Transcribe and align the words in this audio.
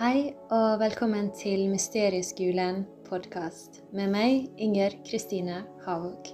Hei 0.00 0.30
og 0.48 0.78
velkommen 0.80 1.26
til 1.36 1.66
Mysterieskolen 1.68 2.86
podkast 3.04 3.82
med 3.92 4.08
meg, 4.08 4.46
Inger 4.56 4.94
Kristine 5.04 5.58
Haug. 5.84 6.30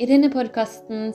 I 0.00 0.06
denne 0.08 0.30
podkasten 0.32 1.12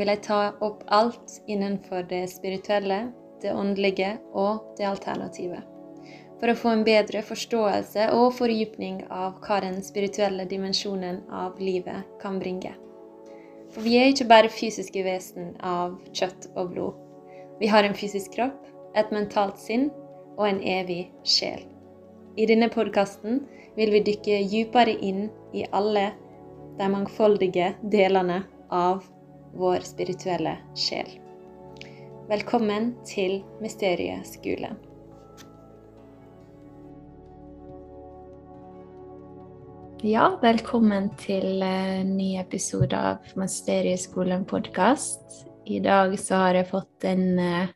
vil 0.00 0.10
jeg 0.10 0.20
ta 0.26 0.40
opp 0.58 0.82
alt 0.90 1.36
innenfor 1.46 2.08
det 2.10 2.24
spirituelle, 2.32 3.12
det 3.38 3.54
åndelige 3.54 4.16
og 4.34 4.74
det 4.80 4.88
alternative. 4.90 5.62
For 6.42 6.50
å 6.50 6.58
få 6.58 6.74
en 6.74 6.84
bedre 6.90 7.22
forståelse 7.30 8.10
og 8.18 8.34
fordypning 8.40 9.04
av 9.06 9.38
hva 9.46 9.62
den 9.62 9.78
spirituelle 9.86 10.50
dimensjonen 10.50 11.22
av 11.30 11.62
livet 11.62 12.18
kan 12.18 12.42
bringe. 12.42 12.74
For 13.70 13.86
vi 13.86 13.94
er 14.02 14.10
ikke 14.10 14.26
bare 14.34 14.50
fysiske 14.50 15.06
vesen 15.06 15.54
av 15.62 16.00
kjøtt 16.10 16.50
og 16.56 16.74
blod. 16.74 17.02
Vi 17.62 17.70
har 17.70 17.86
en 17.86 17.94
fysisk 17.94 18.34
kropp, 18.34 18.58
et 18.98 19.14
mentalt 19.14 19.62
sinn 19.62 19.92
og 20.36 20.46
en 20.48 20.60
evig 20.60 21.06
sjel. 21.24 21.64
I 22.36 22.46
denne 22.48 22.70
podkasten 22.72 23.42
vil 23.76 23.92
vi 23.92 24.04
dykke 24.06 24.38
dypere 24.52 24.94
inn 25.04 25.26
i 25.52 25.66
alle 25.72 26.10
de 26.78 26.88
mangfoldige 26.88 27.74
delene 27.92 28.42
av 28.72 29.04
vår 29.52 29.84
spirituelle 29.84 30.56
sjel. 30.78 31.10
Velkommen 32.30 32.94
til 33.04 33.42
Mysterieskolen. 33.60 34.78
Ja, 40.02 40.32
velkommen 40.42 41.12
til 41.20 41.62
en 41.62 42.16
ny 42.16 42.32
episode 42.40 42.98
av 42.98 43.36
Mysterieskolen 43.38 44.42
podkast. 44.50 45.44
I 45.62 45.78
dag 45.84 46.16
så 46.18 46.40
har 46.40 46.58
jeg 46.58 46.70
fått 46.72 47.06
en 47.06 47.28
uh, 47.38 47.70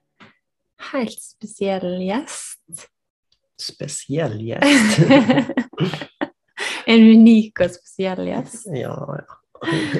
helt 0.92 1.22
spesiell 1.22 2.00
gjest. 2.04 2.86
Spesiell 3.60 4.36
gjest? 4.44 5.00
en 6.92 7.08
unik 7.16 7.64
og 7.64 7.74
spesiell 7.78 8.28
gjest. 8.30 8.68
Ja, 8.84 8.94
ja. 9.20 9.42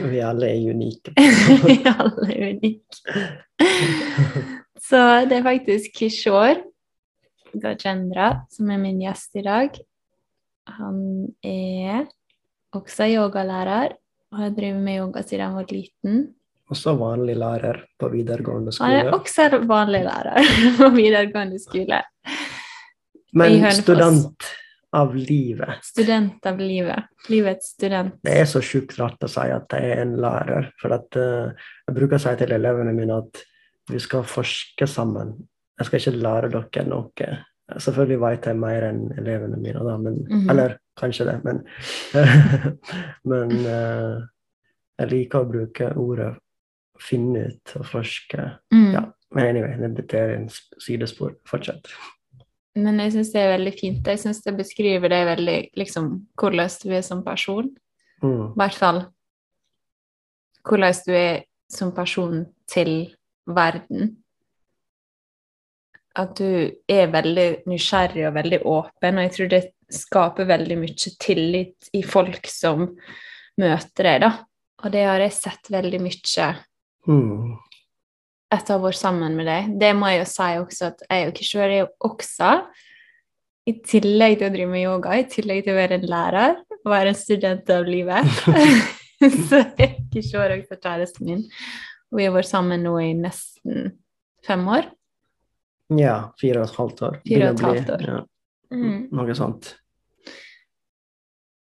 Vi 0.05 0.21
alle 0.21 0.51
er 0.53 0.67
unike. 0.69 1.15
Vi 1.65 1.79
alle 1.89 2.27
er 2.29 2.43
unike. 2.53 3.23
Så 4.85 5.01
det 5.27 5.39
er 5.39 5.47
faktisk 5.47 5.97
Kishore 5.97 6.61
Gajendra 7.57 8.45
som 8.53 8.69
er 8.71 8.83
min 8.83 9.01
gjest 9.01 9.39
i 9.41 9.47
dag. 9.47 9.79
Han 10.77 11.01
er 11.41 12.05
også 12.77 13.09
yogalærer 13.09 13.97
og 14.33 14.43
har 14.43 14.53
drevet 14.53 14.83
med 14.85 15.01
yoga 15.01 15.23
siden 15.25 15.47
han 15.47 15.57
var 15.57 15.73
liten. 15.73 16.36
Også 16.70 16.97
vanlig 16.98 17.36
lærer 17.39 17.83
på 17.98 18.09
videregående 18.11 18.72
skole. 18.75 18.91
Han 18.91 19.06
er 19.06 19.14
også 19.14 19.61
vanlig 19.70 20.03
lærer 20.06 20.53
på 20.81 20.91
videregående 20.97 21.61
skole. 21.62 22.03
Men 23.36 23.73
student 23.77 24.48
av 24.97 25.14
livet. 25.14 25.84
Student 25.84 26.47
av 26.47 26.58
livet. 26.58 27.11
Livets 27.28 27.75
student. 27.77 28.17
Det 28.25 28.39
er 28.41 28.48
så 28.50 28.62
sjukt 28.64 28.97
rart 28.98 29.23
å 29.23 29.31
si 29.31 29.45
at 29.53 29.77
jeg 29.77 29.92
er 29.92 30.00
en 30.03 30.14
lærer. 30.23 30.70
For 30.81 30.95
at, 30.97 31.19
uh, 31.20 31.69
jeg 31.86 31.98
bruker 31.98 32.19
å 32.19 32.23
si 32.25 32.33
til 32.41 32.55
elevene 32.56 32.95
mine 32.97 33.19
at 33.20 33.42
vi 33.92 34.01
skal 34.03 34.25
forske 34.27 34.89
sammen. 34.91 35.36
Jeg 35.77 35.89
skal 35.89 36.01
ikke 36.01 36.25
lære 36.25 36.51
dere 36.55 36.86
noe. 36.89 37.28
Selvfølgelig 37.77 38.19
vet 38.23 38.48
jeg 38.48 38.58
mer 38.58 38.89
enn 38.89 39.05
elevene 39.20 39.58
mine, 39.58 39.83
da, 39.84 39.97
men, 39.98 40.19
mm 40.23 40.33
-hmm. 40.33 40.51
eller 40.51 40.77
kanskje 40.98 41.25
det, 41.25 41.41
men, 41.45 41.62
men 43.30 43.51
uh, 43.67 44.23
jeg 44.98 45.11
liker 45.11 45.41
å 45.41 45.51
bruke 45.51 45.92
ordet 45.95 46.33
finne 47.02 47.47
ut 47.50 47.77
og 47.78 47.86
forske. 47.89 48.50
Mm. 48.75 48.92
Ja, 48.94 49.02
men 49.34 49.50
anyway, 49.50 49.94
det 49.97 50.14
er 50.14 50.36
en 50.36 50.51
sidespor. 50.83 51.34
Fortsett. 51.48 51.90
Men 52.77 53.01
jeg 53.01 53.14
syns 53.14 53.33
det 53.33 53.40
er 53.40 53.55
veldig 53.55 53.73
fint. 53.79 54.08
Jeg 54.08 54.20
syns 54.20 54.42
det 54.45 54.57
beskriver 54.58 55.12
det 55.12 55.23
veldig 55.30 55.58
liksom 55.80 56.11
hvordan 56.36 56.73
du 56.83 56.90
er 56.92 57.05
som 57.05 57.24
person. 57.24 57.70
Mm. 58.23 58.52
I 58.52 58.58
hvert 58.61 58.80
fall 58.80 59.02
hvordan 60.67 61.01
du 61.06 61.12
er 61.17 61.45
som 61.73 61.92
person 61.95 62.45
til 62.68 62.92
verden. 63.46 64.17
At 66.17 66.36
du 66.39 66.73
er 66.89 67.11
veldig 67.12 67.48
nysgjerrig 67.68 68.27
og 68.29 68.36
veldig 68.39 68.61
åpen, 68.64 69.18
og 69.18 69.27
jeg 69.27 69.33
tror 69.35 69.51
det 69.52 69.62
skaper 69.92 70.48
veldig 70.48 70.79
mye 70.80 71.12
tillit 71.20 71.90
i 71.95 72.02
folk 72.02 72.48
som 72.51 72.89
møter 73.61 74.08
deg, 74.08 74.23
da. 74.24 74.30
Og 74.85 74.92
det 74.92 75.05
har 75.06 75.23
jeg 75.23 75.36
sett 75.36 75.70
veldig 75.73 76.01
mye 76.05 76.48
Mm. 77.06 77.55
Etter 78.55 78.74
å 78.74 78.78
ha 78.78 78.84
vært 78.86 79.00
sammen 79.00 79.34
med 79.39 79.48
deg. 79.48 79.72
Det 79.80 79.92
må 79.98 80.11
jeg 80.11 80.20
jo 80.22 80.28
si 80.30 80.50
også, 80.61 80.90
at 80.92 81.06
jeg 81.08 81.30
og 81.30 81.39
Kishore 81.39 81.70
er 81.70 81.80
jo 81.83 81.89
også, 82.08 82.52
i 83.67 83.74
tillegg 83.83 84.36
til 84.39 84.46
å 84.46 84.55
drive 84.55 84.70
med 84.70 84.84
yoga, 84.84 85.17
i 85.18 85.27
tillegg 85.30 85.64
til 85.67 85.74
å 85.74 85.80
være 85.80 85.98
en 85.98 86.06
lærer 86.06 86.61
og 86.77 86.92
være 86.92 87.11
en 87.11 87.18
student 87.18 87.72
av 87.74 87.89
livet, 87.89 88.28
så 89.48 89.64
er 89.74 89.96
Kishore 90.12 90.61
også 90.61 90.78
kjæresten 90.78 91.27
min. 91.27 91.42
Og 92.12 92.20
vi 92.20 92.28
har 92.28 92.36
vært 92.36 92.50
sammen 92.52 92.86
nå 92.86 92.94
i 93.02 93.11
nesten 93.18 93.90
fem 94.46 94.62
år. 94.70 94.86
Ja, 95.98 96.30
fire 96.38 96.62
og 96.62 96.70
et 96.70 96.78
halvt 96.78 97.02
år. 97.08 97.18
Fire 97.27 97.50
og 97.50 97.58
et 97.58 97.67
halvt 97.67 97.92
år. 97.96 98.06
Ja. 98.06 98.23
Mm. 98.74 99.02
Noe 99.14 99.34
sånt. 99.38 99.74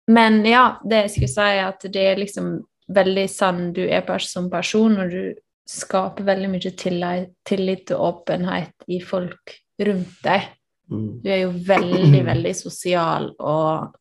Men 0.07 0.39
ja, 0.47 0.79
det 0.87 1.07
jeg 1.07 1.13
skulle 1.17 1.33
si, 1.33 1.47
er 1.57 1.67
at 1.67 1.85
det 1.93 2.05
er 2.13 2.21
liksom 2.21 2.53
veldig 2.93 3.27
sann 3.31 3.71
du 3.75 3.83
er 3.87 4.07
som 4.23 4.51
person, 4.51 4.99
og 5.03 5.11
du 5.11 5.35
skaper 5.67 6.27
veldig 6.27 6.51
mye 6.53 6.73
tillit, 6.79 7.33
tillit 7.47 7.91
og 7.95 8.23
åpenhet 8.23 8.87
i 8.87 9.01
folk 9.03 9.57
rundt 9.83 10.19
deg. 10.23 10.51
Mm. 10.91 11.09
Du 11.25 11.31
er 11.31 11.41
jo 11.43 11.55
veldig, 11.67 12.21
veldig 12.31 12.53
sosial 12.55 13.33
og 13.43 13.97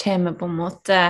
kommer 0.00 0.32
på 0.38 0.48
en 0.48 0.56
måte 0.56 1.00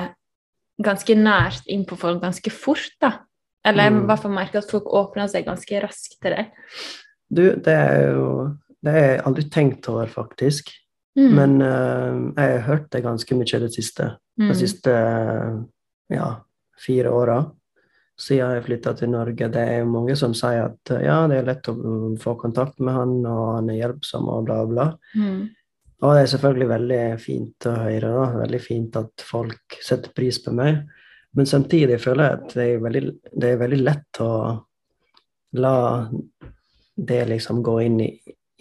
ganske 0.82 1.14
nært 1.14 1.68
inn 1.70 1.84
på 1.86 1.98
folk 2.00 2.22
ganske 2.22 2.50
fort, 2.50 2.90
da. 3.02 3.20
Eller 3.66 3.86
jeg 3.86 3.94
mm. 3.94 4.02
i 4.02 4.08
hvert 4.08 4.22
fall 4.24 4.34
merker 4.34 4.62
at 4.62 4.72
folk 4.72 4.88
åpner 4.96 5.28
seg 5.30 5.46
ganske 5.46 5.82
raskt 5.84 6.16
til 6.24 6.34
deg. 6.34 6.52
Du, 7.30 7.44
det 7.62 7.76
er 7.76 8.06
jo 8.16 8.26
Det 8.80 8.92
har 8.94 9.02
jeg 9.04 9.24
aldri 9.28 9.42
tenkt 9.52 9.88
over, 9.92 10.08
faktisk. 10.08 10.70
Mm. 11.18 11.32
Men 11.36 11.56
uh, 11.60 12.32
jeg 12.32 12.52
har 12.54 12.62
hørt 12.64 12.86
det 12.94 13.02
ganske 13.04 13.36
mye 13.36 13.58
i 13.58 13.60
det 13.60 13.74
siste. 13.74 14.06
Mm. 14.40 14.46
Det 14.48 14.56
siste 14.56 14.94
ja, 16.12 16.28
fire 16.81 17.15
åra 17.15 17.41
siden 18.21 18.56
jeg 18.56 18.66
flytta 18.66 18.93
til 18.98 19.12
Norge. 19.15 19.48
Det 19.53 19.62
er 19.76 19.88
mange 19.88 20.16
som 20.19 20.34
sier 20.37 20.66
at 20.66 20.93
ja, 21.00 21.22
det 21.31 21.41
er 21.41 21.48
lett 21.48 21.71
å 21.72 21.76
få 22.21 22.34
kontakt 22.41 22.81
med 22.84 22.97
han, 22.97 23.15
og 23.25 23.44
han 23.56 23.71
er 23.72 23.81
hjelpsom 23.81 24.28
og 24.28 24.44
bla, 24.48 24.59
bla. 24.69 24.87
Mm. 25.16 25.48
Og 26.00 26.16
det 26.16 26.22
er 26.22 26.32
selvfølgelig 26.32 26.69
veldig 26.71 27.03
fint 27.21 27.69
å 27.69 27.76
høre. 27.76 28.10
Da. 28.16 28.26
Veldig 28.43 28.60
fint 28.65 28.97
at 29.00 29.25
folk 29.25 29.78
setter 29.84 30.12
pris 30.16 30.41
på 30.44 30.53
meg. 30.56 30.82
Men 31.37 31.47
samtidig 31.47 32.00
føler 32.03 32.27
jeg 32.27 32.38
at 32.38 32.54
det 32.56 32.66
er 32.66 32.84
veldig, 32.84 33.03
det 33.41 33.50
er 33.50 33.60
veldig 33.60 33.81
lett 33.81 34.21
å 34.25 34.31
la 35.60 35.77
det 37.00 37.21
liksom 37.31 37.62
gå 37.65 37.77
inn 37.87 38.00
i 38.04 38.10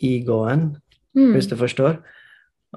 egoen, 0.09 0.69
mm. 1.17 1.31
hvis 1.33 1.49
du 1.51 1.55
forstår. 1.59 1.99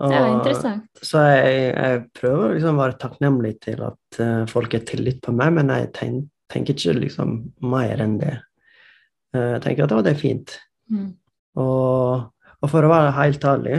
Og, 0.01 0.09
det 0.09 0.17
er 0.19 0.31
interessant. 0.31 1.01
Så 1.05 1.21
jeg, 1.21 1.65
jeg 1.77 2.05
prøver 2.17 2.55
liksom 2.55 2.79
å 2.79 2.81
være 2.81 2.99
takknemlig 3.01 3.57
til 3.67 3.83
at 3.85 4.21
uh, 4.23 4.45
folk 4.49 4.73
har 4.73 4.87
tillit 4.89 5.19
på 5.25 5.35
meg, 5.37 5.53
men 5.59 5.73
jeg 5.75 5.91
tenk, 5.99 6.31
tenker 6.53 6.77
ikke 6.77 6.95
liksom 6.97 7.35
mer 7.69 8.01
enn 8.01 8.15
det. 8.23 8.39
Uh, 9.37 9.59
jeg 9.59 9.65
tenker 9.67 9.85
at 9.85 10.07
det 10.07 10.15
er 10.15 10.23
fint. 10.23 10.55
Mm. 10.93 11.11
Og, 11.61 12.25
og, 12.57 12.71
for 12.73 12.87
å 12.87 12.93
være 12.93 13.13
helt 13.19 13.45
ærlig 13.45 13.77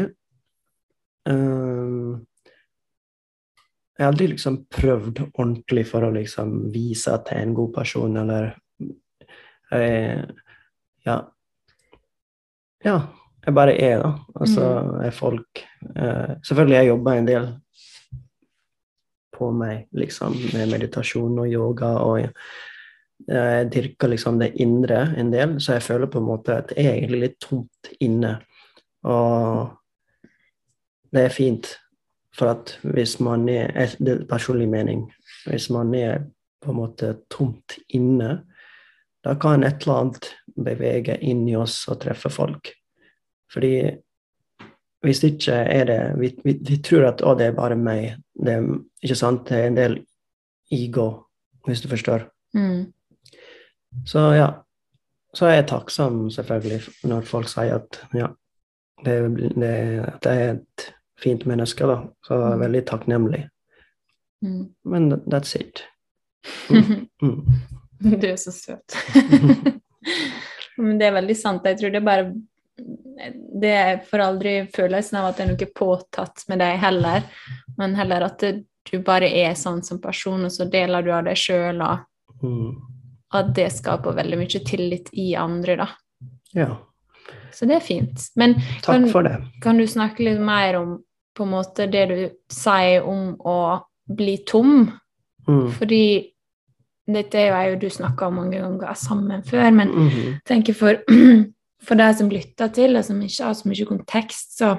uh, 1.30 2.14
Jeg 3.98 4.06
har 4.06 4.12
aldri 4.12 4.28
liksom 4.30 4.60
prøvd 4.74 5.24
ordentlig 5.32 5.88
for 5.90 6.06
å 6.06 6.14
liksom 6.14 6.54
vise 6.74 7.14
at 7.14 7.30
jeg 7.34 7.42
er 7.42 7.48
en 7.48 7.58
god 7.58 7.74
person, 7.80 8.22
eller 8.22 8.54
Ja. 11.04 11.18
Ja 12.86 12.98
jeg 13.46 13.56
bare 13.56 13.76
er, 13.76 14.00
da. 14.04 14.14
Og 14.40 14.48
så 14.48 14.68
mm. 14.84 14.94
er 15.04 15.16
folk 15.16 15.64
eh, 15.96 16.34
Selvfølgelig, 16.44 16.78
jeg 16.78 16.88
jobber 16.88 17.18
en 17.20 17.28
del 17.28 17.48
på 19.34 19.50
meg, 19.52 19.88
liksom, 19.98 20.36
med 20.54 20.72
meditasjon 20.72 21.40
og 21.42 21.50
yoga, 21.50 21.90
og 22.06 22.20
jeg, 22.22 22.34
jeg 23.28 23.70
dyrker 23.74 24.12
liksom 24.12 24.38
det 24.40 24.52
indre 24.62 25.08
en 25.18 25.32
del, 25.34 25.56
så 25.64 25.78
jeg 25.78 25.88
føler 25.88 26.12
på 26.12 26.22
en 26.22 26.28
måte 26.28 26.60
at 26.62 26.74
jeg 26.78 26.86
er 26.86 27.00
egentlig 27.00 27.22
litt 27.24 27.40
tomt 27.42 27.90
inne. 28.04 28.36
Og 29.10 29.74
det 31.14 31.26
er 31.26 31.34
fint, 31.34 31.72
for 32.34 32.54
at 32.54 32.78
hvis 32.82 33.20
man 33.22 33.48
er 33.50 33.96
Det 34.00 34.10
er 34.10 34.26
personlig 34.30 34.70
mening. 34.70 35.12
Hvis 35.46 35.70
man 35.70 35.94
er 35.94 36.24
på 36.62 36.72
en 36.72 36.78
måte 36.78 37.16
tomt 37.30 37.78
inne, 37.90 38.44
da 39.24 39.36
kan 39.36 39.64
et 39.64 39.84
eller 39.84 40.00
annet 40.00 40.32
bevege 40.56 41.18
inn 41.22 41.48
i 41.48 41.56
oss 41.56 41.84
og 41.88 42.00
treffe 42.02 42.30
folk. 42.30 42.72
Fordi 43.54 43.74
hvis 45.04 45.20
ikke 45.28 45.52
er 45.54 45.84
det 45.86 46.00
Vi, 46.20 46.30
vi, 46.46 46.54
vi 46.64 46.78
tror 46.80 47.10
at 47.10 47.22
å, 47.22 47.34
det 47.38 47.50
er 47.52 47.56
bare 47.58 47.76
meg. 47.76 48.16
Det, 48.34 48.56
ikke 49.04 49.16
sant? 49.20 49.48
det 49.50 49.58
er 49.60 49.68
en 49.68 49.78
del 49.78 49.98
ego, 50.74 51.08
hvis 51.68 51.82
du 51.84 51.90
forstår. 51.92 52.28
Mm. 52.56 52.94
Så 54.10 54.20
ja. 54.38 54.50
Så 55.34 55.48
er 55.50 55.56
jeg 55.58 55.68
takksom, 55.72 56.28
selvfølgelig, 56.30 56.82
når 57.10 57.24
folk 57.26 57.48
sier 57.50 57.80
at 57.80 57.98
ja, 58.14 58.28
det, 59.06 59.16
det, 59.58 59.72
at 60.06 60.28
jeg 60.30 60.44
er 60.44 60.52
et 60.60 60.84
fint 61.24 61.46
menneske, 61.50 61.88
da. 61.90 61.96
Så 62.26 62.38
jeg 62.38 62.52
er 62.52 62.56
Mm. 62.56 62.62
veldig 62.62 62.82
takknemlig. 62.86 63.42
Mm. 64.46 64.68
Men 64.86 65.12
that's 65.28 65.56
it. 65.60 65.84
Mm. 66.70 67.08
Mm. 67.22 68.20
Du 68.22 68.28
er 68.28 68.36
så 68.36 68.52
søt. 68.52 68.96
Men 70.78 70.98
det 71.00 71.08
er 71.08 71.14
veldig 71.16 71.36
sant. 71.40 71.66
Jeg 71.66 71.78
tror 71.80 71.90
det 71.94 72.02
er 72.02 72.06
bare 72.06 72.26
Det 73.62 74.08
får 74.10 74.20
aldri 74.20 74.54
følelsen 74.74 75.20
av 75.20 75.28
at 75.30 75.38
det 75.38 75.44
er 75.46 75.52
noe 75.52 75.68
påtatt 75.78 76.46
med 76.50 76.60
deg 76.64 76.80
heller, 76.82 77.24
men 77.78 77.96
heller 77.96 78.26
at 78.26 78.44
du 78.92 78.96
bare 79.06 79.30
er 79.30 79.54
sånn 79.54 79.84
som 79.86 80.02
person, 80.02 80.46
og 80.46 80.52
så 80.52 80.66
deler 80.70 81.06
du 81.06 81.12
av 81.14 81.24
deg 81.26 81.38
sjøl, 81.40 81.82
og 81.82 82.10
Mm. 82.44 82.76
at 83.32 83.54
det 83.56 83.70
skaper 83.72 84.12
veldig 84.18 84.38
mye 84.38 84.60
tillit 84.66 85.10
i 85.14 85.36
andre, 85.36 85.76
da. 85.76 85.88
Ja. 86.54 86.78
Så 87.52 87.66
det 87.66 87.76
er 87.76 87.80
fint. 87.80 88.20
Men 88.36 88.56
Kan- 88.82 89.10
kan 89.62 89.78
du 89.78 89.84
snakke 89.88 90.20
litt 90.20 90.40
mer 90.42 90.76
om 90.76 91.04
på 91.36 91.44
en 91.44 91.52
måte 91.52 91.90
det 91.90 92.08
du 92.10 92.30
sier 92.50 93.04
om 93.06 93.38
å 93.38 93.84
bli 94.08 94.38
tom? 94.46 94.92
Mm. 95.48 95.72
Fordi 95.72 96.34
dette 97.08 97.36
er 97.36 97.70
jo 97.70 97.74
og 97.76 97.80
du 97.82 97.90
snakka 97.90 98.28
om 98.28 98.36
mange 98.36 98.60
ganger 98.60 98.94
sammen 98.96 99.44
før, 99.44 99.72
men 99.74 99.88
mm 99.90 100.10
-hmm. 100.10 100.40
tenker 100.46 100.74
for, 100.74 100.96
for 101.84 101.96
de 102.00 102.08
som 102.18 102.30
lytter 102.32 102.72
til, 102.74 102.96
og 102.98 103.04
som 103.06 103.20
ikke 103.22 103.44
har 103.44 103.54
så 103.60 103.68
mye 103.70 103.86
kontekst, 103.90 104.58
så 104.58 104.74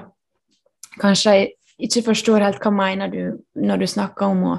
kanskje 1.01 1.33
jeg 1.35 1.49
ikke 1.89 2.05
forstår 2.09 2.43
helt 2.45 2.61
hva 2.63 2.71
mener 2.73 3.11
du 3.11 3.21
når 3.59 3.81
du 3.83 3.87
snakker 3.91 4.25
om 4.31 4.43
å, 4.47 4.53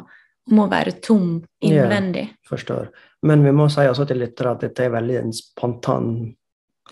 om 0.52 0.58
å 0.62 0.68
være 0.70 0.96
tom 1.02 1.42
innvendig. 1.64 2.26
Ja, 2.28 2.48
Forstår. 2.50 2.90
Men 3.26 3.42
vi 3.42 3.50
må 3.56 3.68
si 3.72 3.80
også 3.88 4.04
til 4.06 4.20
lyttere 4.22 4.52
at 4.52 4.60
dette 4.66 4.84
er 4.84 4.92
veldig 4.94 5.16
en 5.22 5.32
spontan 5.34 6.10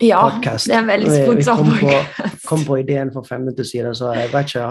Ja, 0.01 0.25
podcast. 0.29 0.67
det 0.67 0.75
er 0.75 0.87
veldig 0.89 1.11
Vi- 1.11 1.35
vi 1.35 1.43
spontan 1.43 1.57
kom 1.57 1.77
på- 1.79 2.39
Kom 2.49 2.65
på 2.65 2.79
ideen 2.81 3.11
for 3.13 3.23
fem 3.23 3.41
minutter 3.45 3.63
siden, 3.63 3.93
så 3.95 4.13
jeg 4.15 4.31
vet 4.33 4.45
ikke 4.49 4.65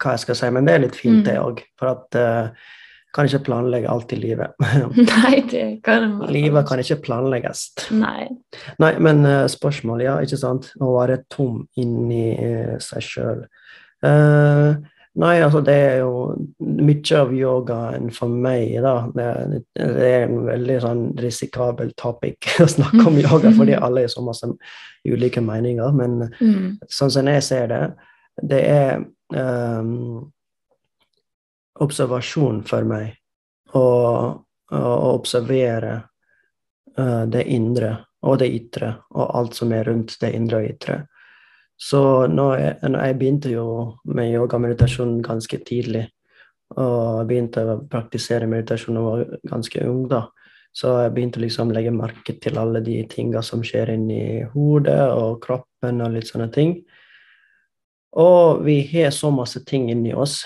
hva 0.00 0.10
jeg 0.14 0.18
skal 0.20 0.34
si, 0.34 0.50
men 0.50 0.64
det 0.64 0.74
er 0.74 0.78
litt 0.86 0.94
fint, 0.96 1.20
Mm. 1.20 1.24
det 1.24 1.36
òg. 1.38 1.60
For 1.78 1.86
at 1.88 2.14
uh, 2.16 2.48
kan 3.14 3.26
ikke 3.26 3.44
planlegge 3.48 3.90
alt 3.90 4.12
i 4.14 4.18
livet. 4.20 4.54
Nei, 4.96 5.40
det 5.50 5.64
kan 5.86 6.06
man 6.18 6.30
livet 6.36 6.68
kan 6.68 6.82
ikke 6.82 7.00
planlegges. 7.08 7.66
Nei. 7.90 8.28
Nei, 8.82 8.92
men 9.02 9.24
uh, 9.26 9.46
spørsmålet, 9.50 10.06
ja, 10.06 10.14
ikke 10.22 10.38
sant? 10.40 10.70
Å 10.78 10.92
være 10.94 11.22
tom 11.32 11.64
inni 11.80 12.30
uh, 12.38 12.76
seg 12.82 13.04
sjøl. 13.06 13.44
nei, 15.20 15.34
altså 15.44 15.60
det 15.60 15.74
er 15.74 15.96
jo 16.00 16.12
mye 16.64 17.16
av 17.18 17.32
yogaen 17.36 18.06
for 18.14 18.32
meg, 18.32 18.78
da. 18.80 18.94
Det, 19.12 19.26
det 19.76 20.06
er 20.08 20.22
en 20.28 20.46
veldig 20.46 20.78
sånn 20.80 21.02
risikabel 21.20 21.90
topic 22.00 22.48
å 22.64 22.68
snakke 22.70 23.04
om 23.10 23.18
yoga, 23.20 23.52
fordi 23.58 23.76
alle 23.76 24.06
har 24.06 24.12
så 24.12 24.24
masse 24.24 24.48
ulike 25.04 25.42
meninger. 25.44 25.92
Men 25.92 26.30
Mm. 26.40 26.78
sånn 26.88 27.10
som 27.12 27.28
jeg 27.28 27.42
ser 27.44 27.66
det, 27.68 27.82
det 28.54 28.60
er 28.70 29.02
ehm, 29.36 30.30
observasjon 31.80 32.62
for 32.68 32.86
meg. 32.88 33.16
Å, 33.76 33.84
å 34.74 35.10
observere 35.14 35.96
uh, 36.98 37.24
det 37.30 37.44
indre 37.50 37.94
og 38.26 38.40
det 38.42 38.50
ytre, 38.52 38.92
og 39.16 39.36
alt 39.38 39.56
som 39.56 39.72
er 39.72 39.86
rundt 39.88 40.18
det 40.20 40.32
indre 40.36 40.60
og 40.60 40.72
ytre. 40.74 40.96
Så 41.80 42.00
når 42.28 42.56
jeg, 42.58 42.72
når 42.92 43.04
jeg 43.06 43.18
begynte 43.20 43.52
jo 43.54 43.66
med 44.12 44.34
yoga-meditasjon 44.34 45.20
ganske 45.24 45.60
tidlig, 45.64 46.04
og 46.78 47.24
begynte 47.26 47.64
å 47.66 47.78
praktisere 47.90 48.46
meditasjon 48.50 48.98
da 48.98 49.00
jeg 49.00 49.08
var 49.08 49.40
ganske 49.54 49.86
ung, 49.88 50.04
da. 50.10 50.26
Så 50.76 50.92
jeg 51.02 51.14
begynte 51.16 51.40
liksom 51.42 51.72
å 51.72 51.74
legge 51.74 51.90
merke 51.90 52.36
til 52.38 52.58
alle 52.60 52.82
de 52.84 53.00
tinga 53.10 53.42
som 53.42 53.64
skjer 53.66 53.90
inni 53.96 54.44
hodet 54.52 55.02
og 55.16 55.40
kroppen 55.42 56.04
og 56.04 56.12
litt 56.14 56.28
sånne 56.30 56.46
ting. 56.54 56.76
Og 58.20 58.62
vi 58.66 58.76
har 58.92 59.10
så 59.14 59.32
masse 59.34 59.64
ting 59.66 59.88
inni 59.90 60.14
oss. 60.14 60.44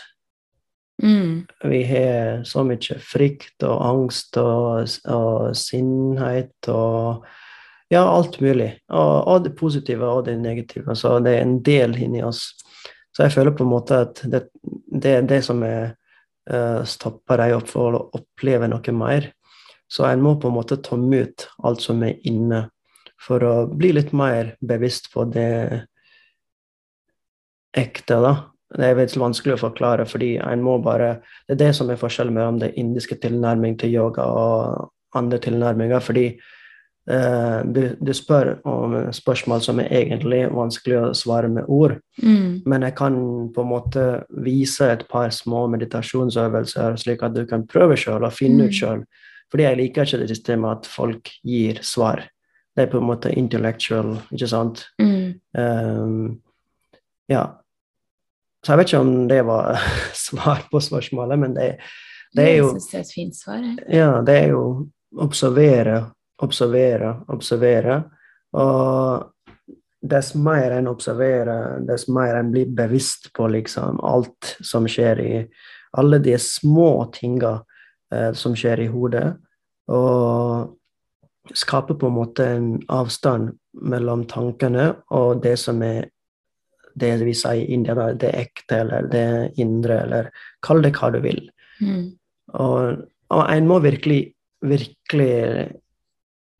Mm. 1.02 1.46
Vi 1.64 1.80
har 1.88 2.44
så 2.46 2.62
mye 2.66 2.98
frykt 3.02 3.64
og 3.66 3.80
angst 3.88 4.36
og, 4.40 4.86
og 5.10 5.56
sinnhet 5.58 6.68
og 6.70 7.24
ja, 7.92 8.02
alt 8.02 8.40
mulig. 8.40 8.70
Og, 8.92 9.14
og 9.28 9.44
det 9.44 9.54
positive 9.58 10.06
og 10.06 10.24
det 10.28 10.38
negative. 10.40 10.96
Så 10.96 11.18
det 11.24 11.36
er 11.36 11.44
en 11.44 11.58
del 11.64 11.96
inni 12.00 12.22
oss. 12.24 12.46
Så 13.14 13.26
jeg 13.26 13.34
føler 13.34 13.54
på 13.54 13.64
en 13.66 13.70
måte 13.70 14.00
at 14.06 14.22
det, 14.30 14.46
det 14.90 15.18
er 15.18 15.26
det 15.28 15.40
som 15.46 15.62
er, 15.66 15.94
uh, 16.50 16.82
stopper 16.88 17.44
deg 17.44 17.56
opp 17.58 17.70
for 17.70 17.98
å 17.98 18.04
oppleve 18.18 18.70
noe 18.70 18.94
mer. 18.96 19.30
Så 19.90 20.06
en 20.08 20.22
må 20.24 20.34
på 20.40 20.50
en 20.50 20.56
måte 20.56 20.80
tomme 20.82 21.22
ut 21.22 21.46
alt 21.62 21.84
som 21.84 22.02
er 22.02 22.18
inne, 22.26 22.64
for 23.20 23.44
å 23.46 23.52
bli 23.70 23.92
litt 23.94 24.10
mer 24.16 24.56
bevisst 24.64 25.12
på 25.12 25.26
det 25.30 25.84
ekte, 27.78 28.18
da. 28.20 28.34
Det 28.76 28.84
er 28.88 28.94
veldig 28.98 29.20
vanskelig 29.22 29.54
å 29.54 29.62
forklare, 29.68 30.04
fordi 30.06 30.32
en 30.42 30.62
må 30.62 30.78
bare 30.82 31.20
Det 31.48 31.54
er 31.54 31.66
det 31.66 31.74
som 31.76 31.90
er 31.90 31.96
forskjellen 32.00 32.34
mellom 32.34 32.58
det 32.58 32.74
indiske 32.76 33.14
tilnærming 33.22 33.78
til 33.78 33.94
yoga 33.94 34.22
og 34.22 34.90
andre 35.14 35.38
tilnærminger, 35.38 36.00
fordi 36.02 36.24
eh, 37.08 37.60
du, 37.64 37.96
du 38.00 38.12
spør 38.12 38.56
om 38.66 38.96
spørsmål 39.12 39.60
som 39.62 39.78
er 39.78 39.92
egentlig 39.92 40.48
vanskelig 40.50 40.96
å 40.98 41.14
svare 41.14 41.48
med 41.48 41.64
ord, 41.68 42.00
Mm. 42.22 42.62
men 42.66 42.82
jeg 42.82 42.94
kan 42.94 43.14
på 43.54 43.60
en 43.62 43.68
måte 43.68 44.24
vise 44.30 44.86
et 44.92 45.08
par 45.08 45.30
små 45.30 45.66
meditasjonsøvelser, 45.70 46.96
slik 46.96 47.22
at 47.22 47.34
du 47.34 47.44
kan 47.46 47.66
prøve 47.66 47.96
sjøl 47.96 48.24
og 48.24 48.32
finne 48.32 48.64
Mm. 48.64 48.68
ut 48.68 48.72
sjøl. 48.74 49.04
Fordi 49.50 49.62
jeg 49.62 49.76
liker 49.76 50.02
ikke 50.02 50.18
det 50.18 50.28
systemet 50.36 50.70
at 50.78 50.86
folk 50.86 51.28
gir 51.44 51.78
svar. 51.82 52.24
Det 52.76 52.82
er 52.82 52.90
på 52.90 52.98
en 52.98 53.06
måte 53.06 53.30
intellectual, 53.36 54.16
ikke 54.32 54.48
sant? 54.48 54.86
Mm. 54.98 55.34
Um, 55.56 56.40
ja. 57.28 57.46
Så 58.64 58.72
jeg 58.72 58.80
vet 58.80 58.88
ikke 58.92 59.04
om 59.04 59.28
det 59.28 59.42
var 59.44 59.86
svar 60.26 60.64
på 60.70 60.80
spørsmålet, 60.80 61.38
men 61.38 61.54
det, 61.56 61.68
det 62.32 62.48
er 62.48 62.56
jo 62.62 62.70
Jeg 62.72 62.80
syns 62.80 62.90
det 62.90 62.98
er 62.98 63.04
et 63.04 63.14
fint 63.14 63.36
svar. 63.36 63.60
jeg. 63.60 63.76
ja, 63.98 64.10
det 64.24 64.36
er 64.40 64.48
jo 64.54 64.64
observere, 65.20 66.00
observere, 66.42 67.14
observere. 67.28 68.00
Og 68.56 69.30
dess 70.04 70.34
mer 70.34 70.78
en 70.78 70.88
observerer, 70.88 71.84
dess 71.86 72.08
mer 72.08 72.38
en 72.40 72.50
blir 72.52 72.72
bevisst 72.76 73.32
på 73.36 73.48
liksom 73.52 74.00
alt 74.04 74.56
som 74.60 74.88
skjer 74.88 75.20
i 75.20 75.36
Alle 75.94 76.18
de 76.18 76.34
små 76.38 77.04
tinga 77.14 77.60
eh, 78.10 78.32
som 78.34 78.56
skjer 78.58 78.80
i 78.82 78.86
hodet. 78.90 79.28
Og 79.94 81.54
skaper 81.54 81.94
på 81.94 82.08
en 82.08 82.16
måte 82.16 82.46
en 82.50 82.66
avstand 82.90 83.52
mellom 83.78 84.24
tankene 84.26 84.88
og 85.14 85.42
det 85.44 85.54
som 85.62 85.82
er 85.86 86.08
det 86.94 87.12
vi 87.24 87.34
sier 87.36 87.62
i 87.62 87.74
India, 87.74 87.96
da, 87.98 88.10
det 88.14 88.32
ekte 88.38 88.82
eller 88.84 89.08
det 89.12 89.26
indre, 89.62 89.98
eller 90.06 90.30
kall 90.64 90.82
det 90.84 90.94
hva 90.98 91.10
du 91.14 91.20
vil. 91.24 91.42
Mm. 91.80 92.04
Og, 92.60 93.02
og 93.34 93.42
en 93.44 93.68
må 93.68 93.80
virkelig, 93.82 94.20
virkelig 94.64 95.34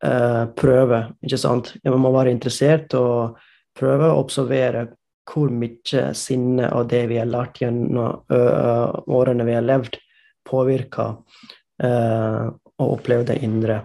uh, 0.03 0.43
prøve, 0.59 1.01
ikke 1.23 1.39
sant? 1.39 1.73
Man 1.87 2.03
må 2.03 2.13
være 2.15 2.33
interessert 2.35 2.93
og 2.99 3.39
prøve 3.75 4.11
å 4.11 4.21
observere 4.21 4.87
hvor 5.25 5.49
mye 5.49 6.09
sinne 6.15 6.69
og 6.77 6.89
det 6.91 7.05
vi 7.09 7.17
har 7.17 7.29
lært 7.29 7.57
gjennom 7.63 8.21
ø, 8.29 8.39
årene 9.09 9.47
vi 9.47 9.55
har 9.57 9.65
levd, 9.65 9.97
påvirker 10.45 11.15
eh, 11.83 12.43
å 12.53 12.87
oppleve 12.93 13.25
det 13.31 13.39
indre. 13.45 13.81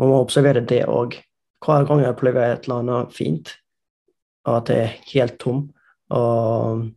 Man 0.00 0.10
må 0.10 0.20
observere 0.24 0.64
det 0.66 0.82
òg. 0.90 1.14
Hver 1.60 1.86
gang 1.88 2.02
jeg 2.02 2.14
opplever 2.14 2.46
et 2.46 2.66
eller 2.66 2.82
annet 2.82 3.14
fint, 3.14 3.52
og 4.48 4.56
at 4.56 4.70
det 4.70 4.78
er 4.80 4.96
helt 5.12 5.36
tom, 5.42 5.68
og 6.10 6.88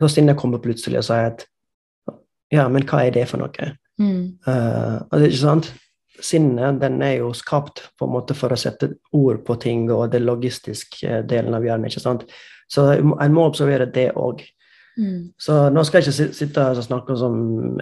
så 0.00 0.08
sinnet 0.08 0.38
kommer 0.40 0.62
plutselig 0.64 1.02
og 1.02 1.06
sier 1.06 1.30
at 1.34 1.46
ja, 2.50 2.64
men 2.72 2.86
hva 2.88 3.04
er 3.04 3.14
det 3.14 3.26
for 3.30 3.42
noe? 3.42 3.72
Mm. 4.00 4.40
Uh, 4.46 4.96
og 5.06 5.18
det 5.18 5.26
er 5.26 5.28
ikke 5.28 5.42
sant? 5.44 5.72
Sinnet 6.20 6.80
den 6.82 7.00
er 7.04 7.18
jo 7.20 7.32
skapt 7.36 7.84
på 7.98 8.08
en 8.08 8.14
måte 8.14 8.34
for 8.36 8.52
å 8.52 8.58
sette 8.58 8.94
ord 9.16 9.42
på 9.46 9.56
ting 9.60 9.86
og 9.92 10.08
det 10.12 10.22
logistiske 10.24 11.22
delen 11.28 11.56
av 11.56 11.64
hjernen. 11.64 11.88
ikke 11.88 12.02
sant? 12.02 12.24
Så 12.70 12.86
en 12.96 13.36
må 13.36 13.46
observere 13.46 13.88
det 13.90 14.10
òg. 14.18 14.42
Mm. 14.98 15.30
Så 15.40 15.68
nå 15.72 15.84
skal 15.86 16.00
jeg 16.00 16.10
ikke 16.10 16.34
sitte 16.36 16.64
og 16.72 16.82
snakke 16.84 17.16
som 17.16 17.36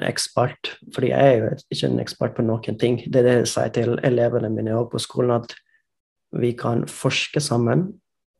ekspert, 0.06 0.75
fordi 0.94 1.11
jeg 1.11 1.32
er 1.32 1.38
jo 1.40 1.49
ikke 1.75 1.88
en 1.88 2.02
ekspert 2.02 2.37
på 2.37 2.44
noen 2.47 2.78
ting. 2.78 3.00
Det 3.06 3.23
er 3.23 3.26
det 3.26 3.37
jeg 3.40 3.50
sier 3.54 3.73
til 3.75 3.97
elevene 4.06 4.52
mine 4.52 4.76
også 4.76 4.92
på 4.92 5.02
skolen, 5.06 5.35
at 5.40 5.56
vi 6.38 6.52
kan 6.52 6.85
forske 6.90 7.40
sammen. 7.40 7.88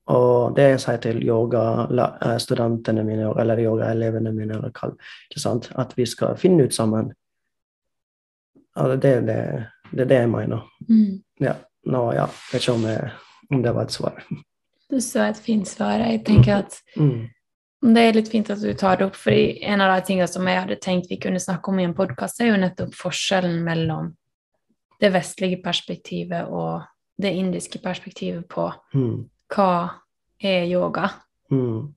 Og 0.09 0.57
det 0.57 0.65
jeg 0.71 0.81
sier 0.81 1.01
til 1.05 1.19
yogastudentene 1.29 3.03
mine, 3.05 3.29
eller 3.41 3.61
yogaelevene 3.61 4.33
mine, 4.33 4.55
eller 4.57 4.73
kall, 4.73 4.95
ikke 5.29 5.41
sant? 5.43 5.71
at 5.77 5.93
vi 5.99 6.07
skal 6.09 6.37
finne 6.41 6.65
ut 6.65 6.75
sammen. 6.75 7.13
Altså, 8.77 8.97
det, 8.97 9.15
det, 9.29 9.39
det 9.93 10.01
er 10.07 10.09
det 10.13 10.21
jeg 10.23 10.31
mener. 10.33 10.65
Mm. 10.89 11.19
Ja, 11.45 11.55
nå, 11.87 12.05
ja, 12.17 12.25
jeg 12.29 12.53
vet 12.53 12.63
ikke 12.63 12.77
om, 12.79 12.87
jeg, 12.89 13.11
om 13.53 13.63
det 13.63 13.75
var 13.75 13.83
et 13.89 13.93
svar. 13.99 14.23
Det 14.89 15.03
sa 15.05 15.29
et 15.29 15.43
fint 15.45 15.69
svar. 15.69 16.01
Jeg 16.01 16.25
tenker 16.25 16.63
at 16.63 16.81
Mm. 16.97 17.29
det 17.95 18.03
er 18.09 18.17
litt 18.17 18.29
fint 18.33 18.49
at 18.51 18.63
du 18.63 18.73
tar 18.75 18.97
det 18.97 19.07
opp, 19.07 19.15
for 19.17 19.31
en 19.33 19.81
av 19.85 19.93
de 20.01 20.07
tingene 20.07 20.29
som 20.29 20.47
jeg 20.49 20.59
hadde 20.63 20.81
tenkt 20.83 21.11
vi 21.11 21.19
kunne 21.21 21.39
snakke 21.41 21.69
om 21.71 21.79
i 21.79 21.85
en 21.85 21.95
podkast, 21.95 22.41
er 22.41 22.49
jo 22.55 22.57
nettopp 22.63 22.95
forskjellen 22.97 23.61
mellom 23.65 24.15
det 25.01 25.13
vestlige 25.15 25.61
perspektivet 25.63 26.49
og 26.49 26.83
det 27.21 27.35
indiske 27.37 27.79
perspektivet 27.85 28.49
på 28.49 28.73
Mm. 28.95 29.29
Hva 29.55 29.71
er 30.43 30.67
yoga. 30.69 31.09
Mm. 31.51 31.95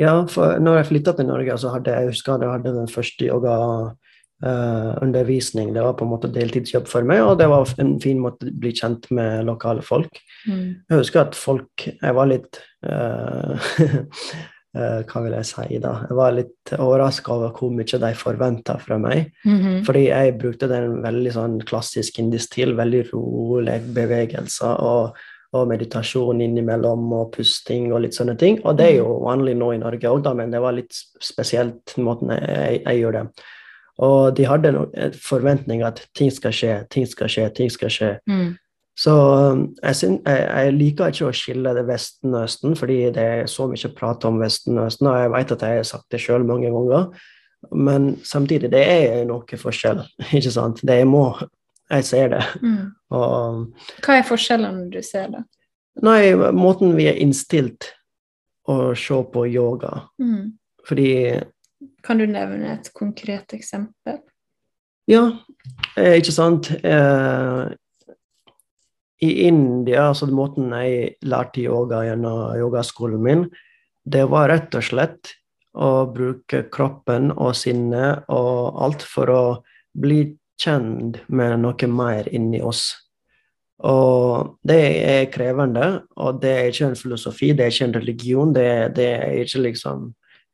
Ja, 0.00 0.14
for 0.32 0.56
når 0.62 0.78
jeg 0.78 0.86
flytta 0.94 1.12
til 1.16 1.26
Norge, 1.28 1.58
så 1.60 1.68
hadde 1.74 1.92
jeg 1.92 2.08
husker 2.14 2.40
jeg 2.40 2.54
hadde 2.54 2.70
den 2.72 2.88
første 2.88 3.26
yogaundervisning. 3.28 5.74
det 5.74 5.82
var 5.84 5.98
på 5.98 6.04
en 6.06 6.12
måte 6.14 6.32
deltidsjobb 6.32 6.86
for 6.88 7.02
meg, 7.04 7.20
og 7.20 7.38
det 7.40 7.48
var 7.52 7.68
en 7.82 8.00
fin 8.00 8.20
måte 8.22 8.46
å 8.48 8.52
bli 8.62 8.72
kjent 8.72 9.10
med 9.12 9.44
lokale 9.48 9.82
folk. 9.84 10.08
Mm. 10.48 10.68
Jeg 10.88 10.98
husker 11.02 11.20
at 11.20 11.34
folk 11.36 11.84
Jeg 11.84 12.12
var 12.16 12.26
litt 12.30 12.60
uh, 12.88 13.52
uh, 14.72 15.00
Hva 15.10 15.18
vil 15.26 15.36
jeg 15.36 15.46
si, 15.50 15.78
da? 15.82 15.92
Jeg 16.08 16.16
var 16.16 16.32
litt 16.32 16.72
overraska 16.78 17.32
over 17.34 17.50
hvor 17.58 17.70
mye 17.74 17.98
de 18.04 18.12
forventa 18.16 18.78
fra 18.80 18.96
meg. 19.02 19.18
Mhm. 19.44 19.84
Fordi 19.84 20.04
jeg 20.06 20.38
brukte 20.40 20.68
den 20.70 21.02
veldig 21.04 21.32
sånn 21.34 21.60
klassisk 21.66 22.18
indisk 22.22 22.44
stil, 22.54 22.70
veldig 22.78 23.02
rolig 23.10 23.80
bevegelser 23.92 24.74
og, 24.80 25.12
og 25.56 25.66
meditasjon 25.70 26.40
innimellom 26.44 27.08
og 27.16 27.32
pusting 27.34 27.90
og 27.90 28.04
litt 28.04 28.14
sånne 28.14 28.36
ting. 28.38 28.60
Og 28.62 28.76
det 28.78 28.86
er 28.86 28.96
jo 29.00 29.18
vanlig 29.24 29.56
nå 29.58 29.72
i 29.74 29.80
Norge 29.82 30.12
òg, 30.12 30.28
men 30.38 30.52
det 30.54 30.62
var 30.62 30.76
litt 30.76 30.94
spesielt 31.22 31.96
måten 31.98 32.30
jeg, 32.36 32.82
jeg, 32.84 33.00
gjør 33.00 33.16
det. 33.18 33.24
Og 34.06 34.18
de 34.38 34.46
hadde 34.48 34.72
en 34.72 35.16
forventning 35.18 35.82
at 35.84 36.04
ting 36.16 36.30
skal 36.32 36.54
skje, 36.54 36.76
ting 36.90 37.08
skal 37.08 37.32
skje, 37.32 37.48
ting 37.56 37.72
skal 37.72 37.92
skje. 37.92 38.12
Mm. 38.30 38.54
Så 39.00 39.12
um, 39.16 39.66
jeg, 39.82 39.96
synes, 39.96 40.22
jeg, 40.26 40.46
jeg 40.46 40.72
liker 40.76 41.12
ikke 41.12 41.28
å 41.28 41.36
skille 41.36 41.74
det 41.76 41.86
Vesten 41.88 42.34
og 42.34 42.46
Østen, 42.46 42.74
fordi 42.76 43.02
det 43.14 43.26
er 43.26 43.46
så 43.50 43.66
mye 43.70 43.92
prat 43.96 44.24
om 44.28 44.40
Vesten 44.42 44.78
og 44.78 44.90
Østen, 44.90 45.08
og 45.10 45.18
jeg 45.18 45.34
vet 45.34 45.54
at 45.56 45.62
jeg 45.66 45.80
har 45.80 45.88
sagt 45.88 46.10
det 46.12 46.20
sjøl 46.22 46.44
mange 46.46 46.70
ganger. 46.72 47.08
Men 47.76 48.12
samtidig, 48.24 48.70
det 48.72 48.82
er 48.86 49.24
noe 49.28 49.60
forskjell, 49.62 50.04
ikke 50.38 50.52
sant? 50.54 50.84
Det 50.86 51.00
må 51.08 51.24
Jeg 51.90 52.06
ser 52.06 52.28
det. 52.34 52.42
Mm. 52.62 52.90
Og 53.10 54.04
Hva 54.04 54.18
er 54.20 54.26
forskjellene 54.28 54.90
du 54.92 55.00
ser, 55.02 55.30
da? 55.32 55.44
nei, 56.06 56.32
måten 56.54 56.94
vi 56.96 57.08
er 57.10 57.18
innstilt 57.20 57.90
å 58.70 58.92
se 58.96 59.22
på 59.32 59.46
yoga 59.50 60.06
Mm. 60.20 60.52
Fordi 60.86 61.42
Kan 62.02 62.18
du 62.18 62.26
nevne 62.26 62.72
et 62.72 62.92
konkret 62.94 63.52
eksempel? 63.52 64.20
Ja, 65.10 65.26
eh, 65.96 66.16
ikke 66.20 66.32
sant? 66.32 66.70
Eh, 66.70 67.74
I 69.20 69.30
India, 69.48 70.08
altså 70.08 70.26
måten 70.32 70.70
jeg 70.72 71.16
lærte 71.22 71.60
yoga 71.60 72.04
gjennom 72.06 72.54
yogaskolen 72.56 73.20
min, 73.20 73.42
det 74.04 74.24
var 74.30 74.48
rett 74.48 74.74
og 74.74 74.86
slett 74.86 75.34
å 75.76 76.06
bruke 76.10 76.64
kroppen 76.72 77.30
og 77.32 77.52
sinnet 77.54 78.24
og 78.32 78.80
alt 78.80 79.02
for 79.02 79.30
å 79.30 79.42
bli 79.92 80.22
kjent 80.60 81.20
med 81.28 81.58
noe 81.62 81.88
mer 81.90 82.28
inni 82.34 82.60
oss. 82.62 82.90
Og 83.80 84.58
det 84.66 84.82
er 85.08 85.30
krevende, 85.32 86.02
og 86.20 86.42
det 86.42 86.50
er 86.52 86.68
ikke 86.68 86.90
en 86.90 87.00
filosofi, 87.00 87.54
det 87.56 87.64
er 87.64 87.72
ikke 87.72 87.88
en 87.88 87.96
religion, 87.96 88.52
det, 88.52 88.68
det 88.98 89.08
er 89.16 89.40
ikke 89.40 89.64
liksom 89.70 90.10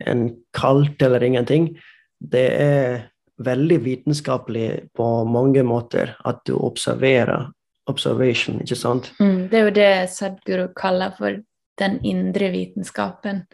en 0.07 0.23
kalt 0.55 1.03
eller 1.03 1.25
ingenting. 1.27 1.73
Det 2.19 2.47
er 2.63 3.09
veldig 3.43 3.81
vitenskapelig 3.85 4.69
på 4.97 5.09
mange 5.29 5.65
måter 5.67 6.15
at 6.25 6.41
du 6.47 6.55
observerer 6.57 7.51
observation, 7.91 8.61
ikke 8.63 8.79
sant? 8.79 9.11
Mm. 9.21 9.49
Det 9.51 9.59
er 9.59 9.67
jo 9.67 9.75
det 9.75 9.91
Sadhguru 10.15 10.67
kaller 10.77 11.13
for 11.19 11.43
den 11.81 11.99
indre 12.07 12.51
vitenskapen. 12.55 13.45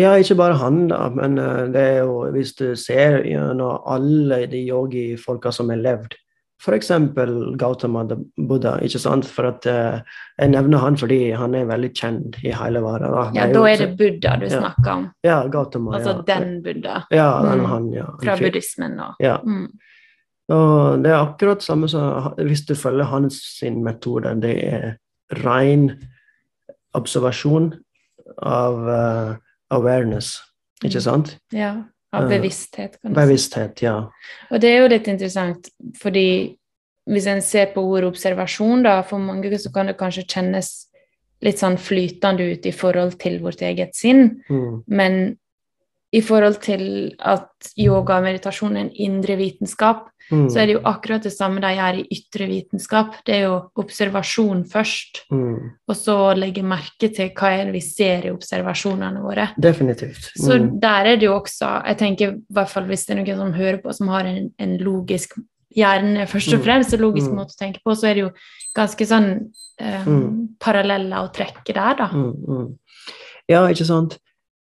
Ja, 0.00 0.14
ikke 0.16 0.34
bare 0.38 0.56
han, 0.56 0.86
da, 0.88 1.08
men 1.12 1.38
eh, 1.38 1.66
det 1.74 1.80
er 1.80 1.98
jo 2.06 2.30
hvis 2.32 2.54
du 2.56 2.74
ser 2.80 3.22
gjennom 3.28 3.82
alle 3.86 4.46
de 4.48 4.62
yogi-folka 4.70 5.52
som 5.52 5.68
har 5.68 5.76
levd, 5.84 6.14
f.eks. 6.62 6.88
Gautama 7.58 8.04
Buddha, 8.38 8.76
ikke 8.86 9.00
sant? 9.02 9.26
For 9.26 9.48
at 9.50 9.66
eh, 9.66 9.98
jeg 10.38 10.52
nevner 10.54 10.78
han 10.78 10.96
fordi 10.96 11.32
han 11.34 11.56
er 11.58 11.66
veldig 11.66 11.90
kjent 11.98 12.38
i 12.46 12.52
hele 12.54 12.80
verden. 12.84 13.10
Da. 13.10 13.24
Ja, 13.34 13.48
da 13.52 13.64
er 13.68 13.76
det 13.82 13.88
Buddha 13.98 14.36
du 14.38 14.46
Ja. 14.46 14.60
snakker 14.60 14.92
om. 14.92 15.08
Ja, 15.26 15.40
Gautama. 15.50 15.96
Altså 15.98 16.14
ja. 16.16 16.22
den 16.36 16.62
Buddha 16.62 17.02
Ja, 17.10 17.42
den 17.42 17.58
Mm. 17.60 17.64
han, 17.66 17.92
ja. 17.92 18.06
fra 18.22 18.36
buddhismen 18.38 18.96
nå. 18.96 19.10
Ja. 19.20 19.36
Mm. 19.42 19.68
Og 20.52 21.02
det 21.02 21.10
er 21.10 21.18
akkurat 21.20 21.62
samme 21.62 21.88
som 21.88 22.32
hvis 22.38 22.64
du 22.66 22.74
følger 22.74 23.04
hans 23.10 23.40
sin 23.58 23.82
metode. 23.84 24.32
Det 24.40 24.54
er 24.72 24.96
ren 25.44 25.90
observasjon 26.94 27.72
av 28.42 28.88
eh, 28.88 29.34
awareness, 29.72 30.40
ikke 30.84 31.00
Mm. 31.00 31.06
sant? 31.06 31.36
Ja, 31.52 31.84
av 32.12 32.24
Eh, 32.30 32.38
bevissthet, 32.38 32.98
kan 33.00 33.12
du 33.12 33.20
si. 33.20 33.26
Bevissthet, 33.26 33.82
ja. 33.82 33.96
Og 34.50 34.60
det 34.60 34.70
er 34.70 34.82
jo 34.82 34.88
litt 34.88 35.08
interessant, 35.08 35.68
fordi 35.96 36.56
hvis 37.08 37.26
en 37.26 37.40
ser 37.42 37.72
på 37.74 37.82
ordet 37.82 38.12
observasjon, 38.12 38.82
da, 38.84 39.02
for 39.02 39.18
mange 39.18 39.50
så 39.58 39.72
kan 39.74 39.86
det 39.86 39.96
kanskje 39.98 40.26
kjennes 40.28 40.86
litt 41.42 41.56
sånn 41.58 41.76
flytende 41.76 42.52
ut 42.52 42.66
i 42.66 42.70
forhold 42.70 43.18
til 43.18 43.40
vårt 43.40 43.62
eget 43.62 43.94
sinn, 43.96 44.42
Mm. 44.48 44.84
men 44.86 45.36
i 46.12 46.20
forhold 46.20 46.60
til 46.60 47.14
at 47.18 47.48
yoga 47.76 48.18
og 48.18 48.24
meditasjon 48.24 48.76
er 48.76 48.80
en 48.80 48.90
indre 48.90 49.36
vitenskap, 49.36 50.10
Mm. 50.30 50.48
så 50.48 50.60
er 50.62 50.66
det 50.66 50.74
jo 50.76 50.80
akkurat 50.84 51.22
det 51.22 51.32
samme 51.32 51.60
de 51.60 51.66
gjør 51.76 51.98
i 51.98 52.06
ytre 52.16 52.46
vitenskap. 52.48 53.14
Det 53.26 53.34
er 53.34 53.42
jo 53.48 53.70
observasjon 53.76 54.64
først, 54.70 55.22
Mm. 55.30 55.70
og 55.88 55.96
så 55.96 56.16
legge 56.36 56.62
merke 56.62 57.12
til 57.14 57.30
hva 57.30 57.50
er 57.58 57.64
det 57.66 57.72
vi 57.74 57.80
ser 57.80 58.26
i 58.26 58.30
observasjonene 58.32 59.20
våre. 59.22 59.48
Definitivt. 59.60 60.30
Så 60.36 60.58
Mm. 60.60 60.80
der 60.80 61.04
er 61.06 61.16
det 61.16 61.22
jo 61.26 61.34
også 61.40 61.84
Jeg 61.86 61.98
tenker 61.98 62.32
i 62.32 62.40
hvert 62.52 62.68
fall 62.68 62.84
hvis 62.84 63.06
det 63.06 63.18
er 63.18 63.22
noen 63.24 63.36
som 63.36 63.52
hører 63.52 63.82
på, 63.82 63.92
som 63.94 64.08
har 64.08 64.24
en, 64.24 64.50
en 64.58 64.78
logisk 64.78 65.34
hjerne, 65.74 66.26
først 66.28 66.52
og 66.52 66.58
Mm. 66.60 66.64
fremst, 66.64 66.92
en 66.94 67.00
logisk 67.00 67.30
Mm. 67.30 67.36
måte 67.36 67.54
å 67.54 67.58
tenke 67.58 67.80
på, 67.84 67.92
så 67.96 68.04
er 68.10 68.14
det 68.14 68.20
jo 68.24 68.30
ganske 68.76 69.06
sånn 69.06 69.50
eh, 69.78 70.04
paralleller 70.60 71.16
å 71.16 71.32
trekke 71.32 71.72
der, 71.74 71.94
da. 71.96 72.08
Ja, 73.48 73.66
ikke 73.68 73.84
sant. 73.86 74.18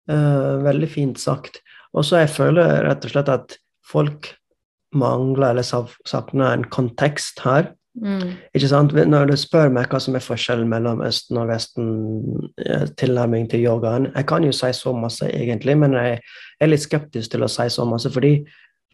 Uh, 0.09 0.57
veldig 0.63 0.89
fint 0.89 1.19
sagt. 1.19 1.59
Og 1.93 2.03
så 2.03 2.17
jeg 2.25 2.29
føler 2.29 2.83
rett 2.87 3.05
og 3.05 3.11
slett 3.11 3.29
at 3.29 3.57
folk 3.85 4.35
mangler 4.93 5.49
eller 5.49 5.65
sav- 5.65 5.97
savner 6.05 6.53
en 6.53 6.63
kontekst 6.63 7.39
her. 7.45 7.71
Mm. 8.01 8.37
Ikke 8.55 8.67
sant? 8.71 8.93
Når 8.95 9.25
du 9.27 9.35
spør 9.35 9.71
meg 9.73 9.91
hva 9.91 9.99
som 9.99 10.15
er 10.15 10.23
forskjellen 10.23 10.69
mellom 10.71 11.01
Østen 11.03 11.37
og 11.41 11.49
Vesten 11.51 11.89
eh, 12.63 12.85
tilnærming 12.95 13.49
til 13.51 13.65
yogaen 13.65 14.07
Jeg 14.15 14.27
kan 14.29 14.45
jo 14.47 14.53
si 14.55 14.71
så 14.73 14.93
masse, 14.95 15.27
egentlig, 15.27 15.75
men 15.77 15.97
jeg 15.99 16.21
er 16.61 16.71
litt 16.71 16.85
skeptisk 16.85 17.33
til 17.33 17.43
å 17.43 17.51
si 17.51 17.67
så 17.69 17.85
masse, 17.85 18.11
fordi 18.13 18.37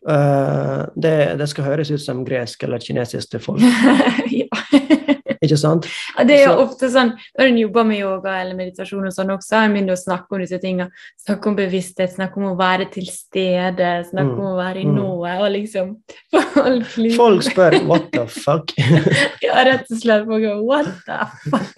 uh, 0.10 0.88
det, 0.98 1.38
det 1.38 1.50
skal 1.50 1.70
høres 1.70 1.92
ut 1.94 2.01
som 2.01 2.25
gresk 2.25 2.63
eller 2.63 2.82
kinesisk 2.82 3.36
til 3.36 3.44
folk. 3.44 3.62
ja. 4.42 5.13
Ikke 5.44 5.58
sant? 5.58 5.88
Ja, 6.17 6.24
Det 6.24 6.36
er 6.39 6.46
jo 6.48 6.63
ofte 6.65 6.89
sånn 6.89 7.13
når 7.38 7.46
en 7.51 7.58
jobber 7.58 7.84
med 7.86 8.00
yoga 8.00 8.41
eller 8.41 8.56
meditasjon 8.56 9.06
og 9.08 9.13
sånn 9.13 9.32
også, 9.36 9.56
en 9.65 9.74
begynner 9.75 9.94
å 9.94 10.01
snakke 10.01 10.32
om 10.34 10.39
disse 10.41 10.60
tingene. 10.63 10.89
Snakke 11.25 11.48
om 11.51 11.56
bevissthet, 11.58 12.13
snakke 12.15 12.38
om 12.38 12.50
å 12.51 12.58
være 12.60 12.89
til 12.91 13.06
stede, 13.12 13.91
snakke 14.10 14.27
Mm, 14.27 14.39
om 14.39 14.48
å 14.51 14.58
være 14.58 14.82
i 14.82 14.86
mm. 14.86 14.96
nået, 14.96 15.39
og 15.39 15.51
liksom 15.53 15.96
Folk, 16.58 16.98
liksom- 16.98 17.17
Folk 17.17 17.41
spør 17.44 17.72
'what 17.88 18.12
the 18.12 18.25
fuck'? 18.27 18.74
Ja, 19.46 19.63
rett 19.63 19.86
og 19.91 19.98
slett. 20.01 20.25
Folk 20.25 20.44
What 20.67 20.88
the 21.06 21.20
fuck? 21.50 21.74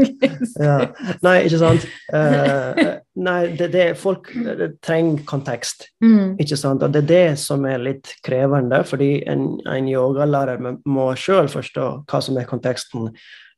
ja. 0.60 0.88
Nei, 1.22 1.44
ikke 1.46 1.60
sant? 1.60 1.86
Eh, 2.14 2.98
nei, 3.20 3.52
det, 3.58 3.70
det, 3.74 3.86
folk 4.00 4.32
eh, 4.36 4.66
trenger 4.86 5.26
kontekst. 5.30 5.90
Mm. 6.04 6.38
Ikke 6.42 6.58
sant? 6.60 6.84
Og 6.86 6.94
det 6.94 7.04
er 7.04 7.12
det 7.12 7.40
som 7.42 7.66
er 7.70 7.82
litt 7.84 8.14
krevende, 8.26 8.82
fordi 8.88 9.12
en, 9.30 9.52
en 9.70 9.92
yogalærer 9.92 10.62
må 10.88 11.12
sjøl 11.20 11.52
forstå 11.52 11.88
hva 12.10 12.24
som 12.24 12.40
er 12.40 12.50
konteksten. 12.50 13.12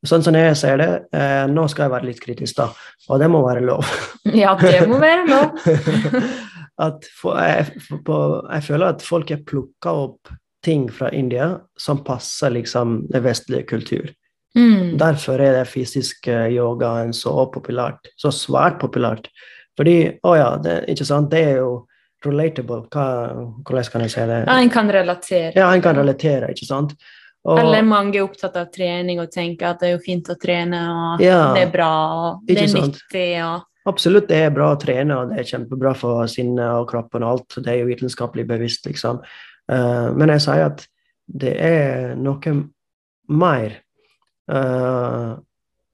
Sånn 0.08 0.24
som 0.26 0.34
jeg 0.34 0.56
ser 0.58 0.80
det, 0.82 0.92
eh, 1.14 1.44
nå 1.52 1.68
skal 1.70 1.86
jeg 1.86 1.94
være 1.94 2.10
litt 2.10 2.22
kritisk, 2.24 2.58
da, 2.58 2.72
og 3.10 3.22
det 3.22 3.30
må 3.30 3.44
være 3.46 3.66
lov. 3.66 3.86
Ja, 4.42 4.56
det 4.58 4.86
må 4.90 4.98
være 5.02 5.28
lov. 5.30 5.58
for, 7.22 7.38
jeg, 7.38 7.82
for, 7.86 8.02
på, 8.06 8.18
jeg 8.48 8.66
føler 8.66 8.96
at 8.96 9.06
folk 9.06 9.34
har 9.34 9.44
plukka 9.46 9.94
opp 10.08 10.32
ting 10.66 10.88
fra 10.94 11.10
India 11.14 11.56
som 11.80 12.04
passer 12.06 12.54
liksom 12.54 13.04
den 13.14 13.24
vestlige 13.26 13.68
kultur. 13.70 14.10
Mm. 14.58 14.98
Derfor 15.00 15.40
er 15.40 15.56
det 15.60 15.70
fysisk 15.72 16.28
yogaen 16.28 17.14
så 17.16 17.46
populært, 17.54 18.12
så 18.20 18.34
svært 18.36 18.82
populært. 18.82 19.30
Fordi, 19.80 19.96
å 20.28 20.36
ja, 20.36 20.50
det, 20.60 20.82
ikke 20.92 21.08
sant, 21.08 21.32
det 21.32 21.46
er 21.54 21.62
jo 21.62 21.72
relatable. 22.26 22.84
Hva, 22.92 23.08
hvordan 23.66 23.90
kan 23.94 24.06
jeg 24.06 24.14
si 24.14 24.28
det? 24.30 24.44
Ja, 24.44 24.60
en 24.60 24.72
kan 24.74 24.92
relatere. 24.92 25.56
Ja, 25.56 25.72
en 25.72 25.84
kan 25.84 25.98
relatere, 25.98 26.52
ikke 26.54 26.68
sant? 26.68 26.94
Og, 27.42 27.58
Eller 27.58 27.82
mange 27.82 28.20
er 28.20 28.28
opptatt 28.28 28.58
av 28.60 28.68
trening 28.70 29.18
og 29.24 29.32
tenker 29.34 29.72
at 29.72 29.82
det 29.82 29.90
er 29.90 29.96
jo 29.96 30.04
fint 30.04 30.28
å 30.30 30.38
trene, 30.38 30.82
og 30.94 31.24
Ja, 31.24 31.56
det 31.56 31.66
er 31.66 31.72
bra, 31.74 31.92
og 32.14 32.44
det 32.46 32.60
er 32.68 32.74
nyttig, 32.76 33.30
og 33.48 33.68
Absolutt, 33.90 34.28
det 34.30 34.38
er 34.46 34.52
bra 34.54 34.68
å 34.76 34.78
trene, 34.78 35.16
og 35.18 35.32
det 35.32 35.40
er 35.42 35.48
kjempebra 35.56 35.96
for 35.98 36.28
sinnet 36.30 36.68
og 36.78 36.84
kroppen 36.92 37.24
og 37.26 37.32
alt. 37.32 37.56
Det 37.66 37.72
er 37.72 37.80
jo 37.80 37.88
vitenskapelig 37.90 38.46
bevisst, 38.52 38.86
liksom. 38.86 39.24
Uh, 39.66 40.14
men 40.14 40.30
jeg 40.36 40.44
sier 40.46 40.68
at 40.68 40.84
det 41.26 41.56
er 41.66 42.12
noe 42.20 42.54
mer. 43.26 43.80
Eh, 44.50 45.32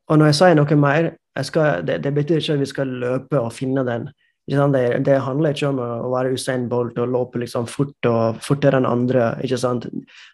og 0.08 0.20
når 0.20 0.32
jeg 0.32 0.40
sier 0.40 0.56
noe 0.56 0.80
mer, 0.80 1.12
skal, 1.44 1.84
det, 1.86 2.00
det 2.06 2.14
betyr 2.16 2.40
ikke 2.40 2.56
at 2.56 2.64
vi 2.64 2.70
skal 2.70 2.96
løpe 3.04 3.42
og 3.42 3.52
finne 3.54 3.84
den. 3.86 4.08
Det, 4.48 4.84
det 5.04 5.18
handler 5.26 5.52
ikke 5.52 5.70
om 5.74 5.82
å 5.84 6.12
være 6.14 6.32
Usain 6.38 6.70
Bolt 6.72 6.98
og 7.04 7.12
løpe 7.12 7.42
liksom 7.42 7.68
fort 7.68 8.08
og 8.08 8.40
fortere 8.42 8.80
enn 8.80 8.88
andre. 8.88 9.34
ikke 9.44 9.60
sant? 9.60 9.90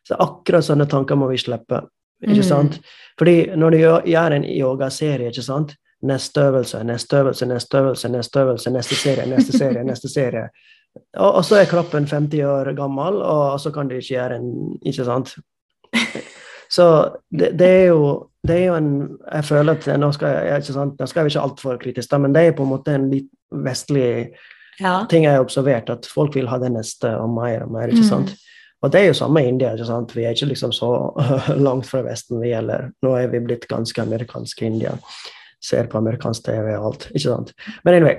Så 0.06 0.20
akkurat 0.22 0.66
sånne 0.68 0.86
tanker 0.88 1.18
må 1.18 1.32
vi 1.32 1.42
slippe. 1.42 1.82
ikke 2.24 2.46
sant? 2.46 2.78
Fordi 3.20 3.56
når 3.58 3.74
du 3.74 3.78
gjør, 3.82 4.06
gjør 4.14 4.38
en 4.38 4.46
yogaserie, 4.48 5.34
ikke 5.34 5.46
sant? 5.46 5.74
neste 6.04 6.42
øvelse, 6.42 6.84
neste 6.84 7.18
øvelse, 7.18 7.46
neste 7.46 7.78
øvelse, 7.78 8.10
neste 8.10 8.40
øvelse, 8.40 8.70
neste 8.70 8.96
serie, 8.96 9.26
neste 9.26 9.58
serie, 9.58 9.84
neste 9.92 10.10
serie. 10.10 10.50
Og, 11.18 11.34
og 11.34 11.46
så 11.46 11.56
er 11.56 11.66
kroppen 11.66 12.08
50 12.08 12.44
år 12.44 12.74
gammel, 12.76 13.22
og 13.22 13.60
så 13.60 13.72
kan 13.72 13.88
du 13.88 13.96
ikke 13.96 14.14
gjøre 14.14 14.36
en 14.36 14.78
Ikke 14.86 15.06
sant? 15.06 15.38
Så 16.74 16.86
det, 17.30 17.52
det, 17.60 17.68
er 17.84 17.86
jo, 17.92 18.30
det 18.48 18.56
er 18.58 18.66
jo 18.72 18.76
en 18.80 18.88
Jeg 19.28 19.46
føler 19.46 19.76
at 19.78 19.88
nå 20.02 20.10
skal 20.16 20.32
jeg 20.48 20.64
ikke 20.64 20.74
sant, 20.80 20.96
nå 21.00 21.08
skal 21.12 21.22
jeg 21.28 21.34
ikke 21.36 21.44
altfor 21.48 21.78
kritisk, 21.84 22.10
da, 22.10 22.18
men 22.24 22.34
det 22.34 22.48
er 22.48 22.56
på 22.58 22.66
en 22.66 22.72
måte 22.74 22.96
en 22.98 23.10
litt 23.12 23.30
vestlig 23.54 24.32
Ja. 24.82 25.04
ting 25.10 25.28
jeg 25.28 25.36
har 25.36 25.44
observert, 25.44 25.90
at 25.94 26.08
folk 26.10 26.34
vil 26.36 26.48
ha 26.50 26.58
det 26.58 26.72
neste 26.74 27.12
og 27.22 27.30
mer 27.36 27.62
og 27.68 27.72
mer. 27.76 27.88
ikke 27.94 28.02
Mm. 28.02 28.10
sant? 28.10 28.34
Og 28.82 28.92
det 28.92 29.00
er 29.02 29.06
jo 29.12 29.14
samme 29.14 29.44
i 29.44 29.48
India. 29.48 29.74
ikke 29.76 29.86
sant? 29.86 30.16
Vi 30.16 30.24
er 30.26 30.34
ikke 30.34 30.50
liksom 30.50 30.72
så 30.74 30.90
langt 31.68 31.86
fra 31.86 32.02
Vesten 32.04 32.42
vi 32.42 32.50
gjelder. 32.50 32.90
Nå 33.06 33.14
er 33.16 33.28
vi 33.32 33.40
blitt 33.40 33.68
ganske 33.70 34.02
amerikanske 34.02 34.64
i 34.66 34.66
India. 34.72 34.96
Ser 35.62 35.86
på 35.88 35.98
amerikansk 36.02 36.44
TV 36.44 36.74
og 36.76 36.86
alt. 36.90 37.06
ikke 37.14 37.30
sant? 37.30 37.54
Men 37.86 37.94
anyway, 38.00 38.18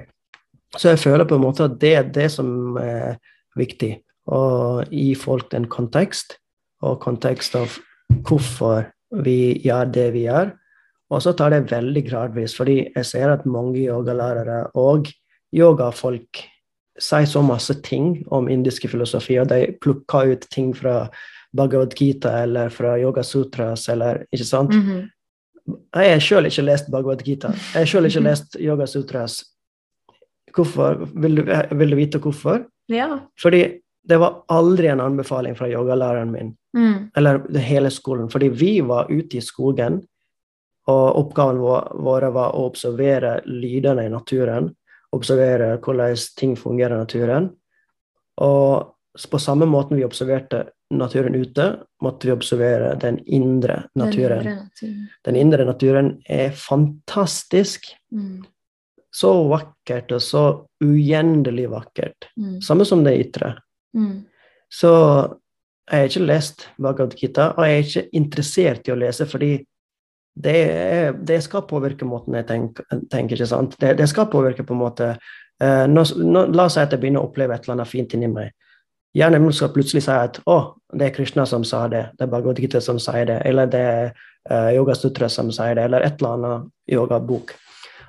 så 0.78 0.88
jeg 0.94 0.98
føler 1.02 1.24
på 1.28 1.34
en 1.34 1.42
måte 1.42 1.64
at 1.66 1.74
det 1.80 1.94
er 1.98 2.02
det 2.14 2.30
som 2.30 2.76
er 2.80 3.18
viktig. 3.58 3.98
Å 4.30 4.84
gi 4.88 5.14
folk 5.14 5.52
en 5.54 5.66
kontekst, 5.68 6.38
og 6.82 7.00
kontekst 7.02 7.54
av 7.56 7.76
hvorfor 8.22 8.90
vi 9.24 9.60
gjør 9.64 9.90
det 9.94 10.08
vi 10.14 10.26
gjør. 10.28 10.54
Og 11.12 11.22
så 11.22 11.34
tar 11.36 11.52
det 11.52 11.68
veldig 11.70 12.02
gradvis, 12.08 12.56
fordi 12.56 12.80
jeg 12.88 13.06
ser 13.06 13.30
at 13.34 13.46
mange 13.46 13.84
yogalærere 13.84 14.64
og 14.74 15.10
yogafolk 15.54 16.42
sier 17.00 17.26
så 17.26 17.42
masse 17.42 17.74
ting 17.82 18.22
om 18.34 18.48
indiske 18.50 18.88
filosofi, 18.88 19.36
og 19.42 19.48
de 19.50 19.74
plukker 19.82 20.34
ut 20.34 20.46
ting 20.50 20.72
fra 20.76 21.08
Bhagavad 21.54 21.94
Gita 21.98 22.32
eller 22.42 22.70
fra 22.70 22.96
Yoga 22.98 23.22
Sutras 23.22 23.88
eller 23.88 24.24
ikke 24.32 24.46
sant? 24.46 24.74
Mhm. 24.74 25.10
Jeg 25.94 26.12
har 26.12 26.20
sjøl 26.20 26.46
ikke 26.46 26.62
lest 26.66 26.90
Bhagavad 26.92 27.22
Gita. 27.24 27.48
Jeg 27.72 27.80
har 27.80 27.88
sjøl 27.88 28.06
ikke 28.06 28.20
lest 28.20 28.56
Yoga 28.60 28.86
Sutras. 28.86 29.44
Hvorfor? 30.54 31.08
Vil 31.14 31.36
du, 31.36 31.42
vil 31.72 31.90
du 31.90 31.96
vite 31.96 32.18
hvorfor? 32.18 32.66
ja. 32.88 33.18
Fordi 33.40 33.80
det 34.04 34.18
var 34.20 34.42
aldri 34.52 34.90
en 34.92 35.00
anbefaling 35.00 35.56
fra 35.56 35.68
yogalæreren 35.68 36.30
min, 36.32 36.56
Mm. 36.76 37.10
eller 37.16 37.58
hele 37.58 37.90
skolen. 37.90 38.28
Fordi 38.30 38.48
vi 38.48 38.80
var 38.80 39.06
ute 39.10 39.36
i 39.36 39.40
skogen, 39.40 40.02
og 40.86 41.16
oppgaven 41.16 41.58
vår, 41.58 42.30
var 42.30 42.52
å 42.52 42.66
observere 42.66 43.40
lydene 43.46 44.04
i 44.04 44.12
naturen. 44.12 44.74
Observere 45.12 45.78
hvordan 45.78 46.16
ting 46.36 46.56
fungerer 46.56 46.96
i 46.96 46.98
naturen. 46.98 47.50
Og 48.36 48.90
på 49.30 49.38
samme 49.38 49.66
måten 49.66 49.96
vi 49.96 50.04
observerte 50.04 50.64
naturen 50.90 51.34
ute, 51.34 51.68
måtte 52.02 52.26
vi 52.26 52.34
observere 52.34 52.94
den 53.00 53.18
indre 53.26 53.84
naturen. 53.94 54.42
Den 54.42 54.50
indre 54.50 54.56
naturen. 54.56 55.08
Den 55.24 55.36
indre 55.36 55.64
naturen 55.64 56.10
er 56.28 56.50
fantastisk. 56.50 57.86
Mm. 58.12 58.44
Så 59.14 59.30
vakkert 59.48 60.12
og 60.12 60.22
så 60.22 60.44
ugjendelig 60.82 61.68
vakkert. 61.70 62.28
Mm. 62.36 62.60
Samme 62.60 62.84
som 62.84 63.04
det 63.06 63.14
ytre. 63.22 63.54
Mm. 63.94 64.24
Så 64.72 64.90
jeg 65.90 66.00
har 66.00 66.10
ikke 66.10 66.26
lest 66.26 66.66
Bhagavad 66.80 67.14
Gita, 67.18 67.52
og 67.56 67.66
jeg 67.66 67.78
er 67.78 67.86
ikke 67.86 68.08
interessert 68.16 68.88
i 68.88 68.94
å 68.94 68.98
lese 68.98 69.26
fordi 69.28 69.52
det, 70.34 70.58
det 71.22 71.38
skal 71.44 71.66
påvirke 71.68 72.06
måten 72.08 72.34
jeg 72.34 72.46
tenker, 72.48 72.86
tenker 73.12 73.38
ikke 73.38 73.50
sant? 73.50 73.76
Det, 73.78 73.92
det 74.00 74.08
skal 74.10 74.30
påvirke 74.32 74.64
på 74.66 74.74
en 74.74 74.80
måte 74.80 75.12
eh, 75.14 75.84
nå, 75.86 76.02
La 76.50 76.66
oss 76.66 76.74
si 76.74 76.82
at 76.82 76.94
jeg 76.94 77.02
begynner 77.04 77.22
å 77.22 77.28
oppleve 77.28 77.54
et 77.54 77.66
eller 77.66 77.76
annet 77.76 77.90
fint 77.90 78.16
inni 78.16 78.30
meg. 78.32 78.50
Hjernen 79.14 79.44
min 79.44 79.54
skal 79.54 79.70
plutselig 79.70 80.02
si 80.08 80.14
at 80.14 80.40
å, 80.50 80.56
det 80.90 81.06
er 81.06 81.14
Krishna 81.14 81.44
som 81.46 81.62
sa 81.66 81.84
det, 81.92 82.08
det 82.18 82.26
er 82.26 82.32
Bhagavad 82.32 82.58
Gita 82.58 82.80
som 82.82 82.98
sier 83.02 83.28
det, 83.30 83.36
eller 83.46 83.70
det 83.70 83.82
er 83.92 84.08
uh, 84.50 84.72
Yoga 84.74 84.96
Sutra 84.98 85.28
som 85.30 85.52
sier 85.54 85.76
det, 85.78 85.84
eller 85.86 86.02
et 86.02 86.18
eller 86.18 86.34
annet 86.34 86.96
yogabok. 86.96 87.54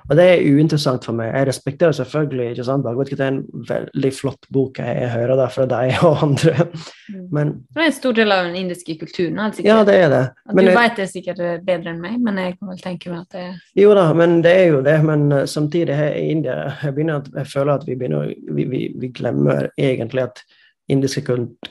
Og 0.06 0.14
det 0.14 0.24
er 0.30 0.44
uinteressant 0.46 1.02
for 1.06 1.18
meg. 1.18 1.32
Jeg 1.34 1.48
respekterer 1.48 1.94
selvfølgelig 1.98 2.52
ikke 2.52 2.66
sant? 2.68 2.84
Dagbladet, 2.86 3.18
det 3.18 3.24
er 3.24 3.32
en 3.32 3.64
veldig 3.68 4.12
flott 4.14 4.46
bok. 4.54 4.78
Jeg, 4.78 5.08
hører 5.10 5.40
det 5.40 5.46
fra 5.54 5.66
deg 5.70 6.04
og 6.06 6.22
andre. 6.22 6.66
Mm. 7.10 7.24
Men 7.34 7.52
Det 7.74 7.82
er 7.82 7.90
en 7.90 7.96
stor 7.96 8.16
del 8.18 8.34
av 8.34 8.44
den 8.46 8.58
indiske 8.60 8.96
kulturen. 9.00 9.40
Altså, 9.42 9.64
ja, 9.66 9.80
det 9.88 9.96
er 10.04 10.12
det. 10.12 10.22
Men 10.52 10.62
du 10.62 10.70
jeg, 10.70 10.78
vet 10.78 11.00
det 11.00 11.08
sikkert 11.10 11.42
bedre 11.66 11.92
enn 11.92 12.02
meg, 12.02 12.20
men 12.22 12.38
jeg 12.42 12.54
kan 12.58 12.70
vel 12.70 12.82
tenke 12.84 13.12
meg 13.12 13.24
at 13.24 13.36
det 13.36 13.82
jo 13.82 13.96
da, 13.98 14.06
men 14.16 14.38
det 14.46 14.54
er 14.60 14.66
jo 14.70 14.82
det. 14.86 14.96
Men 15.06 15.26
eh, 15.32 15.46
samtidig 15.50 15.98
her 15.98 16.14
i 16.14 16.28
India 16.36 16.56
jeg, 16.82 17.08
at, 17.10 17.30
jeg 17.34 17.50
føler 17.50 17.74
at 17.74 17.86
vi, 17.88 17.98
begynner, 17.98 18.32
vi, 18.54 18.68
vi, 18.70 18.82
vi 18.94 19.10
glemmer 19.14 19.70
egentlig 19.74 20.28
at 20.28 20.44
indiske 20.88 21.24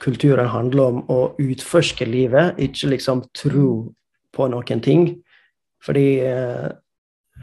kulturer 0.04 0.50
handler 0.52 0.92
om 0.92 1.04
å 1.12 1.20
utforske 1.40 2.08
livet, 2.08 2.60
ikke 2.60 2.92
liksom 2.92 3.24
tro 3.38 3.70
på 4.36 4.48
noen 4.52 4.82
ting. 4.84 5.08
Fordi 5.86 6.08
eh, 6.26 6.68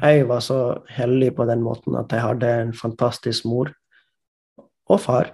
jeg 0.01 0.27
var 0.29 0.41
så 0.41 0.59
heldig 0.89 1.35
på 1.37 1.47
den 1.47 1.63
måten 1.63 1.97
at 1.99 2.11
jeg 2.11 2.21
hadde 2.25 2.49
en 2.63 2.73
fantastisk 2.73 3.45
mor 3.45 3.73
og 4.89 5.01
far 5.01 5.31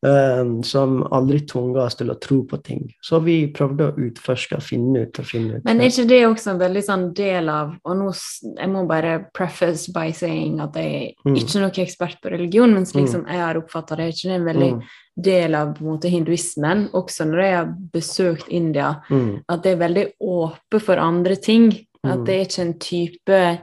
Mm. 0.00 0.40
um, 0.40 0.62
som 0.70 1.00
aldri 1.12 1.40
tvunget 1.48 1.80
oss 1.82 1.96
til 1.98 2.10
å 2.12 2.14
tro 2.22 2.44
på 2.46 2.60
ting. 2.62 2.84
Så 3.02 3.18
vi 3.24 3.48
prøvde 3.50 3.88
å 3.88 3.96
utforske, 3.98 4.60
finne 4.62 5.00
ut 5.08 5.18
og 5.18 5.26
finne 5.26 5.56
ut. 5.58 5.64
Men 5.66 5.80
er 5.82 5.90
ikke 5.90 6.04
det 6.06 6.20
også 6.28 6.52
en 6.52 6.60
veldig 6.60 6.82
sånn 6.86 7.06
del 7.18 7.48
av 7.50 7.72
Og 7.82 7.96
nå 7.98 8.12
jeg 8.60 8.70
må 8.70 8.84
bare 8.86 9.16
preface 9.34 9.90
by 9.92 10.12
saying 10.14 10.60
at 10.62 10.74
jeg 10.78 10.94
er 10.94 11.14
Mm. 11.26 11.34
ikke 11.36 11.58
noen 11.64 11.82
ekspert 11.82 12.20
på 12.22 12.30
religion, 12.30 12.72
men 12.74 12.84
slik 12.86 13.08
Mm. 13.08 13.10
som 13.12 13.26
jeg 13.26 13.40
har 13.42 13.54
oppfatta 13.56 13.96
det, 13.96 14.04
er 14.06 14.12
ikke 14.12 14.28
det 14.30 14.38
en 14.40 14.48
veldig 14.54 14.72
Mm, 14.74 14.82
del 15.20 15.54
av 15.56 15.74
måte 15.82 16.08
hinduismen, 16.08 16.90
også 16.94 17.26
når 17.26 17.42
jeg 17.42 17.56
har 17.56 17.74
besøkt 17.92 18.48
India, 18.50 19.00
mm, 19.10 19.42
at 19.48 19.62
det 19.64 19.72
er 19.72 19.88
veldig 19.88 20.12
åpent 20.22 20.82
for 20.82 20.94
andre 20.96 21.34
ting. 21.34 21.72
At 22.04 22.18
Mm. 22.18 22.24
det 22.24 22.34
er 22.34 22.44
ikke 22.46 22.62
en 22.62 22.78
type 22.78 23.60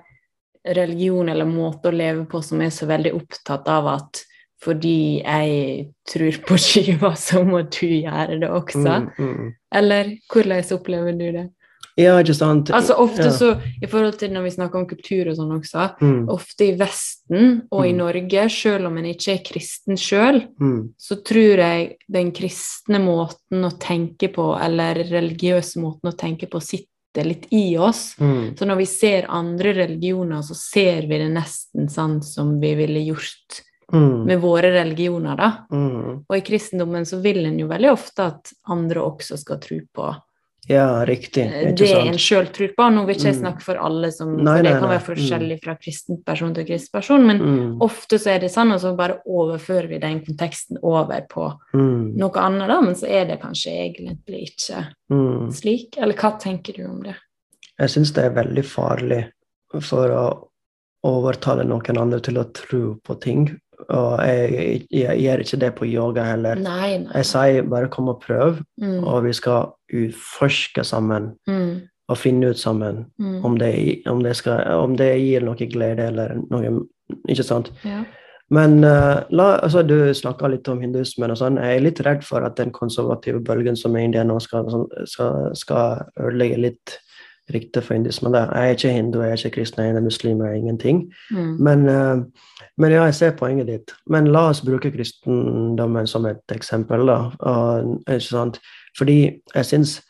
religion 0.65 1.29
eller 1.29 1.45
måte 1.45 1.89
å 1.91 1.95
leve 1.95 2.25
på 2.29 2.41
som 2.43 2.61
er 2.61 2.69
så 2.73 2.87
veldig 2.89 3.13
opptatt 3.15 3.67
av 3.69 3.87
at 3.95 4.23
fordi 4.65 5.21
jeg 5.21 5.91
tror 6.09 6.39
på 6.47 6.57
skiva, 6.63 7.11
så 7.15 7.43
må 7.45 7.59
du 7.69 7.85
gjøre 7.85 8.39
det 8.41 8.49
også. 8.49 8.81
mm, 8.81 9.11
mm. 9.19 9.51
Eller 9.75 10.15
hvordan 10.31 10.63
opplever 10.73 11.11
du 11.19 11.27
det? 11.35 11.49
Ja, 11.97 12.17
ikke 12.19 12.33
sant? 12.35 12.71
Altså 12.75 12.95
ofte 12.99 13.23
Ja. 13.29 13.31
så, 13.31 13.53
i 13.81 13.85
forhold 13.87 14.17
til 14.19 14.31
når 14.33 14.43
vi 14.43 14.49
snakker 14.55 14.75
om 14.81 14.87
kultur 14.87 15.29
og 15.29 15.37
sånn 15.37 15.53
også, 15.59 15.85
Mm, 16.01 16.25
ofte 16.29 16.65
i 16.67 16.75
Vesten 16.75 17.61
og 17.71 17.85
i 17.85 17.93
Mm. 17.93 17.97
Norge, 17.97 18.49
selv 18.49 18.87
om 18.87 18.97
en 18.97 19.05
ikke 19.05 19.33
er 19.35 19.43
kristen 19.45 19.95
sjøl, 19.95 20.41
mm, 20.59 20.89
så 20.97 21.15
tror 21.23 21.57
jeg 21.57 21.95
den 22.11 22.31
kristne 22.31 22.99
måten 22.99 23.63
å 23.63 23.71
tenke 23.79 24.27
på, 24.33 24.57
eller 24.59 24.95
religiøse 24.95 25.77
måten 25.79 26.11
å 26.11 26.17
tenke 26.17 26.49
på, 26.49 26.59
sitter 26.61 26.89
litt 27.23 27.45
i 27.55 27.77
oss. 27.77 28.15
mm, 28.19 28.57
Så 28.57 28.65
når 28.65 28.75
vi 28.75 28.85
ser 28.85 29.29
andre 29.29 29.73
religioner, 29.73 30.41
så 30.41 30.55
ser 30.55 31.07
vi 31.07 31.17
det 31.21 31.29
nesten 31.31 31.89
sånn 31.89 32.21
som 32.23 32.59
vi 32.59 32.73
ville 32.75 32.99
gjort 32.99 33.61
mm, 33.93 34.25
med 34.25 34.41
våre 34.41 34.71
religioner, 34.73 35.35
da. 35.37 35.51
mm. 35.71 36.25
Og 36.27 36.37
i 36.37 36.41
kristendommen 36.41 37.05
så 37.05 37.21
vil 37.23 37.45
en 37.45 37.59
jo 37.59 37.67
veldig 37.71 37.91
ofte 37.91 38.29
at 38.33 38.53
andre 38.67 39.05
også 39.05 39.37
skal 39.37 39.61
tro 39.63 39.79
på 39.93 40.13
Ja, 40.67 41.05
riktig. 41.05 41.43
Det 41.45 41.67
er 41.67 41.73
det 41.77 41.89
en 42.09 42.17
sjøl 42.17 42.47
tror 42.53 42.71
på. 42.73 42.87
Nå 42.89 43.03
vil 43.05 43.15
ikke 43.15 43.27
jeg 43.27 43.35
Mm. 43.35 43.41
snakke 43.41 43.61
for 43.61 43.75
alle, 43.75 44.11
som, 44.11 44.35
Nei, 44.37 44.55
for 44.57 44.63
det 44.63 44.71
kan 44.79 44.89
være 44.89 45.05
forskjellig 45.05 45.57
fra 45.63 45.75
kristen 45.75 46.23
person 46.25 46.55
til 46.55 46.65
kristen 46.65 46.91
person, 46.91 47.27
men 47.27 47.37
Mm, 47.39 47.81
ofte 47.81 48.17
så 48.17 48.31
er 48.33 48.39
det 48.39 48.49
sånn, 48.51 48.73
og 48.73 48.79
så 48.81 48.95
bare 48.97 49.19
overfører 49.27 49.87
vi 49.89 49.99
den 49.99 50.21
konteksten 50.25 50.77
over 50.81 51.21
på 51.29 51.51
mm, 51.73 52.17
noe 52.17 52.41
annet, 52.41 52.67
da, 52.67 52.81
men 52.81 52.95
så 52.95 53.07
er 53.07 53.25
det 53.25 53.41
kanskje 53.41 53.71
egentlig 53.71 54.49
ikke 54.49 54.87
mm. 55.11 55.51
slik. 55.53 55.97
Eller 55.97 56.15
hva 56.15 56.39
tenker 56.39 56.73
du 56.73 56.85
om 56.85 57.03
det? 57.03 57.15
Jeg 57.77 57.89
syns 57.89 58.13
det 58.13 58.25
er 58.25 58.35
veldig 58.43 58.65
farlig 58.65 59.21
for 59.81 60.09
å 60.09 60.49
overtale 61.05 61.63
noen 61.67 61.99
andre 62.01 62.19
til 62.19 62.39
å 62.41 62.47
tro 62.51 62.95
på 63.03 63.19
ting. 63.21 63.59
Og 63.93 64.21
jeg, 64.25 64.81
jeg 64.91 65.19
gjør 65.21 65.43
ikke 65.43 65.59
det 65.61 65.71
på 65.77 65.87
yoga 65.89 66.25
heller. 66.31 66.59
Nei, 66.61 66.97
nei. 67.03 67.11
Jeg 67.19 67.29
sier 67.29 67.69
bare 67.69 67.91
kom 67.91 68.09
og 68.13 68.21
prøv, 68.25 68.61
Mm, 68.81 69.03
og 69.07 69.23
vi 69.23 69.31
skal 69.33 69.69
utforske 69.93 70.83
sammen 70.83 71.29
mm, 71.47 71.87
og 72.11 72.17
finne 72.17 72.49
ut 72.51 72.59
sammen 72.59 73.05
mm. 73.17 73.45
om 73.45 73.55
det, 73.57 73.71
om 74.11 74.19
det, 74.23 74.35
skal, 74.35 74.65
om 74.75 74.97
det 74.99 75.07
gir 75.21 75.45
noe 75.45 75.69
glede 75.71 76.09
eller 76.11 76.35
noe 76.51 76.83
Ikke 77.29 77.43
sant? 77.45 77.71
Ja. 77.85 78.03
Men 78.49 78.83
uh, 78.83 79.21
la, 79.29 79.45
altså, 79.63 79.81
du 79.81 80.13
snakka 80.13 80.49
litt 80.49 80.67
om 80.69 80.81
hindusmen 80.81 81.31
og 81.33 81.37
sånn. 81.37 81.57
Jeg 81.61 81.77
er 81.77 81.85
litt 81.85 82.01
redd 82.05 82.23
for 82.25 82.45
at 82.45 82.57
den 82.57 82.71
konservative 82.73 83.41
bølgen 83.45 83.77
som 83.77 83.95
er 83.95 84.03
i 84.03 84.09
India 84.09 84.23
nå, 84.25 84.39
skal, 84.41 84.69
skal, 85.09 85.51
skal 85.57 86.05
ødelegge 86.19 86.61
litt 86.61 86.97
ryktet 87.53 87.83
for. 87.83 87.93
Der. 87.95 88.51
Jeg 88.55 88.69
er 88.69 88.75
ikke 88.75 88.89
hindu, 88.93 89.21
jeg 89.21 89.31
er 89.31 89.37
ikke 89.45 89.55
kristen, 89.59 89.83
jeg 89.85 89.95
er 89.95 90.01
muslim, 90.01 90.41
jeg 90.41 90.49
er 90.49 90.53
ingenting. 90.55 91.13
Mm. 91.31 91.57
Men, 91.63 91.89
eh, 91.89 92.23
men 92.77 92.91
ja, 92.91 93.03
jeg 93.05 93.15
ser 93.15 93.31
poenget 93.37 93.67
ditt. 93.67 93.91
Men 94.09 94.25
la 94.33 94.49
oss 94.49 94.61
bruke 94.61 94.91
kristendommen 94.91 96.07
som 96.07 96.25
et 96.25 96.41
eksempel, 96.51 97.05
da. 97.07 97.19
Og? 97.39 98.59
Fordi 98.97 99.41
jeg 99.55 99.65
syns 99.65 100.01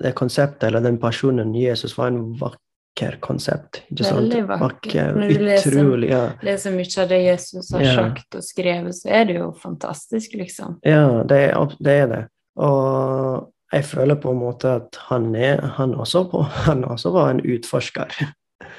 det 0.00 0.14
konseptet, 0.14 0.66
eller 0.68 0.80
den 0.80 0.98
personen 0.98 1.54
Jesus, 1.54 1.98
var 1.98 2.08
en 2.08 2.34
vakker 2.40 3.18
konsept. 3.20 3.82
Ikke 3.90 4.04
sant? 4.04 4.20
Veldig 4.20 4.48
vakker. 4.48 5.12
Når 5.16 5.28
du 5.28 5.44
leser- 5.44 6.08
Ja. 6.08 6.32
leser 6.42 6.70
mye 6.72 7.02
av 7.02 7.08
det 7.08 7.22
Jesus 7.24 7.70
har 7.72 7.80
Ja. 7.82 7.94
sagt 7.94 8.34
og 8.34 8.42
skrevet, 8.42 8.94
så 8.94 9.08
er 9.10 9.24
det 9.24 9.36
jo 9.36 9.52
fantastisk, 9.52 10.32
liksom. 10.34 10.78
Ja, 10.84 11.22
det 11.22 11.50
er, 11.50 11.76
det 11.80 11.92
er 11.92 12.06
det. 12.06 12.28
Og 12.56 13.52
jeg 13.72 13.84
føler 13.86 14.18
på 14.18 14.30
en 14.34 14.40
måte 14.40 14.70
at 14.80 14.98
han, 15.08 15.34
er, 15.34 15.60
han, 15.76 15.94
også, 15.94 16.24
på, 16.30 16.42
han 16.66 16.84
også 16.84 17.10
var 17.14 17.30
en 17.30 17.42
utforsker. 17.44 18.16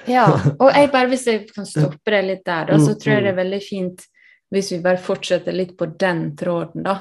Ja, 0.07 0.25
og 0.61 0.71
jeg 0.75 0.89
bare, 0.91 1.07
hvis 1.07 1.27
jeg 1.27 1.45
kan 1.55 1.65
stoppe 1.65 2.11
det 2.11 2.23
litt 2.25 2.45
der, 2.45 2.73
så 2.77 2.91
Mm, 2.95 2.99
tror 2.99 3.13
jeg 3.13 3.23
det 3.23 3.31
mm. 3.31 3.37
er 3.37 3.43
veldig 3.43 3.61
fint 3.69 4.07
hvis 4.51 4.71
vi 4.73 4.81
bare 4.83 4.99
fortsetter 4.99 5.55
litt 5.55 5.77
på 5.79 5.85
den 5.99 6.35
tråden, 6.35 6.83
da. 6.83 6.97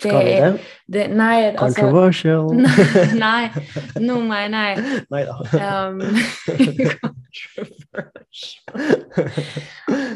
Det 0.00 0.08
Skal 0.08 0.24
vi 0.24 0.30
det? 0.30 0.60
Det, 0.86 1.06
nei, 1.16 1.36
altså 1.50 1.80
Controversial. 1.80 2.50
Nei, 3.24 3.48
nå 4.00 4.20
mener 4.24 4.68
jeg 4.68 4.76
Nei 5.10 5.24
da. 5.26 5.34
um, 5.80 6.00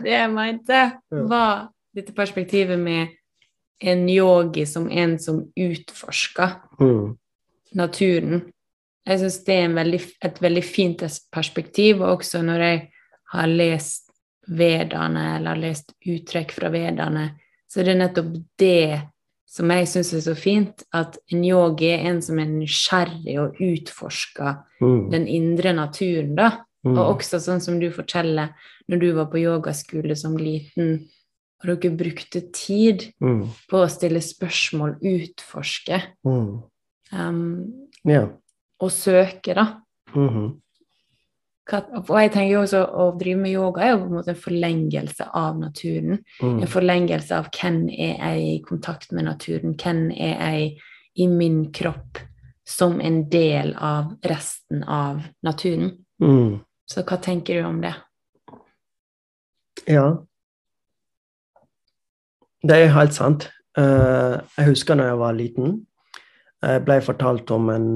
Det 0.04 0.12
jeg 0.12 0.30
mente, 0.32 0.84
var 1.10 1.66
dette 1.94 2.14
perspektivet 2.16 2.78
med 2.80 3.12
en 3.80 4.08
yogi 4.08 4.66
som 4.66 4.90
en 4.90 5.18
som 5.18 5.44
utforsker 5.56 6.56
Mm. 6.80 7.16
naturen. 7.74 8.52
Jeg 9.06 9.18
syns 9.20 9.44
det 9.44 9.54
er 9.54 9.68
veldig, 9.68 10.00
et 10.22 10.38
veldig 10.40 10.64
fint 10.64 11.02
perspektiv, 11.32 12.00
og 12.02 12.18
også 12.20 12.42
når 12.42 12.58
jeg 12.60 12.90
har 13.32 13.46
lest 13.46 14.10
vedaene, 14.48 15.36
eller 15.36 15.54
har 15.54 15.60
lest 15.60 15.92
uttrekk 16.06 16.52
fra 16.52 16.70
vedaene, 16.70 17.30
så 17.68 17.80
er 17.80 17.84
det 17.84 17.96
nettopp 17.98 18.30
det 18.58 19.02
som 19.46 19.70
jeg 19.70 19.86
syns 19.86 20.12
er 20.14 20.20
så 20.20 20.34
fint, 20.36 20.82
at 20.92 21.18
en 21.32 21.44
yogi 21.44 21.90
er 21.92 22.06
en 22.10 22.20
som 22.22 22.38
er 22.38 22.46
nysgjerrig 22.50 23.38
og 23.38 23.60
utforsker 23.60 24.62
Mm. 24.80 25.10
den 25.10 25.26
indre 25.28 25.72
naturen, 25.72 26.34
da. 26.34 26.64
Mm. 26.84 26.98
Og 26.98 27.16
også 27.16 27.38
sånn 27.40 27.60
som 27.60 27.78
du 27.80 27.90
forteller, 27.90 28.50
når 28.88 29.00
du 29.00 29.12
var 29.14 29.26
på 29.26 29.38
yogaskole 29.40 30.16
som 30.16 30.36
liten, 30.36 31.08
og 31.72 31.80
dere 31.80 31.96
brukte 31.96 32.52
tid 32.52 33.12
Mm. 33.20 33.48
på 33.70 33.76
å 33.84 33.88
stille 33.90 34.20
spørsmål, 34.20 34.98
utforske, 35.00 36.02
Mm. 36.24 36.62
um, 37.12 37.88
yeah. 38.06 38.28
og 38.80 38.90
søke, 38.90 39.54
da. 39.54 39.80
Mhm. 40.14 40.60
Hva- 41.66 42.10
Og 42.10 42.18
jeg 42.20 42.32
tenker 42.32 42.50
jo 42.52 42.60
også 42.62 42.94
å 42.94 43.18
drive 43.18 43.38
med 43.40 43.52
yoga 43.52 43.80
er 43.80 43.90
jo 43.92 43.96
på 43.98 44.04
en 44.04 44.12
måte 44.12 44.28
en 44.28 44.34
forlengelse 44.34 45.30
av 45.34 45.56
naturen. 45.58 46.18
Mm. 46.42 46.60
En 46.60 46.66
forlengelse 46.68 47.32
av 47.32 47.48
hvem 47.50 47.88
er 47.88 48.18
jeg 48.18 48.42
i 48.60 48.62
kontakt 48.62 49.12
med 49.12 49.24
naturen, 49.24 49.74
hvem 49.74 50.10
er 50.12 50.38
jeg 50.38 50.78
i 51.16 51.26
min 51.26 51.72
kropp 51.72 52.18
som 52.66 53.00
en 53.00 53.28
del 53.30 53.74
av 53.76 54.18
resten 54.22 54.82
av 54.84 55.22
naturen. 55.42 56.04
Mm. 56.20 56.60
Så 56.86 57.02
hva 57.02 57.16
tenker 57.22 57.54
du 57.62 57.66
om 57.66 57.80
det? 57.80 57.94
Ja. 59.88 60.18
Det 62.64 62.76
er 62.80 62.94
helt 62.94 63.12
sant. 63.16 63.48
Eh, 63.76 64.34
jeg 64.58 64.70
husker 64.70 64.96
når 64.96 65.10
jeg 65.10 65.20
var 65.20 65.36
liten, 65.36 65.74
jeg 66.64 66.84
ble 66.86 67.00
fortalt 67.04 67.50
om 67.52 67.70
en 67.74 67.88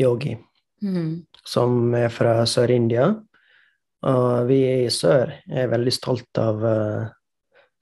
yogi 0.00 0.36
Mm. 0.80 1.26
som 1.44 1.94
er 1.98 2.08
fra 2.08 2.44
Sør-India. 2.46 3.08
Og 4.06 4.46
vi 4.46 4.60
i 4.84 4.90
sør 4.94 5.32
er 5.50 5.70
veldig 5.72 5.92
stolt 5.92 6.38
av 6.38 6.62
eh, 6.64 7.08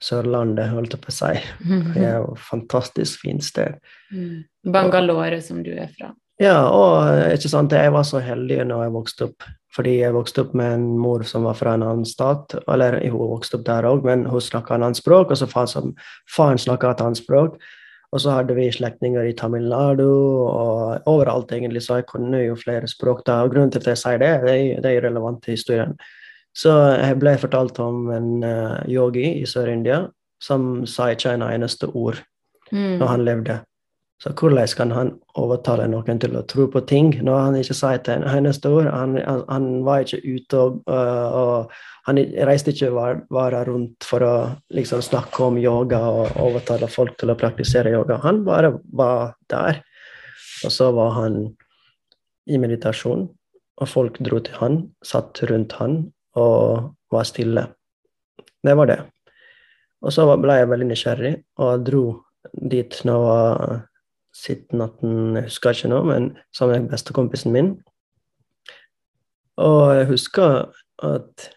Sørlandet, 0.01 0.71
holdt 0.73 0.95
jeg 0.95 1.01
på 1.03 1.11
å 1.13 1.15
si. 1.15 1.33
Det 1.93 2.03
er 2.05 2.15
jo 2.17 2.31
et 2.33 2.41
fantastisk 2.47 3.21
fint 3.21 3.45
sted. 3.45 3.77
Mm. 4.11 4.43
Bangalore, 4.73 5.41
som 5.45 5.61
du 5.65 5.71
er 5.75 5.91
fra. 5.93 6.09
Ja, 6.41 6.67
og 6.69 7.07
eh, 7.09 7.33
ikke 7.37 7.49
sant, 7.49 7.73
jeg 7.73 7.93
var 7.93 8.05
så 8.05 8.21
heldig 8.21 8.59
når 8.69 8.83
jeg 8.85 8.93
vokste 8.93 9.25
opp, 9.29 9.47
fordi 9.73 9.95
jeg 10.03 10.13
vokste 10.13 10.43
opp 10.45 10.53
med 10.57 10.75
en 10.75 10.85
mor 11.01 11.25
som 11.25 11.47
var 11.47 11.57
fra 11.57 11.73
en 11.73 11.85
annen 11.85 12.05
stat, 12.05 12.53
eller 12.69 12.99
hun 13.07 13.33
vokste 13.33 13.57
opp 13.57 13.65
der 13.65 13.87
òg, 13.89 14.05
men 14.05 14.27
hun 14.29 14.43
snakka 14.43 14.75
et 14.75 14.85
annet 14.85 15.01
språk, 15.01 15.33
og 15.33 15.39
så 15.41 15.49
faren, 15.49 15.71
som, 15.71 15.91
faren 16.35 16.61
snakka 16.61 16.93
et 16.93 17.03
annet 17.05 17.21
språk. 17.23 17.57
Og 18.15 18.21
så 18.23 18.37
hadde 18.37 18.55
vi 18.55 18.69
slektninger 18.71 19.25
i 19.27 19.33
Tamil 19.35 19.65
Nadu 19.67 20.07
og 20.07 21.09
overalt, 21.11 21.51
egentlig, 21.51 21.81
så 21.83 21.99
jeg 21.99 22.07
kunne 22.07 22.39
jo 22.45 22.55
flere 22.55 22.87
språk 22.87 23.25
da. 23.27 23.41
Og 23.43 23.51
grunnen 23.51 23.73
til 23.73 23.81
at 23.83 23.89
jeg 23.91 23.99
sier 23.99 24.21
det, 24.21 24.29
det 24.45 24.53
er, 24.53 24.79
det 24.85 24.93
er 24.93 25.03
relevant 25.09 25.41
til 25.43 25.57
historien. 25.57 25.97
Så 26.55 26.71
jeg 26.95 27.19
ble 27.19 27.35
fortalt 27.37 27.81
om 27.83 28.07
en 28.15 28.31
eh, 28.47 28.77
yogi 28.93 29.27
i 29.41 29.45
Sør-India 29.45 30.05
som 30.41 30.85
sa 30.87 31.11
ikke 31.11 31.35
en 31.35 31.43
eneste 31.49 31.89
ord 31.91 32.23
Mm. 32.71 32.97
når 32.99 33.07
han 33.07 33.25
levde. 33.25 33.59
Så 34.17 34.31
hvordan 34.33 34.71
kan 34.73 34.91
han 34.91 35.09
overtale 35.37 35.85
noen 35.91 36.17
til 36.17 36.33
å 36.39 36.45
tro 36.49 36.65
på 36.73 36.81
ting 36.89 37.11
når 37.21 37.35
han 37.37 37.57
ikke 37.59 37.75
sa 37.77 37.91
et 37.93 38.07
eneste 38.09 38.69
ord? 38.73 38.87
Han, 38.89 39.13
han, 39.21 39.43
han 39.45 39.67
var 39.85 40.05
ikke 40.05 40.23
ute 40.25 40.61
og, 40.61 40.79
øh, 40.89 41.35
og 41.37 41.75
han 42.07 42.21
reiste 42.49 42.73
ikke 42.73 42.89
var, 42.95 43.19
vara 43.29 43.61
rundt 43.67 44.07
for 44.07 44.25
å 44.25 44.33
liksom 44.73 45.03
snakke 45.05 45.43
om 45.45 45.59
yoga 45.61 45.99
og 46.09 46.39
overtale 46.41 46.89
folk 46.89 47.13
til 47.19 47.29
å 47.29 47.37
praktisere 47.37 47.93
yoga. 47.93 48.17
Han 48.23 48.41
bare 48.47 48.73
var 48.89 49.35
der. 49.53 49.83
Og 50.65 50.73
så 50.73 50.89
var 50.95 51.13
han 51.19 51.41
i 52.49 52.57
meditasjon, 52.57 53.27
og 53.77 53.91
folk 53.91 54.17
dro 54.23 54.39
til 54.41 54.55
han, 54.57 54.79
satt 55.05 55.43
rundt 55.51 55.75
han 55.77 55.99
og 56.39 56.95
var 57.13 57.27
stille. 57.27 57.67
Det 58.65 58.73
var 58.79 58.89
det. 58.89 58.97
Og 60.01 60.13
så 60.13 60.25
ble 60.39 60.57
jeg 60.57 60.71
veldig 60.71 60.89
nysgjerrig 60.89 61.33
og 61.61 61.85
dro 61.85 62.03
dit 62.53 62.97
når 63.05 63.13
jeg 63.13 63.27
var 63.27 63.77
17-18, 64.37 65.35
jeg 65.35 65.47
husker 65.49 65.75
ikke 65.75 65.91
nå, 65.91 66.01
men 66.07 66.31
sammen 66.55 66.83
med 66.85 66.91
bestekompisen 66.93 67.53
min. 67.55 67.71
Og 69.57 69.95
jeg 69.97 70.09
husker 70.11 70.67
at 71.03 71.49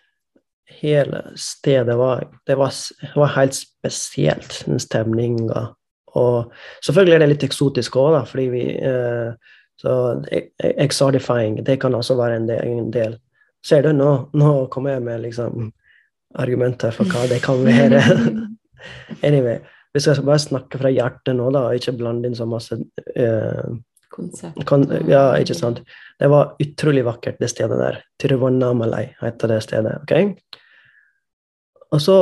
hele 0.80 1.22
stedet 1.36 1.98
var 1.98 2.24
Det 2.46 2.58
var, 2.58 2.72
var 3.16 3.34
helt 3.36 3.54
spesielt, 3.54 4.62
den 4.66 4.78
stemninga. 4.78 5.66
Og 6.06 6.52
selvfølgelig 6.84 7.14
er 7.14 7.18
det 7.18 7.28
litt 7.28 7.44
eksotisk 7.44 7.96
òg, 7.96 8.26
fordi 8.28 8.46
vi 8.50 8.62
eh, 8.76 9.32
Så 9.80 9.92
exotifying, 10.60 11.66
det 11.66 11.80
kan 11.80 11.94
også 11.94 12.14
være 12.14 12.36
en 12.36 12.48
del. 12.48 12.64
En 12.68 12.90
del. 12.92 13.14
Ser 13.64 13.82
du, 13.82 13.92
nå, 13.92 14.28
nå 14.34 14.66
kommer 14.66 14.90
jeg 14.90 15.02
med 15.02 15.22
liksom 15.22 15.70
argumenter 16.34 16.92
for 16.92 17.08
hva 17.08 17.22
det 17.30 17.38
kan 17.40 17.62
være. 17.64 18.02
anyway, 19.26 19.56
vi 19.92 20.00
skal 20.02 20.22
bare 20.26 20.42
snakke 20.42 20.78
fra 20.78 20.90
hjertet 20.92 21.34
nå, 21.36 21.48
da, 21.54 21.66
og 21.68 21.78
ikke 21.78 21.96
blande 21.98 22.30
inn 22.30 22.36
så 22.38 22.46
masse 22.48 22.78
eh, 23.16 23.70
kan, 24.66 24.86
Ja, 25.08 25.24
ikke 25.38 25.54
sant. 25.54 25.82
Det 26.18 26.28
var 26.30 26.54
utrolig 26.62 27.04
vakkert, 27.06 27.38
det 27.40 27.50
stedet 27.52 27.78
der. 27.78 28.00
Tiruvannamalai 28.20 29.14
heter 29.20 29.54
det 29.54 29.60
stedet. 29.66 29.98
ok? 30.02 30.58
Og 31.90 32.00
så, 32.00 32.16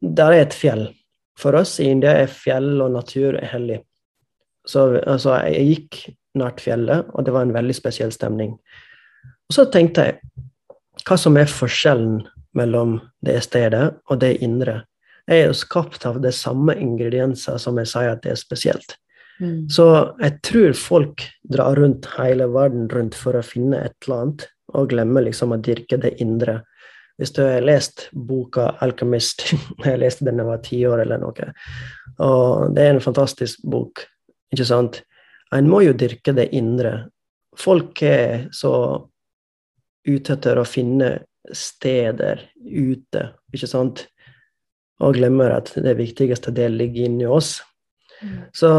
Der 0.00 0.32
er 0.32 0.42
et 0.44 0.54
fjell. 0.54 0.90
For 1.38 1.56
oss 1.56 1.78
i 1.80 1.88
India 1.88 2.12
er 2.12 2.26
fjell 2.28 2.82
og 2.82 2.92
natur 2.92 3.38
hellig. 3.40 3.80
Så 4.66 5.00
altså, 5.06 5.38
jeg 5.48 5.66
gikk 5.66 6.16
nært 6.36 6.60
fjellet, 6.60 7.06
og 7.14 7.24
det 7.24 7.32
var 7.32 7.46
en 7.46 7.54
veldig 7.54 7.74
spesiell 7.74 8.12
stemning. 8.12 8.58
Og 9.48 9.56
så 9.56 9.64
tenkte 9.72 10.04
jeg 10.04 10.18
hva 11.06 11.16
som 11.16 11.36
er 11.36 11.48
forskjellen 11.48 12.26
mellom 12.56 12.98
det 13.24 13.38
stedet 13.44 13.86
og 14.10 14.20
det 14.20 14.36
indre. 14.44 14.82
Er 15.26 15.48
jo 15.48 15.56
skapt 15.58 16.06
av 16.06 16.20
de 16.22 16.30
samme 16.34 16.76
ingredienser 16.78 17.58
som 17.58 17.78
jeg 17.80 17.90
sier 17.90 18.12
at 18.12 18.22
det 18.22 18.34
er 18.34 18.40
spesielt. 18.40 18.96
Mm. 19.40 19.66
Så 19.68 19.86
jeg 20.20 20.38
tror 20.46 20.76
folk 20.78 21.24
drar 21.50 21.76
rundt 21.76 22.06
hele 22.16 22.46
verden 22.52 22.86
rundt 22.92 23.18
for 23.18 23.36
å 23.36 23.44
finne 23.44 23.82
et 23.84 23.96
eller 24.06 24.22
annet, 24.22 24.46
og 24.76 24.90
glemmer 24.90 25.26
liksom 25.26 25.52
å 25.54 25.60
dyrke 25.62 25.98
det 26.00 26.14
indre. 26.22 26.60
Hvis 27.16 27.32
du 27.32 27.42
har 27.42 27.64
lest 27.64 28.08
boka 28.12 28.74
'Alchemist' 28.80 29.46
Jeg 29.84 30.00
leste 30.00 30.24
den 30.24 30.36
da 30.36 30.44
jeg 30.44 30.50
var 30.50 30.64
ti 30.64 30.80
år 30.86 31.02
eller 31.04 31.20
noe. 31.20 31.52
Og 32.24 32.74
det 32.76 32.82
er 32.82 32.94
en 32.94 33.04
fantastisk 33.04 33.62
bok, 33.64 34.04
ikke 34.52 34.68
sant? 34.68 35.02
En 35.54 35.68
må 35.70 35.82
jo 35.84 35.94
dyrke 35.96 36.34
det 36.36 36.50
indre. 36.56 37.08
Folk 37.56 38.02
er 38.02 38.48
så 38.52 38.72
ute 40.06 40.36
etter 40.36 40.58
å 40.58 40.66
finne 40.68 41.10
steder 41.54 42.42
ute, 42.58 43.22
ikke 43.54 43.68
sant? 43.70 44.06
Og 45.04 45.14
glemmer 45.18 45.52
at 45.58 45.72
det 45.76 45.96
viktigste 45.98 46.52
det 46.56 46.70
ligger 46.72 47.04
inni 47.10 47.26
oss. 47.28 47.58
Mm. 48.22 48.36
Så, 48.56 48.70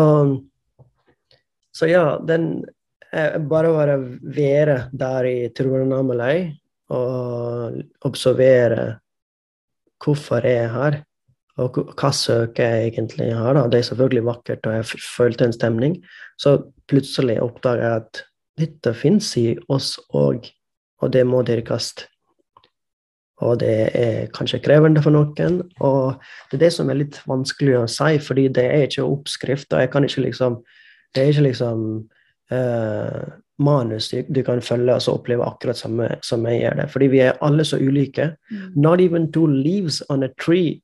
så 1.75 1.89
ja, 1.89 2.17
den 2.25 2.65
eh, 3.13 3.37
Bare 3.37 3.69
å 3.69 3.75
være 3.77 4.77
der 4.97 5.27
i 5.29 5.35
Tiruvannamalai 5.53 6.55
og 6.89 7.81
observere 8.07 8.95
hvorfor 10.03 10.45
jeg 10.45 10.63
er 10.63 10.71
her, 10.71 10.97
og 11.57 11.75
hva- 11.75 11.93
hva 11.99 12.11
søker 12.13 12.63
jeg 12.63 12.91
egentlig 12.93 13.27
her. 13.35 13.53
da. 13.57 13.67
Det 13.67 13.79
er 13.81 13.87
selvfølgelig 13.89 14.23
vakkert, 14.25 14.67
og 14.69 14.73
jeg 14.77 15.01
følte 15.03 15.45
en 15.45 15.53
stemning. 15.55 15.95
Så 16.39 16.53
plutselig 16.87 17.39
oppdager 17.43 17.81
jeg 17.83 18.01
at 18.03 18.21
dette 18.57 18.93
fins 18.95 19.35
i 19.37 19.57
oss 19.69 19.97
òg, 20.15 20.47
og 21.01 21.11
det 21.11 21.25
må 21.27 21.43
dyrkes. 21.45 21.93
Og 23.45 23.59
det 23.61 23.73
er 23.93 24.29
kanskje 24.33 24.61
krevende 24.65 25.01
for 25.05 25.13
noen. 25.13 25.59
Og 25.85 26.15
det 26.49 26.57
er 26.57 26.63
det 26.65 26.73
som 26.73 26.89
er 26.89 27.01
litt 27.03 27.19
vanskelig 27.29 27.75
å 27.77 27.87
si, 27.91 28.17
fordi 28.23 28.47
det 28.53 28.65
er 28.65 28.87
ikke 28.87 29.05
oppskrift. 29.05 29.73
og 29.73 29.83
jeg 29.83 29.91
kan 29.93 30.03
ikke 30.07 30.25
liksom, 30.25 30.63
Det 31.15 31.23
er 31.23 31.29
ikke 31.29 31.49
liksom 31.49 32.09
eh, 32.51 33.21
manus 33.59 34.09
du, 34.09 34.43
kan 34.43 34.61
følge 34.61 34.93
og 34.93 35.01
så 35.01 35.13
oppleve 35.17 35.45
akkurat 35.45 35.77
samme 35.77 36.09
som 36.21 36.45
jeg 36.45 36.61
gjør 36.61 36.81
det. 36.81 36.89
Fordi 36.91 37.07
vi 37.07 37.19
er 37.19 37.37
alle 37.41 37.65
så 37.65 37.77
ulike. 37.77 38.35
Mm. 38.51 38.71
Not 38.75 39.01
even 39.01 39.31
two 39.31 39.47
leaves 39.47 40.03
on 40.09 40.23
a 40.23 40.29
tree 40.39 40.81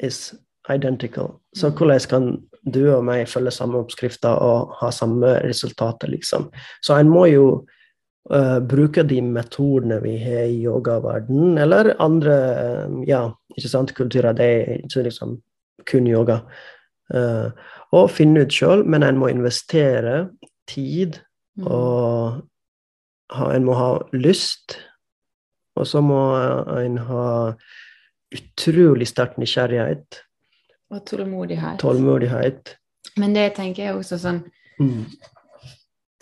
is 0.00 0.34
identical. 0.68 1.40
Så 1.54 1.70
hvordan 1.70 2.00
kan 2.08 2.36
du 2.72 2.94
og 2.94 3.04
meg 3.04 3.28
følge 3.28 3.50
samme 3.50 3.78
oppskrifter 3.78 4.28
og 4.28 4.74
ha 4.80 4.90
samme 4.90 5.38
resultater, 5.44 6.08
liksom? 6.08 6.50
Så 6.82 6.96
en 6.98 7.08
må 7.08 7.26
jo 7.26 7.66
eh, 8.30 8.58
bruke 8.60 9.02
de 9.08 9.20
metodene 9.22 10.00
vi 10.02 10.16
har 10.18 10.46
i 10.50 10.62
yogaverdenen, 10.64 11.58
eller 11.58 11.94
andre 12.02 12.34
eh, 12.54 12.96
ja, 13.08 13.22
ikke 13.56 13.68
sant, 13.68 13.94
kulturer. 13.94 14.32
Det 14.36 14.46
er 14.46 14.80
ikke 14.84 15.02
liksom 15.08 15.36
kun 15.86 16.06
yoga. 16.06 16.40
Uh, 17.14 17.50
og 17.94 18.08
finne 18.10 18.40
ut 18.42 18.50
sjøl, 18.50 18.80
men 18.84 19.04
en 19.06 19.18
må 19.20 19.28
investere 19.30 20.28
tid, 20.66 21.20
Mm. 21.56 21.66
og 21.72 22.42
ha, 23.32 23.46
en 23.54 23.64
må 23.64 23.72
ha 23.78 23.98
lyst. 24.12 24.74
Og 25.76 25.86
så 25.86 26.02
må 26.04 26.18
en 26.82 26.98
ha 26.98 27.54
utrolig 28.34 29.06
sterk 29.08 29.38
nysgjerrighet, 29.40 30.18
Og 30.90 31.00
tålmodighet. 31.06 31.78
tålmodighet. 31.80 32.74
Men 33.16 33.32
det 33.32 33.54
tenker 33.56 33.84
jeg 33.84 33.94
også 33.96 34.18
sånn 34.18 34.42
Mm. 34.80 35.06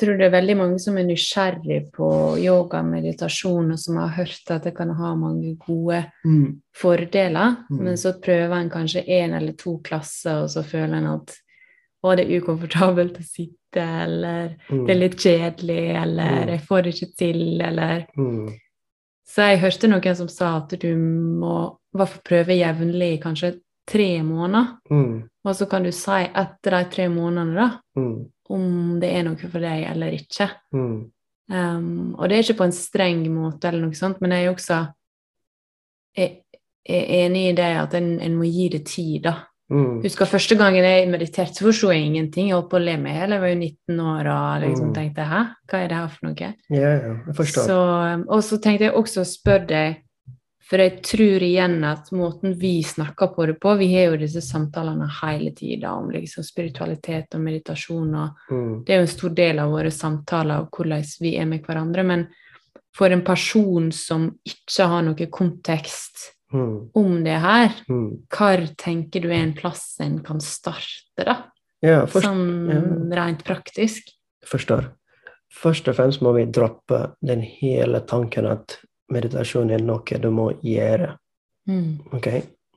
Tror 0.01 0.17
det 0.19 0.27
er 0.27 0.31
veldig 0.35 0.57
mange 0.59 0.79
som 0.83 0.97
er 0.99 1.05
nysgjerrig 1.07 1.93
på 1.95 2.07
yoga 2.43 2.81
og 2.83 2.89
meditasjon, 2.91 3.69
og 3.73 3.79
som 3.79 3.97
har 4.03 4.09
hørt 4.17 4.51
at 4.51 4.65
det 4.67 4.73
kan 4.75 4.91
ha 4.91 5.15
mange 5.15 5.57
gode 5.67 6.01
Mm. 6.25 6.61
fordeler, 6.75 7.57
Mm. 7.71 7.85
men 7.85 7.95
så 7.97 8.13
prøver 8.21 8.53
en 8.61 8.71
kanskje 8.71 9.07
én 9.07 9.37
eller 9.37 9.53
to 9.53 9.79
klasser, 9.85 10.43
og 10.43 10.49
så 10.51 10.65
føler 10.65 10.95
en 10.99 11.07
at 11.07 11.37
å, 12.05 12.17
det 12.17 12.27
er 12.29 12.41
ukomfortabelt 12.41 13.19
å 13.19 13.23
sitte, 13.23 13.81
eller 13.81 14.57
Mm. 14.69 14.87
det 14.87 14.91
er 14.97 14.99
litt 15.01 15.17
kjedelig, 15.17 16.03
eller 16.03 16.43
Mm. 16.43 16.49
jeg 16.49 16.61
får 16.61 16.83
det 16.83 16.95
ikke 16.95 17.17
til, 17.17 17.61
eller 17.63 18.07
Mm. 18.19 18.49
Så 19.27 19.37
jeg 19.51 19.59
hørte 19.61 19.89
noen 19.89 20.15
som 20.17 20.29
sa 20.29 20.57
at 20.59 20.69
du 20.79 20.97
må 20.97 21.77
hvert 21.95 22.23
prøve 22.25 22.49
jevnlig, 22.59 23.23
kanskje 23.23 23.61
tre 23.87 24.23
måneder, 24.23 24.79
Mm. 24.91 25.29
og 25.45 25.55
så 25.55 25.69
kan 25.69 25.83
du 25.83 25.91
si 25.93 26.11
etter 26.35 26.71
de 26.71 26.85
tre 26.91 27.09
månedene, 27.09 27.55
da, 27.55 27.81
Mm. 27.97 28.31
om 28.51 29.01
det 29.01 29.11
er 29.17 29.23
noe 29.25 29.37
for 29.37 29.59
deg 29.61 29.85
eller 29.91 30.11
ikke. 30.13 30.51
Mm. 30.75 31.11
Um, 31.51 32.15
og 32.19 32.29
det 32.29 32.39
er 32.39 32.43
ikke 32.43 32.59
på 32.59 32.65
en 32.65 32.73
streng 32.73 33.27
måte, 33.29 33.65
eller 33.69 33.81
noe 33.83 33.93
sånt, 33.95 34.21
men 34.21 34.31
jeg 34.31 34.47
er 34.47 34.55
også 34.55 34.89
jeg, 36.17 36.41
jeg 36.89 37.01
er 37.03 37.27
enig 37.27 37.49
i 37.51 37.57
det 37.59 37.71
at 37.81 37.95
en, 37.99 38.21
en 38.23 38.37
må 38.39 38.45
gi 38.49 38.69
det 38.69 38.85
tid, 38.87 39.23
da. 39.27 39.35
Mm. 39.73 40.03
Husker 40.05 40.29
første 40.29 40.57
gangen 40.61 40.85
jeg 40.85 41.09
mediterte, 41.09 41.57
så 41.57 41.65
forsto 41.65 41.91
jeg 41.91 42.05
ingenting. 42.05 42.49
Jeg 42.51 42.55
holdt 42.59 42.69
på 42.71 42.77
å 42.77 42.85
le 42.85 42.97
meg 43.01 43.15
i 43.15 43.19
hjel. 43.19 43.33
Jeg 43.33 43.41
var 43.41 43.49
jo 43.49 43.55
19 43.57 44.01
år 44.05 44.29
og 44.29 44.63
liksom 44.63 44.89
Mm. 44.91 44.95
tenkte 44.95 45.25
hæ, 45.25 45.41
hva 45.71 45.79
er 45.81 45.89
det 45.89 45.97
her 45.97 46.09
for 46.09 46.27
noe? 46.27 46.35
Ja, 46.37 46.53
ja, 46.79 47.15
jeg 47.27 47.35
forstår. 47.35 47.67
Så, 47.67 47.79
og 48.29 48.43
så 48.45 48.59
tenkte 48.61 48.85
jeg 48.85 48.93
også 48.95 49.21
å 49.25 49.31
spørre 49.33 49.67
deg, 49.67 49.97
for 50.65 50.81
jeg 50.81 51.03
tror 51.05 51.43
igjen 51.45 51.85
at 51.85 52.11
måten 52.17 52.55
vi 52.59 52.83
snakker 52.83 53.35
på 53.35 53.47
det 53.47 53.59
på 53.61 53.75
Vi 53.79 53.89
har 53.95 54.13
jo 54.13 54.17
disse 54.23 54.41
samtalene 54.41 55.09
hele 55.21 55.51
tida 55.53 55.93
om 55.93 56.11
liksom 56.11 56.45
spiritualitet 56.47 57.35
og 57.35 57.41
meditasjon, 57.41 58.15
og 58.15 58.31
Mm. 58.51 58.85
det 58.85 58.93
er 58.95 58.97
jo 58.97 59.03
en 59.03 59.17
stor 59.19 59.35
del 59.35 59.59
av 59.59 59.71
våre 59.71 59.91
samtaler 59.91 60.61
og 60.61 60.71
hvordan 60.71 61.05
vi 61.21 61.37
er 61.37 61.45
med 61.45 61.63
hverandre. 61.67 62.05
Men 62.05 62.29
for 62.95 63.11
en 63.11 63.23
person 63.25 63.91
som 63.93 64.39
ikke 64.47 64.87
har 64.89 65.03
noe 65.03 65.27
kontekst 65.27 66.31
Mm. 66.53 66.91
om 66.95 67.25
det 67.25 67.41
her, 67.41 67.69
Mm. 67.89 68.23
hvor 68.31 68.77
tenker 68.77 69.21
du 69.21 69.29
er 69.29 69.43
en 69.43 69.55
plass 69.55 69.97
en 70.01 70.21
kan 70.23 70.41
starte, 70.41 71.25
da? 71.25 71.45
Ja, 71.83 72.07
først, 72.07 72.25
Sånn 72.25 73.13
rent 73.13 73.45
praktisk? 73.45 74.09
forstår. 74.47 74.93
Først 75.53 75.89
og 75.89 75.97
fremst 75.97 76.21
må 76.23 76.33
vi 76.35 76.45
droppe 76.51 77.15
den 77.23 77.41
hele 77.43 78.01
tanken 78.01 78.47
at 78.47 78.79
meditasjon 79.13 79.73
er 79.75 79.83
noe 79.85 80.21
du 80.21 80.31
må 80.33 80.51
gjøre. 80.65 81.15
Mm. 81.69 82.15
Ok? 82.17 82.29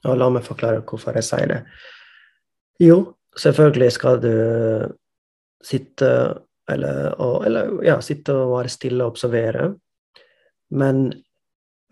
Og 0.07 0.17
la 0.19 0.29
meg 0.31 0.45
forklare 0.47 0.83
hvorfor 0.87 1.17
jeg 1.17 1.27
sier 1.27 1.51
det. 1.51 1.61
Jo, 2.83 2.99
selvfølgelig 3.37 3.91
skal 3.95 4.19
du 4.21 4.33
sitte 5.63 6.09
eller, 6.71 7.13
og, 7.21 7.45
eller 7.47 7.77
ja, 7.85 7.97
sitte 8.03 8.35
og 8.35 8.57
være 8.57 8.71
stille 8.71 9.03
og 9.03 9.15
observere, 9.15 9.71
men 10.75 11.07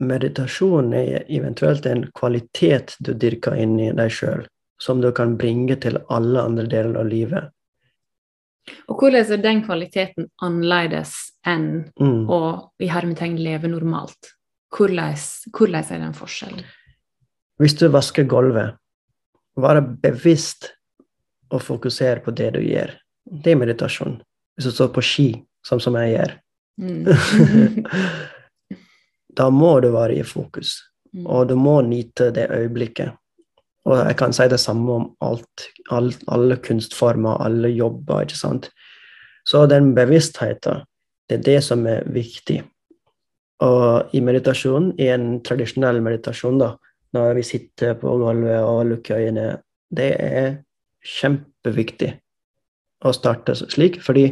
meditasjon 0.04 0.92
er 0.94 1.24
eventuelt 1.32 1.86
en 1.88 2.04
kvalitet 2.18 2.98
du 3.00 3.14
dyrker 3.16 3.56
inn 3.56 3.78
i 3.80 3.92
deg 3.96 4.12
sjøl, 4.12 4.44
som 4.82 5.00
du 5.02 5.12
kan 5.16 5.38
bringe 5.40 5.78
til 5.80 6.02
alle 6.12 6.44
andre 6.44 6.68
deler 6.68 7.00
av 7.00 7.08
livet. 7.08 7.52
Og 8.90 9.00
hvordan 9.00 9.32
er 9.32 9.44
den 9.44 9.64
kvaliteten 9.64 10.28
annerledes 10.44 11.14
enn 11.46 11.92
Mm. 12.00 12.28
å 12.30 12.70
i 12.80 12.88
hermetegn 12.88 13.38
leve 13.38 13.68
normalt? 13.68 14.32
Hvordan, 14.76 15.16
hvordan 15.52 15.92
er 15.92 16.00
den 16.00 16.14
forskjellen? 16.14 16.64
Hvis 17.60 17.78
du 17.80 17.88
vasker 17.90 18.24
gulvet, 18.28 18.76
være 19.58 19.82
bevisst 20.02 20.72
og 21.52 21.62
fokusere 21.62 22.20
på 22.24 22.34
det 22.36 22.54
du 22.54 22.60
gjør. 22.60 22.92
Det 23.26 23.52
er 23.54 23.56
meditasjon. 23.56 24.22
Hvis 24.58 24.66
du 24.66 24.72
står 24.72 24.90
på 24.94 25.02
ski, 25.04 25.28
sånn 25.66 25.82
som 25.82 25.94
jeg 25.96 26.18
gjør, 26.18 26.40
Mm. 26.78 27.06
da 29.38 29.50
må 29.50 29.80
du 29.82 29.92
være 29.94 30.18
i 30.20 30.24
fokus, 30.28 30.82
Mm. 31.16 31.26
og 31.32 31.48
du 31.48 31.56
må 31.56 31.78
nyte 31.88 32.34
det 32.34 32.50
øyeblikket. 32.52 33.14
Og 33.86 33.98
jeg 34.08 34.18
kan 34.18 34.34
si 34.34 34.48
det 34.52 34.60
samme 34.60 34.90
om 34.92 35.16
alt, 35.22 35.68
alt 35.90 36.24
alle 36.28 36.58
kunstformer, 36.58 37.38
alle 37.46 37.70
jobber, 37.70 38.26
ikke 38.26 38.36
sant. 38.36 38.70
Så 39.48 39.66
den 39.70 39.94
bevisstheten, 39.96 40.84
det 41.30 41.40
er 41.40 41.46
det 41.46 41.60
som 41.66 41.86
er 41.90 42.06
viktig. 42.14 42.60
Og 43.66 44.16
i 44.16 44.22
meditasjonen, 44.24 44.92
i 45.00 45.08
en 45.14 45.40
tradisjonell 45.46 46.02
meditasjon, 46.04 46.60
da, 46.60 46.74
når 47.16 47.38
vi 47.38 47.46
sitter 47.48 47.96
på 48.00 48.18
gulvet 48.20 48.60
og 48.60 48.84
lukker 48.90 49.22
øynene, 49.22 49.62
det 49.96 50.12
er 50.20 50.50
kjempeviktig 51.06 52.12
å 53.06 53.14
starte 53.16 53.56
slik, 53.56 54.02
fordi 54.04 54.28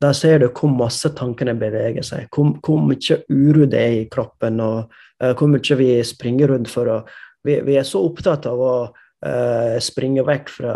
da 0.00 0.14
ser 0.16 0.40
du 0.40 0.46
hvor 0.48 0.72
masse 0.72 1.10
tankene 1.16 1.52
beveger 1.60 2.06
seg, 2.06 2.30
hvor, 2.32 2.54
hvor 2.64 2.80
mye 2.86 3.18
uro 3.28 3.66
det 3.68 3.80
er 3.80 3.96
i 3.98 4.08
kroppen, 4.12 4.62
og 4.64 4.94
uh, 5.20 5.32
hvor 5.36 5.50
mye 5.52 5.76
vi 5.76 5.90
springer 6.06 6.54
rundt 6.54 6.72
for 6.72 6.90
å 6.90 7.02
Vi, 7.40 7.54
vi 7.64 7.78
er 7.80 7.86
så 7.88 8.02
opptatt 8.04 8.44
av 8.44 8.58
å 8.60 8.72
uh, 8.92 9.76
springe 9.80 10.20
vekk 10.28 10.50
fra 10.52 10.72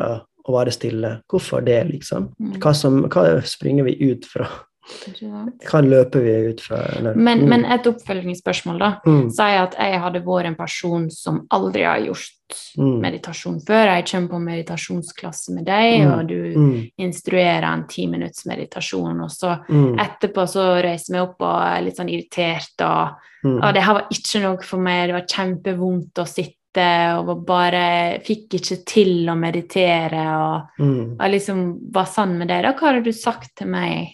å 0.48 0.52
være 0.54 0.72
stille. 0.72 1.10
Hvorfor 1.28 1.60
det, 1.60 1.82
liksom? 1.90 2.30
Mm. 2.40 2.54
Hva, 2.56 2.72
som, 2.72 3.02
hva 3.12 3.42
springer 3.44 3.84
vi 3.84 3.98
ut 4.00 4.24
fra? 4.24 4.46
Ikke 4.84 5.80
løpe 5.84 6.20
vi 6.22 6.34
ut 6.50 6.60
fra? 6.60 6.76
Eller- 6.96 7.14
Men, 7.14 7.40
Mm. 7.40 7.48
men 7.48 7.64
et 7.64 7.86
oppfølgingsspørsmål, 7.86 8.78
da. 8.78 9.00
mm. 9.06 9.30
Si 9.30 9.42
at 9.42 9.74
jeg 9.78 10.00
hadde 10.00 10.24
vært 10.24 10.46
en 10.46 10.54
person 10.54 11.10
som 11.10 11.46
aldri 11.50 11.84
har 11.84 11.98
gjort 12.00 12.30
Mm. 12.78 13.00
meditasjon 13.00 13.60
før. 13.64 13.86
Jeg 13.96 14.04
kommer 14.06 14.28
på 14.28 14.42
meditasjonsklasse 14.44 15.54
med 15.54 15.64
deg, 15.64 16.00
Mm. 16.06 16.18
og 16.18 16.26
du 16.26 16.54
Mm. 16.54 16.90
instruerer 16.98 17.64
en 17.64 17.86
ti 17.88 18.06
minutts 18.06 18.44
meditasjon, 18.46 19.22
og 19.22 19.30
så 19.30 19.64
Mm. 19.68 19.96
etterpå 19.98 20.46
så 20.46 20.82
reiser 20.82 21.08
jeg 21.08 21.12
meg 21.12 21.22
opp 21.22 21.40
og 21.40 21.62
er 21.62 21.82
litt 21.82 21.96
sånn 21.96 22.10
irritert 22.10 22.80
og 22.80 23.14
Mm. 23.44 23.62
Og 23.62 23.74
det 23.74 23.82
her 23.82 23.92
var 23.92 24.06
ikke 24.10 24.40
noe 24.40 24.62
for 24.62 24.78
meg, 24.78 25.08
det 25.08 25.12
var 25.12 25.26
kjempevondt 25.26 26.12
å 26.14 26.26
sitte 26.26 27.18
og 27.18 27.44
bare 27.46 28.18
Fikk 28.24 28.48
ikke 28.48 28.84
til 28.86 29.26
å 29.26 29.36
meditere 29.38 30.12
og 30.14 30.62
Mm. 30.80 31.16
og 31.20 31.30
liksom 31.30 31.92
var 31.92 32.06
sann 32.06 32.38
med 32.38 32.48
det. 32.48 32.62
Da, 32.62 32.72
hva 32.72 32.92
hadde 32.94 33.04
du 33.04 33.12
sagt 33.12 33.54
til 33.56 33.66
meg 33.66 34.08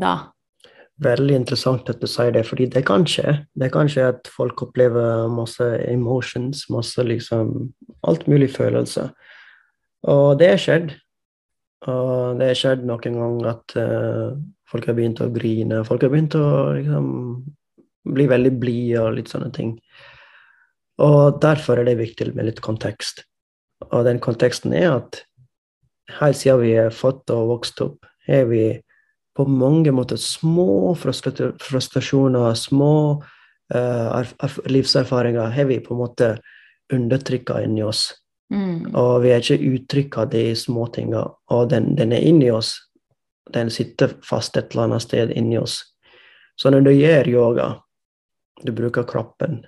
da? 0.00 0.14
Veldig 1.02 1.34
interessant 1.40 1.88
at 1.90 1.98
du 1.98 2.06
sier 2.06 2.30
det, 2.34 2.44
fordi 2.46 2.68
det 2.70 2.84
kan 2.86 3.06
skje. 3.08 3.40
Det 3.58 3.70
kan 3.74 3.88
skje 3.90 4.08
at 4.12 4.30
folk 4.30 4.62
opplever 4.62 5.26
masse 5.32 5.66
emotions, 5.88 6.68
masse 6.70 7.02
liksom 7.02 7.72
Alt 8.04 8.26
mulig 8.28 8.50
følelser. 8.52 9.14
Og 10.12 10.36
det 10.36 10.48
er 10.52 10.58
skjedd. 10.60 10.90
Og 11.88 12.36
det 12.36 12.50
er 12.50 12.58
skjedd 12.58 12.82
noen 12.84 13.16
ganger 13.16 13.48
at 13.48 13.74
uh, 13.80 14.34
folk 14.68 14.88
har 14.88 14.96
begynt 14.98 15.22
å 15.24 15.30
grine, 15.32 15.82
folk 15.88 16.04
har 16.04 16.12
begynt 16.12 16.36
å 16.36 16.48
liksom 16.76 17.06
bli 18.14 18.26
veldig 18.28 18.52
blide 18.60 19.00
og 19.00 19.16
litt 19.16 19.32
sånne 19.32 19.48
ting. 19.56 19.78
Og 21.00 21.40
derfor 21.42 21.80
er 21.80 21.88
det 21.88 21.96
viktig 22.02 22.30
med 22.36 22.50
litt 22.50 22.60
kontekst. 22.64 23.24
Og 23.90 24.04
den 24.06 24.20
konteksten 24.22 24.76
er 24.76 24.90
at 24.98 25.22
helt 26.20 26.38
siden 26.38 26.60
vi 26.62 26.74
er 26.78 26.92
født 26.94 27.32
og 27.34 27.54
vokst 27.54 27.80
opp, 27.84 28.04
har 28.28 28.44
vi 28.52 28.66
på 29.34 29.46
mange 29.50 29.92
måter 29.92 30.16
små 30.20 30.94
frustrasjoner, 30.94 32.54
små 32.54 33.22
erf- 33.74 34.60
livserfaringer, 34.70 35.50
har 35.50 35.64
vi 35.64 35.80
på 35.80 35.94
en 35.94 36.00
måte 36.00 36.28
undertrykka 36.92 37.62
inni 37.64 37.82
oss. 37.82 38.12
Mm. 38.52 38.94
Og 38.94 39.22
vi 39.24 39.32
har 39.32 39.42
ikke 39.42 39.72
uttrykka 39.74 40.26
de 40.30 40.44
småtinga, 40.56 41.24
og 41.50 41.70
den, 41.70 41.94
den 41.96 42.12
er 42.12 42.22
inni 42.22 42.50
oss. 42.52 42.76
Den 43.52 43.70
sitter 43.70 44.14
fast 44.24 44.56
et 44.56 44.72
eller 44.72 44.88
annet 44.88 45.02
sted 45.02 45.32
inni 45.36 45.58
oss. 45.58 45.80
Så 46.60 46.70
når 46.70 46.86
du 46.86 46.92
gjør 46.92 47.28
yoga, 47.28 47.68
du 48.62 48.72
bruker 48.72 49.02
kroppen 49.02 49.64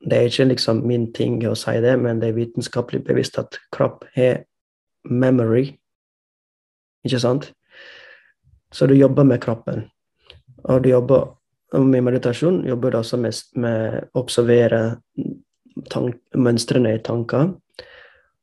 Det 0.00 0.16
er 0.16 0.26
ikke 0.26 0.44
liksom 0.48 0.80
min 0.88 1.12
ting 1.12 1.36
å 1.46 1.54
si 1.54 1.76
det, 1.84 1.92
men 2.00 2.20
det 2.20 2.30
er 2.30 2.38
vitenskapelig 2.38 3.02
bevisst 3.04 3.38
at 3.38 3.58
kropp 3.70 4.06
har 4.14 4.46
memory. 5.04 5.76
Ikke 7.04 7.20
sant? 7.20 7.50
Så 8.72 8.86
du 8.86 8.94
jobber 8.94 9.24
med 9.26 9.42
kroppen. 9.42 9.84
Og 10.68 10.82
du 10.82 10.90
jobber 10.90 11.28
med 11.78 12.02
meditasjon 12.02 12.64
jobber 12.66 12.90
du 12.90 12.98
også 12.98 13.18
med, 13.20 13.36
med 13.54 14.08
å 14.12 14.24
observere 14.24 14.80
mønstrene 16.34 16.96
i 16.96 17.02
tanker. 17.04 17.52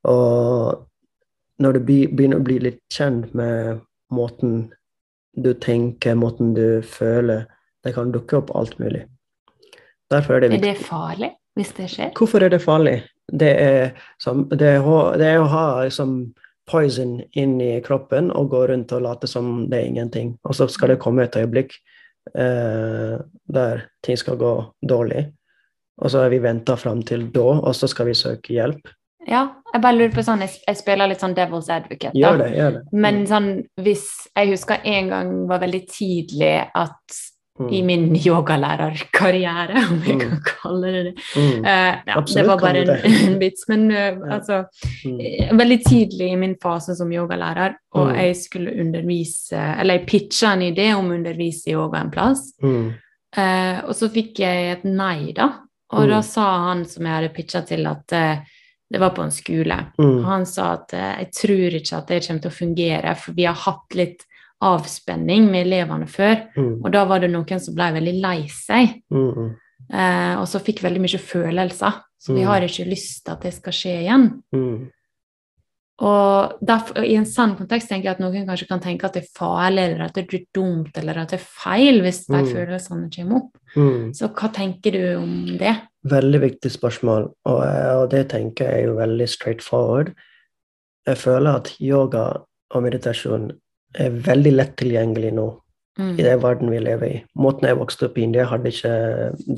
Og 0.08 0.86
når 1.58 1.76
du 1.76 1.80
begynner 1.84 2.40
å 2.40 2.46
bli 2.46 2.58
litt 2.62 2.80
kjent 2.94 3.34
med 3.36 3.82
måten 4.14 4.68
du 5.38 5.52
tenker, 5.54 6.16
måten 6.18 6.54
du 6.56 6.82
føler, 6.82 7.46
Det 7.84 7.94
kan 7.94 8.10
dukke 8.10 8.36
opp 8.36 8.50
alt 8.58 8.78
mulig. 8.78 9.04
Derfor 10.10 10.34
er 10.34 10.40
det 10.40 10.54
Er 10.54 10.60
det 10.60 10.78
farlig 10.82 11.30
hvis 11.54 11.70
det 11.76 11.86
skjer? 11.92 12.10
Hvorfor 12.18 12.42
er 12.42 12.50
det 12.50 12.58
farlig? 12.60 13.02
Det 13.30 13.50
er, 13.60 13.90
som, 14.18 14.48
det 14.48 14.66
er, 14.66 14.82
det 15.16 15.26
er 15.26 15.38
å 15.38 15.46
ha 15.46 15.84
liksom, 15.84 16.34
poison 16.68 17.18
inn 17.32 17.56
i 17.64 17.78
kroppen 17.84 18.30
og 18.34 18.50
gå 18.52 18.66
rundt 18.70 18.92
og 18.96 19.04
late 19.04 19.30
som 19.30 19.66
det 19.70 19.80
er 19.80 19.88
ingenting. 19.90 20.36
Og 20.44 20.56
så 20.56 20.68
skal 20.70 20.94
det 20.94 21.00
komme 21.02 21.24
et 21.26 21.36
øyeblikk 21.38 21.74
eh, 22.34 23.16
der 23.58 23.82
ting 24.04 24.20
skal 24.20 24.38
gå 24.40 24.52
dårlig. 24.88 25.26
Og 25.98 26.12
så 26.12 26.22
har 26.22 26.30
vi 26.30 26.42
venta 26.42 26.76
fram 26.78 27.02
til 27.02 27.26
da, 27.34 27.48
og 27.58 27.74
så 27.74 27.88
skal 27.90 28.06
vi 28.10 28.14
søke 28.18 28.54
hjelp. 28.54 28.92
Ja, 29.28 29.42
jeg 29.74 29.82
bare 29.84 29.96
lurer 29.96 30.12
på 30.14 30.24
sånn, 30.24 30.40
jeg, 30.46 30.54
jeg 30.64 30.78
spiller 30.78 31.10
litt 31.10 31.20
sånn 31.20 31.34
devil's 31.36 31.68
advocate. 31.72 32.14
da. 32.14 32.20
Gjør 32.20 32.38
det. 32.40 32.52
gjør 32.56 32.76
det. 32.76 32.82
Men 33.04 33.18
sånn, 33.28 33.48
hvis 33.84 34.06
jeg 34.30 34.52
husker 34.54 34.86
en 34.88 35.10
gang 35.12 35.32
var 35.50 35.60
veldig 35.64 35.82
tidlig 35.90 36.54
at 36.64 37.18
Mm. 37.58 37.68
i 37.74 37.82
min 37.82 38.16
yogalærerkarriere, 38.26 39.76
om 39.90 40.02
jeg 40.06 40.16
Mm. 40.16 40.20
kan 40.20 40.40
kalle 40.46 40.92
det 40.92 41.04
det 41.04 41.14
Mm. 41.36 41.64
Uh, 41.64 41.94
ja, 42.06 42.14
Absolutt 42.16 42.34
Det 42.36 42.46
var 42.46 42.58
bare 42.58 42.76
en, 42.76 42.88
en 43.32 43.38
vits. 43.38 43.68
Men 43.68 43.90
uh, 43.90 43.96
Ja. 43.96 44.12
altså 44.38 44.64
Mm. 45.04 45.20
eh, 45.20 45.52
Veldig 45.58 45.84
tidlig 45.84 46.32
i 46.32 46.36
min 46.36 46.56
fase 46.62 46.94
som 46.96 47.10
yogalærer, 47.12 47.74
og 47.94 48.08
Mm. 48.08 48.14
jeg 48.16 48.36
skulle 48.36 48.80
undervise 48.80 49.52
Eller 49.80 49.94
jeg 49.98 50.06
pitcha 50.06 50.52
en 50.52 50.62
idé 50.62 50.94
om 50.94 51.10
å 51.10 51.14
undervise 51.14 51.68
i 51.68 51.72
yoga 51.72 51.98
en 52.00 52.10
plass, 52.10 52.52
eh, 53.36 53.80
og 53.84 53.94
så 53.94 54.08
fikk 54.08 54.38
jeg 54.38 54.72
et 54.72 54.84
nei, 54.84 55.32
da. 55.32 55.52
Og 55.92 56.08
da 56.08 56.20
sa 56.20 56.68
han 56.68 56.84
som 56.84 57.04
jeg 57.06 57.14
hadde 57.14 57.34
pitcha 57.34 57.62
til, 57.66 57.86
at 57.86 58.06
det 58.90 59.00
var 59.00 59.10
på 59.10 59.22
en 59.22 59.30
skole. 59.30 59.86
Og 59.98 60.24
han 60.24 60.44
sa 60.46 60.72
at 60.74 60.92
jeg 60.92 61.30
tror 61.32 61.74
ikke 61.80 61.96
at 61.96 62.06
det 62.08 62.26
kommer 62.26 62.40
til 62.42 62.50
å 62.50 62.58
fungere, 62.58 63.16
for 63.16 63.32
vi 63.32 63.44
har 63.44 63.54
hatt 63.54 63.94
litt 63.94 64.24
avspenning 64.62 65.50
med 65.50 65.66
elevene 65.66 66.06
før. 66.10 66.48
Mm. 66.56 66.84
Og 66.84 66.92
da 66.92 67.04
var 67.04 67.20
det 67.20 67.30
noen 67.30 67.60
som 67.60 67.74
ble 67.74 67.92
veldig 68.00 68.20
lei 68.20 68.46
seg, 68.48 69.02
Mm. 69.10 69.56
Eh, 69.90 70.34
og 70.36 70.44
så 70.46 70.58
fikk 70.60 70.82
veldig 70.82 71.00
mye 71.00 71.18
følelser. 71.18 72.02
Så 72.20 72.34
vi 72.34 72.40
Mm. 72.42 72.46
har 72.46 72.60
ikke 72.60 72.84
lyst 72.90 73.24
til 73.24 73.32
at 73.32 73.40
det 73.40 73.54
skal 73.54 73.72
skje 73.72 74.02
igjen. 74.02 74.42
Mm. 74.52 74.90
Og 76.00 76.58
derfor, 76.64 77.02
I 77.02 77.14
en 77.16 77.24
sann 77.26 77.56
kontekst 77.56 77.88
tenker 77.88 78.04
jeg 78.04 78.14
at 78.14 78.20
noen 78.20 78.46
kanskje 78.46 78.68
kan 78.68 78.80
tenke 78.80 79.04
at 79.04 79.14
det 79.14 79.24
er 79.24 79.32
farlig, 79.38 79.78
eller 79.88 80.04
at 80.04 80.14
det 80.14 80.32
er 80.32 80.44
dumt, 80.54 80.90
eller 80.96 81.18
at 81.18 81.28
det 81.30 81.40
er 81.40 81.44
feil 81.44 82.00
hvis 82.02 82.26
de 82.26 82.36
Mm. 82.42 82.52
følelsene 82.54 83.10
kommer 83.16 83.36
opp. 83.36 83.58
Mm. 83.76 84.12
Så 84.14 84.28
hva 84.28 84.52
tenker 84.52 84.92
du 84.92 85.16
om 85.16 85.58
det? 85.58 85.76
Veldig 86.04 86.40
viktig 86.40 86.70
spørsmål, 86.70 87.32
og, 87.44 87.58
og 88.02 88.10
det 88.10 88.28
tenker 88.28 88.64
jeg 88.70 88.82
er 88.82 88.86
jo 88.86 88.94
veldig 88.94 89.28
straight 89.28 89.60
forward. 89.62 90.14
Jeg 91.06 91.16
føler 91.16 91.56
at 91.56 91.76
yoga 91.80 92.42
og 92.70 92.82
meditasjon 92.82 93.52
er 93.94 94.20
veldig 94.28 94.52
lett 94.52 94.76
tilgjengelig 94.76 95.32
nå 95.36 95.48
Mm. 95.98 96.18
i 96.18 96.22
den 96.22 96.40
verden 96.40 96.70
vi 96.70 96.78
lever 96.78 97.06
i. 97.06 97.24
Måten 97.34 97.66
jeg 97.66 97.78
vokste 97.78 98.06
opp 98.06 98.18
i 98.18 98.22
India, 98.22 98.44
hadde 98.46 98.70
ikke 98.70 98.92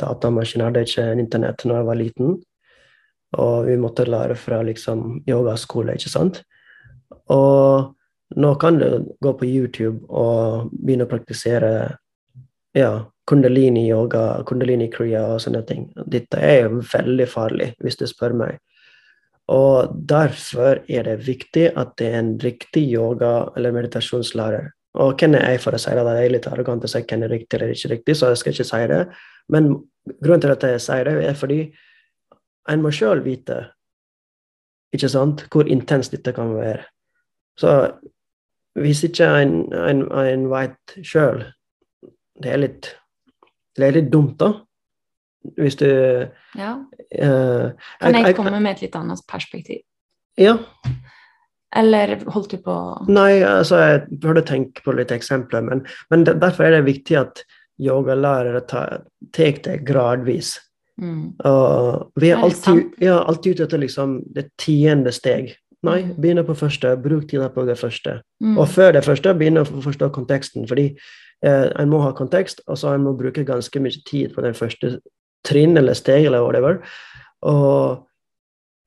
datamaskin, 0.00 0.64
hadde 0.64 0.86
ikke 0.86 1.04
internett 1.20 1.66
når 1.68 1.76
jeg 1.76 1.88
var 1.90 1.98
liten. 2.00 2.30
Og 3.44 3.66
vi 3.66 3.76
måtte 3.76 4.08
lære 4.08 4.36
fra 4.40 4.62
liksom 4.64 5.20
yogaskole, 5.28 5.98
ikke 5.98 6.12
sant. 6.12 6.40
Og 7.30 7.92
nå 8.40 8.54
kan 8.62 8.80
du 8.80 9.12
gå 9.20 9.34
på 9.36 9.50
YouTube 9.50 10.06
og 10.08 10.70
begynne 10.72 11.04
å 11.04 11.10
praktisere 11.10 11.72
ja, 12.74 13.04
kundalini-yoga, 13.28 14.42
kundalini-kriya 14.48 15.26
og 15.34 15.44
sånne 15.44 15.62
ting. 15.68 15.90
Dette 16.08 16.40
er 16.40 16.72
veldig 16.72 17.28
farlig, 17.28 17.72
hvis 17.84 18.00
du 18.00 18.06
spør 18.08 18.34
meg. 18.46 18.58
Og 19.50 19.94
derfor 20.06 20.84
er 20.86 21.06
det 21.08 21.16
viktig 21.26 21.70
at 21.78 21.96
det 21.98 22.10
er 22.10 22.18
en 22.20 22.36
riktig 22.38 22.84
yoga- 22.94 23.50
eller 23.56 23.74
meditasjonslærer. 23.74 24.70
Og 24.94 25.14
hvem 25.18 25.34
er 25.34 25.52
jeg 25.52 25.62
for 25.62 25.74
å 25.74 25.78
si 25.78 25.90
det? 25.94 26.04
Det 26.06 26.14
er 26.18 26.32
litt 26.34 26.46
arrogant 26.50 26.84
å 26.86 26.90
si 26.90 27.02
hvem 27.02 27.24
er 27.26 27.32
riktig 27.34 27.58
eller 27.58 27.74
ikke 27.74 27.90
riktig, 27.94 28.16
så 28.16 28.30
jeg 28.30 28.40
skal 28.40 28.54
ikke 28.54 28.68
si 28.70 28.86
det. 28.90 29.00
Men 29.48 29.68
grunnen 30.22 30.40
til 30.44 30.54
at 30.54 30.66
jeg 30.66 30.80
sier 30.86 31.04
det, 31.06 31.16
er 31.26 31.34
fordi 31.38 31.60
en 32.70 32.82
må 32.82 32.92
sjøl 32.94 33.22
vite 33.26 33.58
ikke 34.94 35.10
sant, 35.10 35.44
hvor 35.50 35.70
intenst 35.70 36.14
dette 36.14 36.34
kan 36.34 36.54
være. 36.54 36.86
Så 37.58 37.74
hvis 38.78 39.04
ikke 39.06 39.26
en, 39.42 39.54
en, 39.74 40.06
en 40.10 40.48
veit 40.50 40.98
sjøl 41.02 41.44
Det 42.40 42.54
det 43.76 43.86
er 43.86 43.92
litt 43.98 44.10
dumt, 44.10 44.38
da. 44.40 44.54
Hvis 45.56 45.76
du 45.76 45.86
Ja. 46.56 46.74
Uh, 47.16 47.70
Kan 48.00 48.14
jeg 48.14 48.24
jeg- 48.24 48.36
komme 48.36 48.60
med 48.60 48.76
et 48.76 48.82
litt 48.82 48.96
annet 48.96 49.20
perspektiv? 49.28 49.80
Ja. 50.38 50.58
Eller 51.76 52.16
holdt 52.34 52.50
du 52.50 52.56
på 52.58 52.74
Nei, 53.08 53.42
altså, 53.46 53.76
jeg 53.78 54.20
burde 54.20 54.42
tenke 54.42 54.82
på 54.82 54.92
litt 54.96 55.12
eksempler, 55.14 55.62
men, 55.62 55.84
men 56.10 56.24
derfor 56.26 56.64
er 56.66 56.70
det 56.80 56.84
viktig 56.88 57.16
at 57.20 57.44
yogalærere 57.80 58.60
tar 58.68 59.02
tar 59.32 59.52
det 59.62 59.84
gradvis. 59.86 60.58
mm. 61.00 61.36
Og 61.44 62.10
vi 62.20 62.30
er 62.30 62.36
Er 62.36 62.42
alltid, 62.42 62.92
ja, 63.00 63.22
alltid 63.24 63.54
ute 63.54 63.62
etter 63.68 63.78
liksom 63.78 64.18
det 64.34 64.50
tiende 64.58 65.12
steg. 65.12 65.54
Nei, 65.82 66.02
Mm. 66.02 66.14
begynne 66.20 66.44
på 66.44 66.54
første, 66.54 66.96
bruk 67.02 67.28
tida 67.28 67.48
på 67.48 67.64
det 67.66 67.78
første. 67.78 68.20
Mm. 68.42 68.58
Og 68.58 68.68
før 68.68 68.92
det 68.92 69.04
første, 69.04 69.32
begynne 69.34 69.60
å 69.64 69.64
forstå 69.82 70.10
konteksten. 70.12 70.68
Fordi 70.68 70.94
eh, 71.42 71.70
en 71.78 71.88
må 71.88 72.02
ha 72.02 72.12
kontekst, 72.12 72.60
og 72.68 72.76
så 72.76 72.92
en 72.94 73.00
må 73.04 73.16
bruke 73.16 73.44
ganske 73.46 73.80
mye 73.80 74.02
tid 74.06 74.34
på 74.34 74.42
den 74.42 74.52
første 74.54 74.98
trinn 75.46 75.76
eller 75.80 75.96
steg 75.98 76.26
eller 76.26 76.44
whatever. 76.44 76.80
Og 77.46 78.06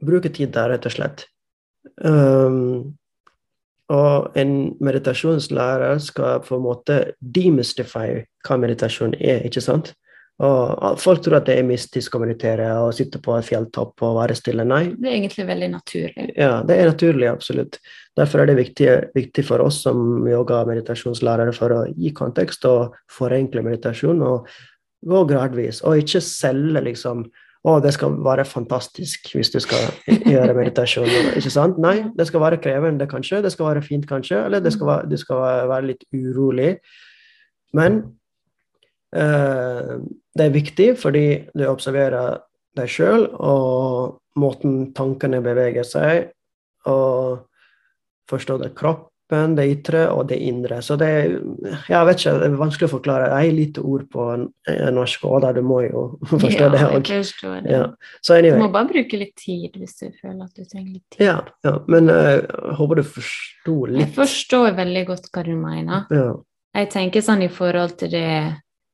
bruke 0.04 0.30
tid 0.34 0.54
der, 0.56 0.74
rett 0.74 0.86
og 0.90 0.94
slett. 0.94 1.26
Um, 2.04 2.94
og 3.94 4.38
en 4.40 4.54
meditasjonslærer 4.84 6.00
skal 6.02 6.40
på 6.46 6.58
en 6.58 6.64
måte 6.66 7.00
demystify 7.20 8.24
hva 8.48 8.58
meditasjon 8.62 9.14
er, 9.20 9.44
ikke 9.48 9.64
sant? 9.64 9.92
Og 10.44 10.98
folk 10.98 11.22
tror 11.22 11.38
at 11.38 11.46
det 11.46 11.60
er 11.60 11.68
mystisk 11.68 12.16
å 12.18 12.22
meditere 12.24 12.66
og 12.82 12.96
sitte 12.98 13.20
på 13.22 13.36
en 13.38 13.46
fjelltopp 13.46 14.02
og 14.04 14.16
være 14.18 14.36
stille. 14.36 14.66
Nei, 14.66 14.88
Det 14.90 15.12
er 15.12 15.18
egentlig 15.20 15.46
veldig 15.48 15.70
naturlig. 15.76 16.34
ja, 16.36 16.64
det 16.64 16.78
er 16.80 16.90
naturlig, 16.90 17.28
absolutt. 17.30 17.78
Derfor 18.18 18.42
er 18.42 18.46
det 18.48 18.58
viktig, 18.58 18.90
viktig 19.14 19.46
for 19.46 19.62
oss 19.62 19.84
som 19.84 20.26
yoga- 20.28 20.62
og 20.62 20.68
meditasjonslærere 20.74 21.54
for 21.54 21.70
å 21.70 21.86
gi 21.96 22.12
kontekst 22.12 22.66
og 22.66 22.96
forenkle 23.12 23.62
meditasjon 23.62 24.22
og 24.22 24.48
gå 25.08 25.24
gradvis, 25.30 25.82
og 25.84 26.00
ikke 26.00 26.22
selge 26.24 26.82
liksom 26.90 27.26
å, 27.64 27.78
det 27.80 27.94
skal 27.96 28.18
være 28.26 28.44
fantastisk 28.44 29.30
hvis 29.38 29.54
du 29.54 29.60
skal 29.64 29.86
gjøre 30.34 30.56
meditasjon. 30.58 31.08
ikke 31.38 31.52
sant? 31.54 31.78
Nei, 31.80 32.10
det 32.18 32.26
skal 32.28 32.44
være 32.44 32.60
krevende, 32.64 33.08
kanskje. 33.08 33.40
Det 33.46 33.54
skal 33.54 33.70
være 33.70 33.84
fint, 33.86 34.04
kanskje. 34.10 34.42
Eller 34.50 34.60
det 34.64 34.74
skal 34.76 34.90
være, 34.90 35.08
du 35.08 35.16
skal 35.22 35.40
være- 35.72 35.88
litt 35.88 36.04
urolig. 36.12 36.74
Men 37.74 38.02
eh, 39.16 39.94
det 40.36 40.44
er 40.48 40.58
viktig 40.58 40.90
fordi 41.00 41.26
du 41.56 41.64
observerer 41.70 42.42
deg 42.76 42.90
sjøl 42.92 43.30
og 43.38 44.20
måten 44.36 44.92
tankene 44.98 45.40
beveger 45.46 45.86
seg, 45.88 46.32
og 46.90 47.46
forstår 48.28 48.64
det 48.66 48.74
kroppen, 48.76 49.13
det 49.30 49.66
ytre 49.72 50.04
og 50.12 50.28
det 50.30 50.38
indre. 50.38 50.82
Så 50.82 50.96
det 50.96 51.10
Jeg 51.90 52.06
vet 52.06 52.20
ikke, 52.20 52.34
det 52.40 52.48
er 52.48 52.58
vanskelig 52.60 52.88
å 52.90 52.92
forklare. 52.92 53.30
Jeg 53.32 53.50
har 53.50 53.58
lite 53.58 53.82
ord 53.82 54.04
på 54.12 54.28
en 54.34 54.48
norsk, 54.94 55.26
og 55.26 55.42
da 55.42 55.52
du 55.54 55.62
må 55.62 55.82
jo 55.82 56.04
forstå 56.30 56.64
ja, 56.64 56.70
det 56.70 56.84
òg. 56.90 57.12
Ja. 57.70 57.84
Anyway. 58.30 58.60
Du 58.60 58.64
må 58.64 58.72
bare 58.74 58.90
bruke 58.92 59.18
litt 59.18 59.36
tid 59.40 59.76
hvis 59.80 59.98
du 60.00 60.12
føler 60.22 60.44
at 60.46 60.54
du 60.54 60.66
trenger 60.66 60.92
litt 60.94 61.06
tid. 61.10 61.26
Ja, 61.26 61.40
ja. 61.66 61.78
Men 61.88 62.10
eh, 62.10 62.42
jeg 62.44 62.78
håper 62.80 63.02
du 63.02 63.04
forsto 63.04 63.78
Jeg 63.94 64.10
forstår 64.16 64.76
veldig 64.78 65.06
godt 65.08 65.32
hva 65.34 65.46
du 65.48 65.54
mener. 65.56 66.06
Ja. 66.14 66.32
Jeg 66.74 66.90
tenker 66.90 67.22
sånn 67.22 67.44
i 67.46 67.52
forhold 67.54 68.00
til 68.02 68.10
det 68.14 68.30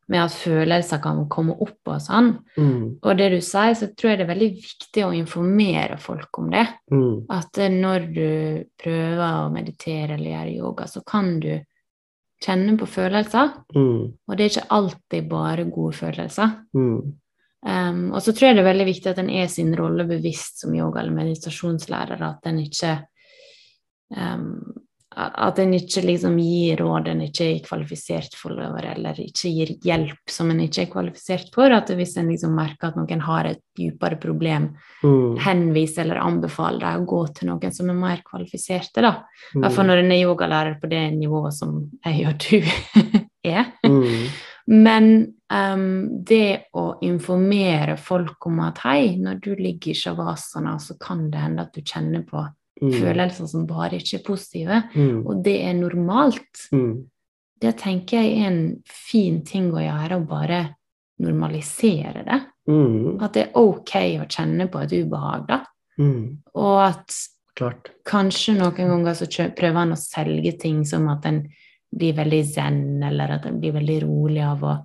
med 0.09 0.23
at 0.23 0.33
følelser 0.33 1.01
kan 1.03 1.19
komme 1.29 1.53
opp 1.61 1.91
og 1.91 2.01
sånn. 2.01 2.31
Mm, 2.57 2.99
Og 3.03 3.17
det 3.17 3.29
du 3.31 3.39
sier, 3.45 3.75
så 3.77 3.91
tror 3.93 4.09
jeg 4.11 4.19
det 4.19 4.25
er 4.25 4.31
veldig 4.33 4.49
viktig 4.55 5.03
å 5.05 5.13
informere 5.13 5.97
folk 6.01 6.39
om 6.41 6.49
det. 6.49 6.65
mm, 6.91 7.25
At 7.29 7.57
eh, 7.61 7.69
når 7.69 8.07
du 8.15 8.29
prøver 8.81 9.25
å 9.45 9.51
meditere 9.53 10.15
eller 10.17 10.31
gjøre 10.31 10.55
yoga, 10.57 10.87
så 10.89 11.03
kan 11.05 11.39
du 11.39 11.51
kjenne 12.41 12.77
på 12.79 12.87
følelser. 12.87 13.53
mm, 13.75 14.03
Og 14.27 14.37
det 14.37 14.45
er 14.45 14.49
ikke 14.53 14.69
alltid 14.79 15.29
bare 15.29 15.65
gode 15.69 15.93
følelser. 15.93 16.55
mm, 16.73 17.01
Um, 17.59 18.13
og 18.15 18.21
så 18.23 18.31
tror 18.31 18.47
jeg 18.47 18.55
det 18.55 18.61
er 18.61 18.69
veldig 18.71 18.85
viktig 18.87 19.09
at 19.11 19.17
en 19.19 19.29
er 19.35 19.47
sin 19.51 19.73
rolle 19.75 20.05
bevisst 20.07 20.61
som 20.61 20.71
yoga- 20.71 21.01
eller 21.01 21.11
meditasjonslærer. 21.11 22.21
At 22.23 22.47
en 22.47 22.59
ikke 22.63 22.93
um, 24.15 24.53
at 25.17 25.57
en 25.59 25.71
ikke 25.73 26.03
liksom 26.05 26.35
gir 26.37 26.77
råd 26.83 27.07
en 27.09 27.23
ikke 27.25 27.45
er 27.47 27.61
kvalifisert 27.65 28.35
for, 28.37 28.53
eller 28.53 29.17
ikke 29.23 29.49
gir 29.49 29.71
hjelp 29.83 30.29
som 30.29 30.51
en 30.53 30.59
ikke 30.61 30.83
er 30.83 30.91
kvalifisert 30.91 31.49
for. 31.55 31.73
At 31.73 31.89
hvis 31.97 32.13
en 32.21 32.29
liksom 32.29 32.53
merker 32.55 32.91
at 32.91 32.99
noen 32.99 33.23
har 33.25 33.49
et 33.49 33.63
dypere 33.77 34.19
problem, 34.21 34.69
mm, 35.01 35.39
henvis 35.41 35.97
eller 36.03 36.21
anbefale 36.21 36.83
dem 36.83 37.07
å 37.07 37.09
gå 37.09 37.23
til 37.39 37.49
noen 37.49 37.73
som 37.73 37.89
er 37.89 37.97
mer 37.97 38.21
kvalifiserte. 38.27 39.01
da. 39.01 39.15
I 39.55 39.63
hvert 39.63 39.73
fall 39.73 39.89
mm, 39.89 39.91
når 39.91 40.03
en 40.03 40.13
er 40.13 40.21
yogalærer 40.21 40.77
på 40.81 40.91
det 40.93 41.01
nivået 41.17 41.57
som 41.57 41.81
jeg 42.05 42.29
og 42.29 42.45
du 42.45 42.69
er. 43.55 43.73
mm, 43.81 44.29
Men 44.69 45.11
um, 45.49 46.21
det 46.21 46.69
å 46.77 46.85
informere 47.01 47.97
folk 47.97 48.45
om 48.45 48.61
at 48.67 48.85
hei, 48.85 49.17
når 49.17 49.41
du 49.41 49.51
ligger 49.57 49.95
i 49.95 49.97
shavasana, 49.97 50.77
så 50.77 50.99
kan 51.01 51.31
det 51.33 51.41
hende 51.41 51.65
at 51.65 51.73
du 51.73 51.81
kjenner 51.81 52.21
på 52.29 52.45
mm, 52.81 52.91
følelser 53.01 53.47
som 53.51 53.67
bare 53.69 53.99
ikke 53.99 54.17
er 54.19 54.25
positive, 54.25 54.81
mm, 54.95 55.23
og 55.27 55.43
det 55.45 55.55
er 55.67 55.73
normalt. 55.77 56.67
mm, 56.71 56.93
det 57.61 57.73
tenker 57.77 58.21
jeg 58.23 58.37
er 58.39 58.47
en 58.47 58.61
fin 58.87 59.41
ting 59.43 59.71
å 59.73 59.81
gjøre, 59.83 60.19
å 60.21 60.27
bare 60.27 60.61
normalisere 61.19 62.23
det. 62.23 62.39
Mm. 62.69 63.17
At 63.21 63.33
det 63.35 63.47
er 63.47 63.57
ok 63.59 63.95
å 64.21 64.27
kjenne 64.29 64.69
på 64.71 64.79
et 64.85 64.93
ubehag, 65.01 65.47
da. 65.49 65.57
Mm. 65.99 66.37
Og 66.55 66.77
at 66.85 67.15
Klart. 67.59 67.89
kanskje 68.07 68.55
noen 68.55 68.77
ganger 68.93 69.17
så 69.19 69.27
prøver 69.27 69.81
han 69.81 69.91
å 69.91 69.99
selge 69.99 70.53
ting 70.61 70.85
som 70.87 71.09
at 71.11 71.25
en 71.27 71.41
blir 71.91 72.13
veldig 72.15 72.43
zen, 72.45 73.03
eller 73.03 73.35
at 73.35 73.45
en 73.49 73.59
blir 73.59 73.73
veldig 73.75 73.97
rolig 74.05 74.43
av 74.45 74.63
å 74.63 74.75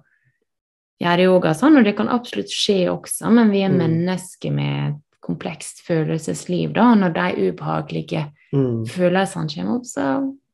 gjøre 1.03 1.27
yoga 1.29 1.51
og 1.53 1.59
sånn, 1.59 1.77
og 1.79 1.85
det 1.87 1.95
kan 1.99 2.09
absolutt 2.09 2.51
skje 2.51 2.89
også, 2.91 3.31
men 3.31 3.51
vi 3.53 3.63
er 3.63 3.69
Mm. 3.71 3.79
mennesker 3.79 4.51
med 4.53 5.01
komplekst 5.25 5.81
følelsesliv, 5.87 6.75
da, 6.77 6.91
når 6.95 7.15
de 7.17 7.49
ubehagelige 7.51 8.27
Mm. 8.55 8.85
følelsene 8.87 9.49
kommer 9.51 9.77
opp, 9.81 9.87
så 9.89 10.05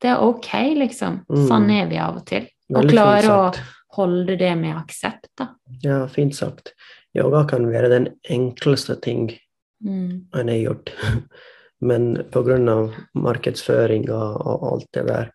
det 0.01 0.09
er 0.09 0.23
ok, 0.25 0.49
liksom. 0.79 1.19
Mm. 1.29 1.43
Sånn 1.47 1.69
er 1.75 1.85
vi 1.91 1.97
av 2.01 2.15
og 2.17 2.25
til. 2.25 2.47
Veldig 2.71 2.87
og 2.87 2.89
klare 2.95 3.35
å 3.35 3.55
holde 3.97 4.37
det 4.39 4.55
med 4.57 4.75
aksept, 4.79 5.27
da. 5.37 5.49
Ja, 5.83 6.07
fint 6.07 6.33
sagt. 6.35 6.71
Yoga 7.13 7.43
kan 7.45 7.67
være 7.69 7.89
den 7.89 8.07
enkleste 8.29 8.99
ting 9.01 9.29
Mm. 9.83 10.25
en 10.33 10.47
har 10.47 10.57
gjort. 10.57 10.89
Men 11.81 12.15
pga. 12.31 12.91
markedsføring 13.15 14.09
og, 14.09 14.41
og 14.45 14.65
alt 14.73 14.87
det 14.93 15.05
der, 15.07 15.31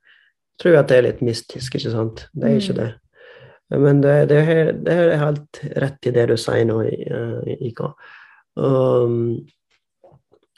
tror 0.60 0.72
jeg 0.72 0.78
at 0.80 0.88
det 0.88 0.96
er 0.98 1.02
litt 1.02 1.20
mystisk, 1.22 1.74
ikke 1.74 1.90
sant? 1.92 2.28
Det 2.34 2.44
er 2.50 2.56
ikke 2.60 2.72
Mm. 2.72 2.76
det. 2.76 2.94
Men 3.78 4.00
det, 4.00 4.28
det, 4.28 4.48
er, 4.48 4.72
det 4.72 4.92
er 4.92 5.16
helt 5.18 5.60
rett 5.76 6.06
i 6.06 6.10
det 6.14 6.28
du 6.28 6.36
sier 6.36 6.64
nå, 6.64 6.80
I- 6.86 7.56
Ika. 7.68 7.92
Um, 8.56 9.46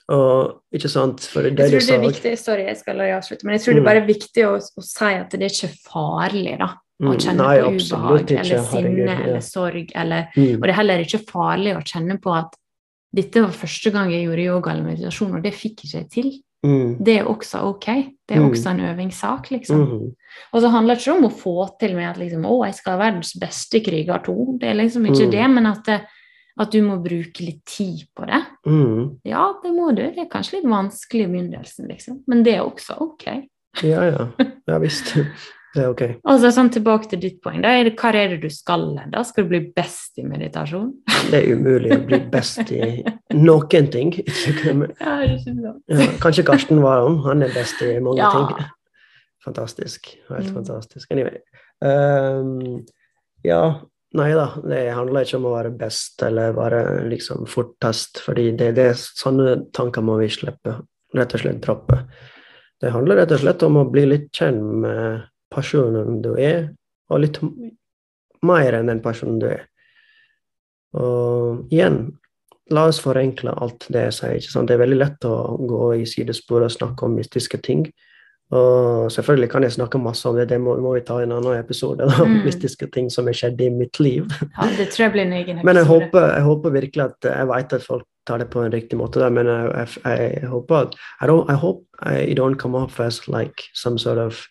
og 0.08 0.62
ikke 0.72 0.88
sant, 0.88 1.20
det, 1.34 1.50
Jeg 1.58 1.70
tror 1.70 1.82
det 1.84 1.94
er 1.96 2.00
viktig, 2.06 2.30
sorry, 2.40 2.62
jeg 2.70 2.76
skal 2.80 2.96
la 2.96 3.08
avslutte, 3.18 3.44
men 3.44 3.58
jeg 3.58 3.60
tror 3.64 3.74
det 3.74 3.82
Mm. 3.82 3.86
er 3.88 3.90
bare 3.92 4.06
viktig 4.06 4.44
å, 4.48 4.54
å 4.56 4.82
si 4.82 5.04
at 5.04 5.30
det 5.30 5.42
er 5.42 5.52
ikke 5.52 5.74
farlig, 5.84 6.58
da. 6.58 6.70
Å 6.98 7.12
Mm, 7.12 7.18
kjenne 7.22 7.36
nei, 7.44 7.58
på 7.60 7.68
ubehag 7.76 8.20
ikke, 8.24 8.38
eller 8.40 8.64
sinne 8.66 9.04
ja. 9.06 9.18
eller 9.22 9.40
sorg 9.40 9.92
eller 9.94 10.24
mm, 10.34 10.54
Og 10.56 10.62
det 10.62 10.70
er 10.72 10.78
heller 10.80 10.98
ikke 11.04 11.20
farlig 11.30 11.76
å 11.76 11.82
kjenne 11.86 12.16
på 12.20 12.32
at 12.34 12.56
dette 13.14 13.40
var 13.44 13.52
første 13.54 13.92
gang 13.92 14.10
jeg 14.10 14.24
gjorde 14.26 14.44
yoga 14.48 14.70
eller 14.72 14.82
meditasjon, 14.82 15.34
og 15.36 15.42
det 15.44 15.52
fikk 15.54 15.84
ikke 15.84 15.98
jeg 16.00 16.08
til. 16.10 16.32
mm, 16.66 16.96
Det 17.04 17.18
er 17.20 17.24
også 17.30 17.62
ok. 17.68 17.86
Det 18.26 18.36
er 18.36 18.40
Mm. 18.40 18.50
også 18.50 18.70
en 18.70 18.80
øvingssak, 18.80 19.50
liksom. 19.50 19.78
mm, 19.86 20.14
Og 20.52 20.60
så 20.62 20.70
handler 20.70 20.94
det 20.96 21.02
ikke 21.06 21.16
om 21.18 21.24
å 21.24 21.32
få 21.38 21.78
til 21.78 21.94
med 21.94 22.08
at 22.10 22.16
liksom, 22.18 22.42
å, 22.44 22.64
jeg 22.66 22.74
skal 22.74 22.98
være 22.98 23.12
verdens 23.12 23.32
beste 23.38 23.80
kriger 23.84 24.18
to. 24.24 24.56
Det 24.58 24.68
er 24.70 24.74
liksom 24.74 25.04
ikke 25.06 25.26
Mm. 25.26 25.30
det, 25.30 25.50
men 25.50 25.66
at, 25.66 25.84
det, 25.84 26.00
at 26.58 26.72
du 26.72 26.80
må 26.82 26.96
bruke 27.02 27.44
litt 27.44 27.60
tid 27.66 28.06
på 28.16 28.26
det. 28.26 28.40
mm. 28.66 29.20
Ja, 29.24 29.52
det 29.62 29.70
må 29.76 29.90
du. 29.94 30.02
Det 30.10 30.24
er 30.24 30.30
kanskje 30.32 30.58
litt 30.58 30.66
vanskelig 30.70 31.24
i 31.28 31.30
begynnelsen, 31.34 31.86
liksom. 31.88 32.22
Men 32.26 32.42
det 32.46 32.56
er 32.56 32.64
også 32.66 32.96
ok. 33.00 33.28
Ja, 33.84 34.02
ja. 34.08 34.26
Ja 34.66 34.78
visst. 34.82 35.14
Det 35.74 35.82
er 35.84 35.90
ok. 35.92 36.02
Og 36.28 36.40
så 36.42 36.50
sånn 36.50 36.70
tilbake 36.74 37.10
til 37.12 37.20
ditt 37.22 37.40
poeng. 37.44 37.60
Da 37.62 37.76
hva 37.84 38.10
er 38.16 38.32
det 38.34 38.40
du 38.42 38.48
skal? 38.50 38.88
Da 39.12 39.22
skal 39.28 39.44
du 39.44 39.52
bli 39.52 39.60
best 39.76 40.18
i 40.18 40.24
meditasjon? 40.26 40.94
Det 41.30 41.42
er 41.44 41.52
umulig 41.54 41.92
å 41.94 42.00
bli 42.08 42.18
best 42.32 42.72
i 42.72 43.04
noen 43.36 43.90
ting. 43.92 44.14
Ja. 44.98 45.74
Ja, 45.88 46.06
kanskje 46.22 46.44
Karsten 46.48 46.80
Warholm. 46.82 47.20
Han 47.28 47.42
er 47.46 47.52
best 47.54 47.80
i 47.84 47.98
mange 48.00 48.18
Ja. 48.24 48.30
ting. 48.34 48.66
Fantastisk. 49.44 50.08
Helt 50.28 50.48
Mm. 50.50 50.54
fantastisk. 50.54 51.10
Anyway. 51.10 51.38
Um, 51.80 52.84
ja, 53.44 53.80
nei 54.16 54.30
da. 54.36 54.46
Det 54.64 54.82
handler 54.96 55.26
ikke 55.26 55.38
om 55.40 55.48
å 55.50 55.54
være 55.56 55.74
best 55.76 56.22
eller 56.24 56.56
være 56.56 56.82
liksom 57.10 57.48
fortest, 57.50 58.22
fordi 58.24 58.50
det, 58.56 58.72
det 58.78 58.86
er 58.92 58.98
sånne 58.98 59.56
tanker 59.76 60.04
må 60.04 60.18
vi 60.22 60.30
slippe. 60.32 60.78
Rett 61.16 61.34
og 61.36 61.42
slett 61.42 61.62
droppe. 61.64 62.02
Det 62.78 62.92
handler 62.94 63.22
rett 63.22 63.34
og 63.34 63.42
slett 63.42 63.64
om 63.66 63.80
å 63.80 63.88
bli 63.90 64.04
litt 64.06 64.28
kjent 64.34 64.62
med 64.84 65.26
personen 65.52 66.20
du 66.22 66.34
er, 66.38 66.70
og 67.08 67.22
litt 67.24 67.40
mer 68.46 68.76
enn 68.76 68.90
den 68.92 69.02
personen 69.04 69.40
du 69.42 69.48
er. 69.50 69.64
Og 70.98 71.72
igjen, 71.72 72.04
la 72.72 72.86
oss 72.88 73.00
forenkle 73.02 73.54
alt 73.56 73.88
det 73.92 74.08
jeg 74.08 74.16
sier. 74.18 74.66
Det 74.68 74.76
er 74.76 74.82
veldig 74.84 75.00
lett 75.00 75.26
å 75.28 75.56
gå 75.68 75.82
i 75.98 76.06
sidespor 76.08 76.66
og 76.66 76.74
snakke 76.74 77.06
om 77.06 77.16
mystiske 77.18 77.60
ting. 77.64 77.86
Og 78.50 79.10
selvfølgelig 79.12 79.50
kan 79.52 79.62
jeg 79.62 79.72
snakke 79.72 79.98
masse 80.00 80.24
om 80.28 80.36
det, 80.36 80.46
det 80.48 80.56
må, 80.60 80.76
må 80.80 80.94
vi 80.94 81.00
ta 81.04 81.18
i 81.20 81.26
en 81.26 81.32
annen 81.36 81.58
episode. 81.58 81.98
Da, 82.08 82.24
Mm. 82.24 82.44
mystiske 82.46 82.86
ting 82.92 83.10
som 83.12 83.26
har 83.26 83.32
skjedd 83.36 83.60
i 83.60 83.68
mitt 83.70 84.00
liv. 84.00 84.24
Ja, 84.56 84.68
det 84.78 84.88
tror 84.90 85.04
jeg 85.04 85.12
blir 85.12 85.22
en 85.26 85.32
egen 85.32 85.58
episode. 85.58 85.64
Men 85.64 85.76
jeg 85.76 85.84
håper, 85.86 86.28
jeg 86.34 86.42
håper 86.46 86.70
virkelig 86.70 87.04
at 87.04 87.28
jeg 87.28 87.48
vet 87.48 87.72
at 87.72 87.82
folk 87.82 88.04
tar 88.26 88.38
det 88.38 88.48
på 88.50 88.62
en 88.64 88.72
riktig 88.72 88.96
måte. 88.98 89.20
Da, 89.20 89.28
men 89.28 89.46
jeg, 89.46 89.88
jeg, 90.04 90.32
jeg 90.42 90.48
håper 90.48 90.76
at 90.76 90.94
I, 91.20 91.26
don't, 91.26 91.50
I 91.50 91.54
hope 91.54 91.84
I 92.02 92.34
don't 92.34 92.56
come 92.56 92.74
off 92.78 93.00
as 93.00 93.20
like 93.28 93.62
some 93.74 93.98
sort 93.98 94.18
of 94.18 94.46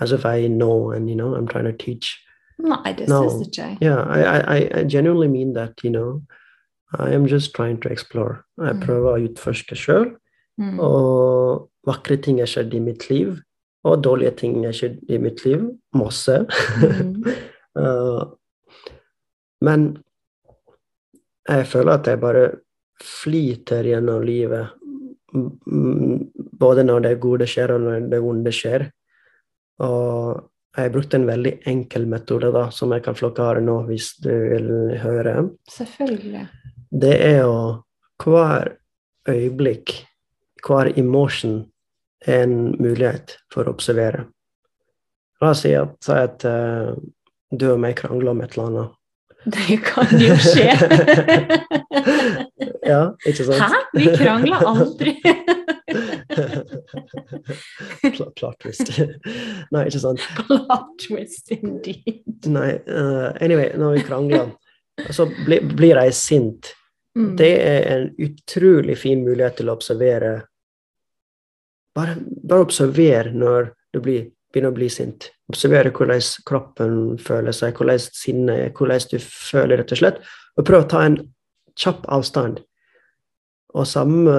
as 0.00 0.12
if 0.12 0.24
I 0.24 0.46
know 0.48 0.92
and 0.92 1.08
you 1.10 1.16
know 1.16 1.34
I'm 1.34 1.46
trying 1.48 1.64
to 1.66 1.72
teach. 1.84 2.18
Nei, 2.58 2.92
det 2.92 3.08
No. 3.08 3.22
syns 3.28 3.48
ikke 3.48 3.62
jeg. 3.62 3.78
Yeah, 3.82 4.04
I, 4.06 4.20
I, 4.20 4.58
I- 4.58 4.80
I 4.80 4.84
genuinely 4.88 5.28
mean 5.28 5.54
that, 5.54 5.72
you 5.84 5.90
know. 5.90 6.22
I 6.98 7.14
am 7.14 7.24
just 7.26 7.54
trying 7.54 7.80
to 7.82 7.88
explore. 7.88 8.42
Jeg 8.60 8.74
Mm. 8.74 8.80
prøver 8.82 9.10
å 9.16 9.28
utforske 9.28 9.74
sjøl. 9.76 10.10
Mm. 10.58 10.78
Og 10.80 11.69
vakre 11.86 12.18
ting 12.22 12.40
har 12.42 12.50
skjedd 12.50 12.74
i 12.76 12.82
mitt 12.84 13.08
liv. 13.10 13.38
Og 13.88 14.02
dårlige 14.04 14.34
ting 14.42 14.58
har 14.66 14.76
skjedd 14.76 14.98
i 15.08 15.18
mitt 15.22 15.44
liv. 15.46 15.64
Masse. 15.96 16.42
Mm. 16.82 17.24
Uh, 17.78 18.24
men 19.66 19.90
jeg 21.48 21.66
føler 21.70 21.96
at 21.96 22.10
jeg 22.10 22.20
bare 22.20 22.44
flyter 23.00 23.88
gjennom 23.88 24.22
livet. 24.26 24.76
Både 26.60 26.84
når 26.84 27.06
det 27.06 27.20
gode 27.22 27.48
skjer, 27.48 27.74
og 27.76 27.84
når 27.86 28.08
det 28.12 28.22
vonde 28.22 28.52
skjer. 28.54 28.90
Og 29.80 30.42
jeg 30.76 30.86
har 30.86 30.92
brukt 30.94 31.14
en 31.16 31.26
veldig 31.26 31.54
enkel 31.70 32.04
metode 32.10 32.52
da, 32.54 32.68
som 32.74 32.92
jeg 32.94 33.02
kan 33.06 33.16
forklare 33.18 33.62
nå, 33.64 33.80
hvis 33.88 34.12
du 34.22 34.30
vil 34.30 34.68
høre. 35.02 35.34
Selvfølgelig. 35.72 36.44
Det 36.90 37.16
er 37.24 37.46
å 37.48 37.80
hver 38.20 38.74
øyeblikk, 39.30 39.94
hver 40.66 40.98
emotion, 40.98 41.70
er 42.26 42.42
en 42.44 42.56
mulighet 42.76 43.38
for 43.52 43.62
å 43.64 43.72
observere. 43.74 44.20
La 45.40 45.48
oss 45.54 45.60
si 45.64 45.72
at, 45.76 46.08
at 46.12 46.44
uh, 46.44 46.94
du 47.50 47.72
og 47.72 47.80
meg 47.80 47.96
krangler 48.00 48.30
om 48.34 48.40
et 48.44 48.52
eller 48.56 48.66
annet. 48.70 48.88
Det 49.56 49.78
kan 49.86 50.08
jo 50.20 50.34
skje. 50.36 50.72
ja, 52.92 53.02
ikke 53.24 53.44
sant? 53.46 53.62
Hæ? 53.62 53.68
Vi 53.96 54.04
krangler 54.20 54.60
aldri. 54.68 55.12
Plot, 58.16 58.34
klart 58.36 58.58
twist. 58.60 58.86
Nei, 59.72 59.82
ikke 59.88 60.02
sant. 60.02 60.20
Plot 60.42 60.90
twist 61.00 61.48
indeed. 61.56 62.36
Nei, 62.52 62.70
uh, 62.84 63.32
anyway, 63.40 63.68
når 63.80 63.90
vi 63.96 64.00
krangler, 64.10 64.46
så 65.08 65.22
bli, 65.32 65.56
blir 65.72 65.96
jeg 66.02 66.12
sint. 66.20 66.62
Mm. 67.18 67.32
Det 67.40 67.54
er 67.64 67.80
en 67.94 68.06
utrolig 68.22 68.96
fin 69.00 69.24
mulighet 69.24 69.54
til 69.62 69.68
å 69.72 69.76
observere. 69.78 70.32
Bare, 71.96 72.16
bare 72.20 72.66
observer 72.66 73.32
når 73.34 73.72
du 73.94 74.00
blir, 74.04 74.30
begynner 74.52 74.72
å 74.72 74.76
bli 74.76 74.88
sint. 74.92 75.30
Observere 75.50 75.92
hvordan 75.94 76.22
kroppen 76.46 76.96
føler 77.22 77.54
seg, 77.56 77.76
hvordan 77.76 78.00
sinnet 78.00 78.56
er, 78.56 78.72
hvordan 78.76 79.06
du 79.10 79.18
føler, 79.24 79.80
rett 79.80 79.94
og 79.94 80.02
slett. 80.02 80.20
Og 80.58 80.66
prøv 80.66 80.84
å 80.84 80.90
ta 80.90 81.04
en 81.06 81.18
kjapp 81.78 82.06
avstand. 82.12 82.60
Og 83.74 83.86
samme 83.86 84.36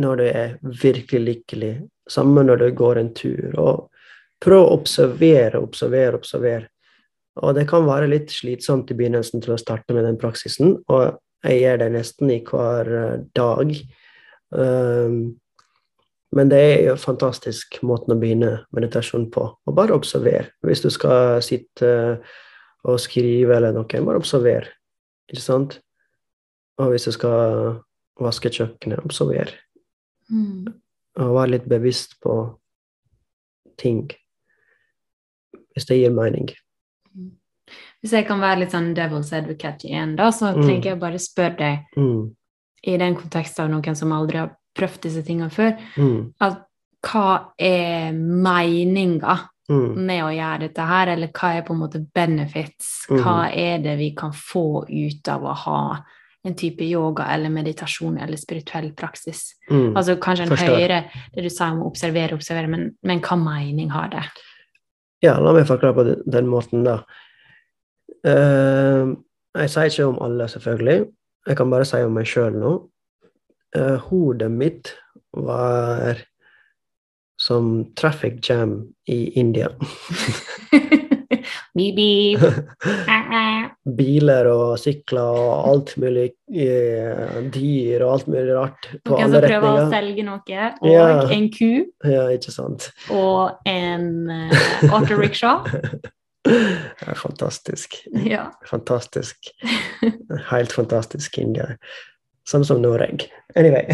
når 0.00 0.20
du 0.20 0.24
er 0.26 0.54
virkelig 0.82 1.22
lykkelig, 1.22 1.74
samme 2.10 2.42
når 2.44 2.64
du 2.64 2.68
går 2.76 3.00
en 3.00 3.12
tur. 3.16 3.52
Og 3.60 3.84
prøv 4.44 4.64
å 4.64 4.72
observere, 4.78 5.60
observere, 5.60 6.18
observere. 6.18 6.68
Og 7.42 7.54
det 7.56 7.66
kan 7.70 7.86
være 7.86 8.10
litt 8.10 8.32
slitsomt 8.32 8.90
i 8.92 8.96
begynnelsen 8.98 9.42
til 9.42 9.54
å 9.54 9.60
starte 9.60 9.94
med 9.96 10.06
den 10.06 10.18
praksisen, 10.20 10.76
og 10.86 11.18
jeg 11.44 11.60
gjør 11.60 11.80
det 11.82 11.88
nesten 11.96 12.30
i 12.32 12.40
hver 12.46 12.90
eh, 12.98 13.24
dag. 13.36 13.72
Um, 14.54 15.16
men 16.34 16.50
det 16.50 16.58
er 16.58 16.80
jo 16.88 16.96
fantastisk 16.98 17.76
måte 17.86 18.10
å 18.10 18.18
begynne 18.18 18.64
meditasjon 18.74 19.28
på. 19.30 19.44
Og 19.66 19.76
bare 19.76 19.94
observer. 19.94 20.48
Hvis 20.66 20.82
du 20.82 20.88
skal 20.90 21.38
sitte 21.46 21.90
og 22.84 22.98
skrive 23.00 23.54
eller 23.56 23.72
noe, 23.76 23.86
bare 23.86 24.18
observer. 24.20 24.66
Ikke 25.30 25.44
sant? 25.44 25.78
Og 26.82 26.90
hvis 26.90 27.06
du 27.06 27.12
skal 27.14 27.78
vaske 28.20 28.50
kjøkkenet, 28.50 29.04
observer. 29.06 29.54
Mm. 30.30 30.74
Og 31.22 31.34
være 31.36 31.52
litt 31.54 31.68
bevisst 31.70 32.18
på 32.24 32.34
ting. 33.78 34.08
Hvis 35.74 35.86
det 35.86 36.00
gir 36.00 36.14
mening. 36.14 36.50
Hvis 38.02 38.12
jeg 38.12 38.26
kan 38.26 38.42
være 38.42 38.64
litt 38.64 38.74
sånn 38.74 38.92
devil's 38.96 39.32
advocate 39.32 39.86
igjen, 39.86 40.16
da, 40.16 40.28
så 40.30 40.52
Mm. 40.54 40.66
tenker 40.66 40.90
jeg 40.90 41.00
bare 41.00 41.18
spør 41.18 41.56
deg, 41.56 41.78
Mm. 41.96 42.34
i 42.86 42.96
den 42.98 43.14
konteksten 43.16 43.64
av 43.64 43.70
noen 43.70 43.96
som 43.96 44.12
aldri 44.12 44.38
har 44.38 44.56
prøvd 44.74 45.00
disse 45.02 45.22
tingene 45.26 45.50
før, 45.50 45.76
Mm. 45.96 46.32
at 46.40 46.62
hva 47.04 47.50
er 47.58 48.12
meninga 48.12 49.38
Mm. 49.70 49.94
med 49.96 50.22
å 50.24 50.28
gjøre 50.28 50.60
dette 50.60 50.82
her, 50.86 51.08
eller 51.08 51.28
hva 51.28 51.54
er 51.56 51.62
på 51.62 51.72
en 51.72 51.80
måte 51.80 52.06
benefits? 52.14 53.06
Mhm. 53.08 53.18
Hva 53.22 53.50
er 53.56 53.78
det 53.78 53.96
vi 53.98 54.10
kan 54.14 54.30
få 54.32 54.84
ut 54.88 55.28
av 55.28 55.42
å 55.42 55.54
ha 55.54 56.04
en 56.44 56.54
type 56.54 56.80
yoga 56.84 57.24
eller 57.32 57.48
meditasjon 57.48 58.18
eller 58.20 58.36
spirituell 58.36 58.92
praksis? 58.92 59.54
Mm. 59.70 59.94
Altså 59.96 60.16
kanskje 60.20 60.42
en 60.42 60.48
Forstår. 60.50 60.76
høyere 60.76 61.04
det 61.34 61.42
du 61.42 61.48
sa 61.48 61.70
om 61.72 61.80
å 61.82 61.86
observere, 61.90 62.32
observere, 62.34 62.68
men, 62.68 62.94
men 63.02 63.20
hva 63.20 63.36
mening 63.42 63.88
har 63.90 64.08
det? 64.10 64.24
Ja, 65.22 65.38
la 65.40 65.52
meg 65.54 65.64
forklare 65.66 65.94
på 65.94 66.04
den, 66.04 66.22
den 66.30 66.46
måten, 66.46 66.84
da. 66.84 66.98
Uh, 68.26 69.14
jeg 69.56 69.70
sier 69.70 69.88
ikke 69.90 70.08
om 70.08 70.18
alle, 70.24 70.46
selvfølgelig. 70.48 71.06
Jeg 71.46 71.56
kan 71.56 71.70
bare 71.70 71.84
si 71.88 71.96
om 72.02 72.12
meg 72.16 72.26
sjøl 72.26 72.52
nå. 72.56 72.72
Eh, 73.78 73.96
hodet 74.08 74.50
mitt 74.50 74.94
var 75.32 76.20
som 77.36 77.94
traffic 77.94 78.48
jam 78.50 78.92
i 79.06 79.40
India. 79.40 79.68
Biler 83.98 84.46
og 84.48 84.78
sykler 84.78 85.38
og 85.38 85.68
alt 85.68 85.94
mulig 86.00 86.28
eh, 86.54 87.40
dyr 87.52 88.04
og 88.06 88.12
alt 88.12 88.28
mulig 88.30 88.54
rart 88.54 88.88
på 89.02 89.16
Noen 89.16 89.32
som 89.32 89.40
prøver 89.42 89.48
prøver 89.50 89.80
å 89.82 89.90
selge 89.90 90.22
noe, 90.26 90.40
og 90.80 90.92
Ja. 90.92 91.08
en 91.34 91.48
ku, 91.50 91.72
Ja, 92.06 92.28
ikke 92.30 92.52
sant. 92.54 92.92
og 93.10 93.58
en 93.66 94.30
uh, 94.30 94.50
autorickshaw. 94.92 95.64
Det 96.44 97.06
er 97.08 97.16
fantastisk. 97.16 97.94
Ja. 98.28 98.50
Fantastisk. 98.68 99.48
Helt 100.50 100.72
fantastisk 100.76 101.38
India. 101.40 101.78
Samme 102.48 102.64
som 102.68 102.82
Noreg. 102.82 103.26
Anyway. 103.56 103.86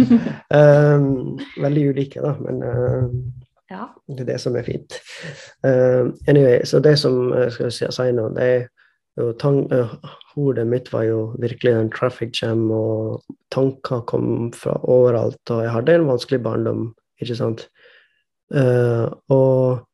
um, 0.54 1.38
veldig 1.58 1.88
ulike, 1.90 2.22
da, 2.22 2.34
men 2.44 2.62
uh, 2.62 3.08
ja. 3.70 3.88
det 4.06 4.22
er 4.22 4.32
det 4.32 4.40
som 4.42 4.56
er 4.56 4.66
fint. 4.66 5.00
Uh, 5.66 6.14
anyway, 6.30 6.60
så 6.64 6.78
det 6.84 6.96
som 7.02 7.32
jeg 7.34 7.56
skal 7.56 7.74
si, 7.74 7.88
si 7.94 8.08
nå, 8.14 8.28
det 8.36 8.46
er 8.46 8.62
jo 9.18 9.32
tang, 9.40 9.64
uh, 9.74 9.96
Hodet 10.36 10.68
mitt 10.70 10.92
var 10.92 11.08
jo 11.08 11.18
virkelig 11.42 11.74
en 11.74 11.90
traffic 11.90 12.38
jam, 12.42 12.68
og 12.70 13.24
tanker 13.50 14.04
kom 14.06 14.52
fra 14.54 14.78
overalt, 14.86 15.42
og 15.50 15.64
jeg 15.64 15.74
hadde 15.74 15.98
en 15.98 16.08
vanskelig 16.12 16.42
barndom, 16.44 16.88
ikke 17.18 17.38
sant. 17.40 17.66
Uh, 18.54 19.10
og 19.34 19.84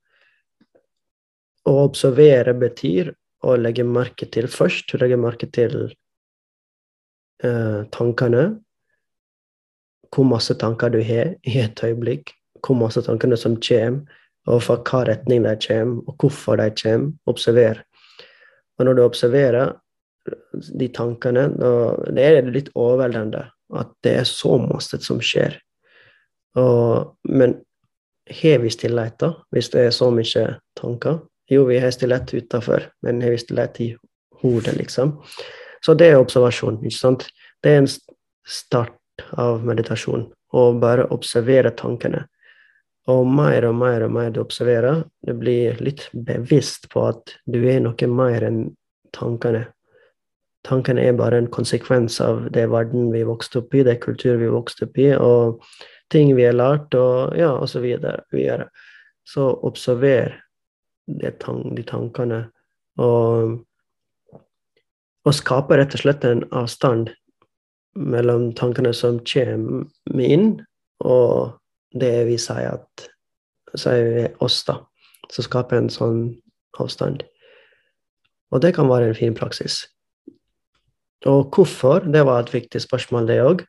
å 1.65 1.75
observere 1.87 2.53
betyr 2.53 3.15
å 3.45 3.57
legge 3.57 3.85
merke 3.89 4.29
til 4.33 4.49
først. 4.53 4.93
Legge 5.01 5.17
merke 5.21 5.49
til 5.53 5.95
tankene. 7.95 8.45
Hvor 10.15 10.27
masse 10.31 10.55
tanker 10.55 10.93
du 10.95 11.01
har 11.03 11.35
i 11.43 11.59
et 11.63 11.85
øyeblikk. 11.85 12.33
Hvor 12.65 12.79
masse 12.79 13.03
tankene 13.05 13.37
som 13.37 13.59
kommer, 13.61 14.05
og 14.47 14.63
fra 14.65 14.77
hva 14.81 15.03
retning 15.09 15.45
de 15.45 15.55
kommer, 15.61 16.03
og 16.07 16.17
hvorfor 16.21 16.61
de 16.61 16.71
kommer. 16.81 17.13
Observer. 17.27 17.83
Og 18.79 18.87
når 18.87 18.95
du 18.95 19.03
observerer 19.05 19.75
de 20.81 20.89
tankene, 20.89 21.49
det 22.15 22.25
er 22.25 22.49
litt 22.49 22.71
overveldende 22.75 23.45
at 23.75 23.91
det 24.05 24.17
er 24.21 24.29
så 24.29 24.57
masse 24.63 24.99
som 25.05 25.21
skjer. 25.25 25.57
Og, 26.61 27.17
men 27.29 27.59
har 28.31 28.63
vi 28.63 28.71
stillhet, 28.73 29.19
da, 29.21 29.33
hvis 29.53 29.71
det 29.75 29.89
er 29.89 29.95
så 29.95 30.11
mye 30.15 30.47
tanker? 30.79 31.21
Jo, 31.51 31.67
vi 31.69 31.81
har 31.83 31.93
stillhet 31.93 32.33
utafor, 32.35 32.89
men 33.05 33.21
har 33.25 33.35
vi 33.35 33.43
stillhet 33.43 33.81
i 33.85 33.91
hodet, 34.43 34.77
liksom? 34.79 35.19
Så 35.85 35.95
det 35.99 36.11
er 36.11 36.21
observasjon, 36.21 36.81
ikke 36.83 36.97
sant? 36.97 37.27
Det 37.63 37.73
er 37.73 37.83
en 37.83 37.91
start 38.49 39.25
av 39.41 39.65
meditasjon, 39.67 40.31
å 40.55 40.63
bare 40.81 41.09
observere 41.13 41.75
tankene. 41.77 42.25
Og 43.13 43.27
mer 43.29 43.67
og 43.69 43.75
mer 43.77 44.07
og 44.07 44.15
mer 44.17 44.31
du 44.33 44.41
observerer, 44.41 45.03
du 45.27 45.35
blir 45.37 45.77
litt 45.85 46.07
bevisst 46.17 46.89
på 46.93 47.05
at 47.11 47.35
du 47.45 47.61
er 47.69 47.83
noe 47.85 48.09
mer 48.09 48.47
enn 48.49 48.63
tankene. 49.13 49.67
Tankene 50.65 51.05
er 51.05 51.19
bare 51.19 51.43
en 51.43 51.51
konsekvens 51.53 52.17
av 52.25 52.47
det 52.55 52.65
verden 52.73 53.11
vi 53.13 53.21
vokste 53.29 53.61
opp 53.61 53.77
i, 53.77 53.85
det 53.85 53.99
kultur 54.01 54.39
vi 54.41 54.49
vokste 54.49 54.89
opp 54.89 54.97
i, 54.97 55.11
og 55.13 55.61
ting 56.13 56.33
vi 56.37 56.47
har 56.49 56.57
lært, 56.57 56.97
og 56.97 57.37
ja, 57.37 57.53
og 57.53 57.69
så 57.69 57.85
videre. 57.85 58.25
videre. 58.33 58.71
Så 59.25 59.51
observer 59.69 60.41
tan 61.41 61.75
de 61.77 61.85
tankene, 61.85 62.47
og, 62.97 63.61
og 65.25 65.37
skape 65.37 65.79
rett 65.79 65.95
og 65.97 66.05
slett 66.05 66.25
en 66.29 66.45
avstand 66.53 67.11
mellom 67.95 68.51
tankene 68.59 68.93
som 68.97 69.21
kommer 69.25 70.25
inn, 70.25 70.49
og 71.05 71.55
det 71.95 72.27
vi 72.29 72.39
sier 72.41 72.75
at 72.75 73.09
sier 73.79 74.11
vi 74.15 74.25
oss, 74.45 74.63
da. 74.67 74.81
Så 75.33 75.45
skaper 75.47 75.81
en 75.81 75.91
sånn 75.91 76.25
avstand. 76.79 77.25
Og 78.55 78.63
det 78.63 78.75
kan 78.77 78.91
være 78.91 79.11
en 79.11 79.19
fin 79.19 79.35
praksis. 79.35 79.83
Og 81.27 81.49
hvorfor? 81.55 82.05
Det 82.05 82.23
var 82.27 82.45
et 82.45 82.53
viktig 82.55 82.83
spørsmål, 82.85 83.29
det 83.31 83.41
òg. 83.43 83.65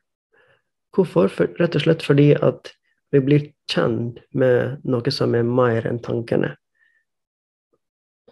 Hvorfor? 0.94 1.30
For, 1.32 1.50
rett 1.60 1.76
og 1.76 1.86
slett 1.86 2.04
fordi 2.04 2.30
at 2.36 2.70
vi 3.14 3.22
blir 3.24 3.48
kjent 3.70 4.20
med 4.36 4.84
noe 4.86 5.12
som 5.14 5.34
er 5.34 5.46
mer 5.46 5.86
enn 5.88 6.00
tankene. 6.04 6.54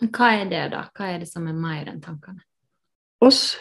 Hva 0.04 0.30
er 0.40 0.48
det, 0.50 0.64
da? 0.74 0.88
Hva 0.94 1.14
er 1.14 1.22
det 1.22 1.30
som 1.30 1.46
er 1.48 1.56
mer 1.56 1.88
enn 1.90 2.02
tankene? 2.04 2.42
Oss, 3.20 3.56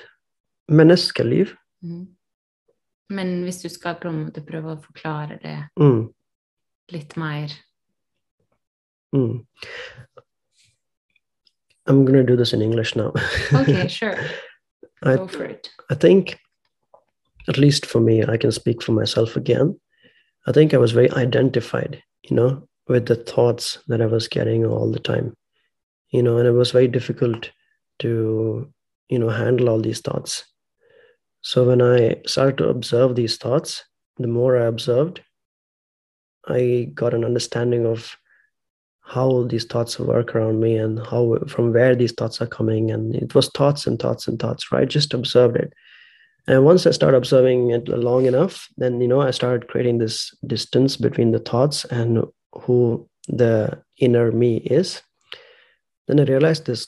menneskeliv, 0.67 1.55
Mm. 1.83 2.07
Men 3.09 3.43
hvis 3.43 3.57
du 3.61 3.69
skal 3.69 3.95
på 4.01 4.07
en 4.07 4.21
måte 4.23 4.41
prøve 4.47 4.71
å 4.71 4.81
forklare 4.81 5.35
det 5.43 5.57
mm, 5.75 6.05
litt 6.95 7.17
mer 7.19 7.51
mm. 9.11 9.43
I'm 11.85 12.05
going 12.05 12.15
to 12.15 12.23
do 12.23 12.37
this 12.37 12.53
in 12.53 12.61
English 12.61 12.95
now. 12.95 13.11
okay, 13.53 13.87
sure. 13.99 14.15
I, 15.03 15.17
Go 15.17 15.27
for 15.27 15.43
it. 15.43 15.69
I 15.89 15.95
think, 15.95 16.37
at 17.49 17.57
least 17.57 17.85
for 17.85 17.99
me, 17.99 18.23
I 18.23 18.37
can 18.37 18.53
speak 18.53 18.81
for 18.81 18.93
myself 18.93 19.35
again. 19.35 19.77
I 20.47 20.53
think 20.53 20.73
I 20.73 20.77
was 20.77 20.93
very 20.93 21.11
identified, 21.11 22.01
you 22.29 22.37
know, 22.37 22.69
with 22.87 23.07
the 23.07 23.17
thoughts 23.17 23.79
that 23.89 24.01
I 24.01 24.05
was 24.05 24.29
getting 24.29 24.65
all 24.65 24.89
the 24.89 24.99
time, 25.01 25.35
you 26.11 26.23
know, 26.23 26.37
and 26.37 26.47
it 26.47 26.51
was 26.51 26.71
very 26.71 26.87
difficult 26.87 27.51
to, 27.99 28.71
you 29.13 29.19
know, 29.19 29.29
handle 29.29 29.69
all 29.69 29.79
these 29.79 30.01
thoughts. 30.01 30.45
So 31.41 31.65
when 31.65 31.81
I 31.81 32.21
started 32.25 32.57
to 32.59 32.69
observe 32.69 33.15
these 33.15 33.37
thoughts, 33.37 33.83
the 34.17 34.27
more 34.27 34.57
I 34.57 34.65
observed, 34.65 35.21
I 36.47 36.89
got 36.93 37.13
an 37.13 37.23
understanding 37.23 37.85
of 37.85 38.15
how 39.01 39.43
these 39.43 39.65
thoughts 39.65 39.99
work 39.99 40.33
around 40.33 40.59
me 40.61 40.77
and 40.77 40.99
how 40.99 41.37
from 41.47 41.73
where 41.73 41.95
these 41.95 42.13
thoughts 42.13 42.41
are 42.41 42.47
coming. 42.47 42.91
And 42.91 43.15
it 43.15 43.35
was 43.35 43.49
thoughts 43.49 43.85
and 43.85 43.99
thoughts 43.99 44.27
and 44.27 44.39
thoughts 44.39 44.71
right? 44.71 44.87
Just 44.87 45.13
observed 45.13 45.57
it. 45.57 45.73
And 46.47 46.65
once 46.65 46.85
i 46.85 46.91
started 46.91 47.17
observing 47.17 47.71
it 47.71 47.87
long 47.87 48.25
enough 48.25 48.67
then 48.75 48.99
you 48.99 49.07
know 49.07 49.21
i 49.21 49.31
started 49.31 49.69
creating 49.69 49.99
this 49.99 50.35
distance 50.45 50.97
between 50.97 51.31
the 51.31 51.39
thoughts 51.39 51.85
and 51.85 52.25
who 52.51 53.07
the 53.29 53.81
inner 53.97 54.31
me 54.31 54.57
is. 54.57 55.01
Then 56.07 56.19
i 56.19 56.23
realized 56.23 56.65
this 56.65 56.87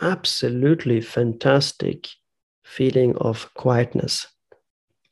absolutely 0.00 1.00
fantastic 1.00 2.08
feeling 2.64 3.16
of 3.16 3.52
quietness 3.54 4.26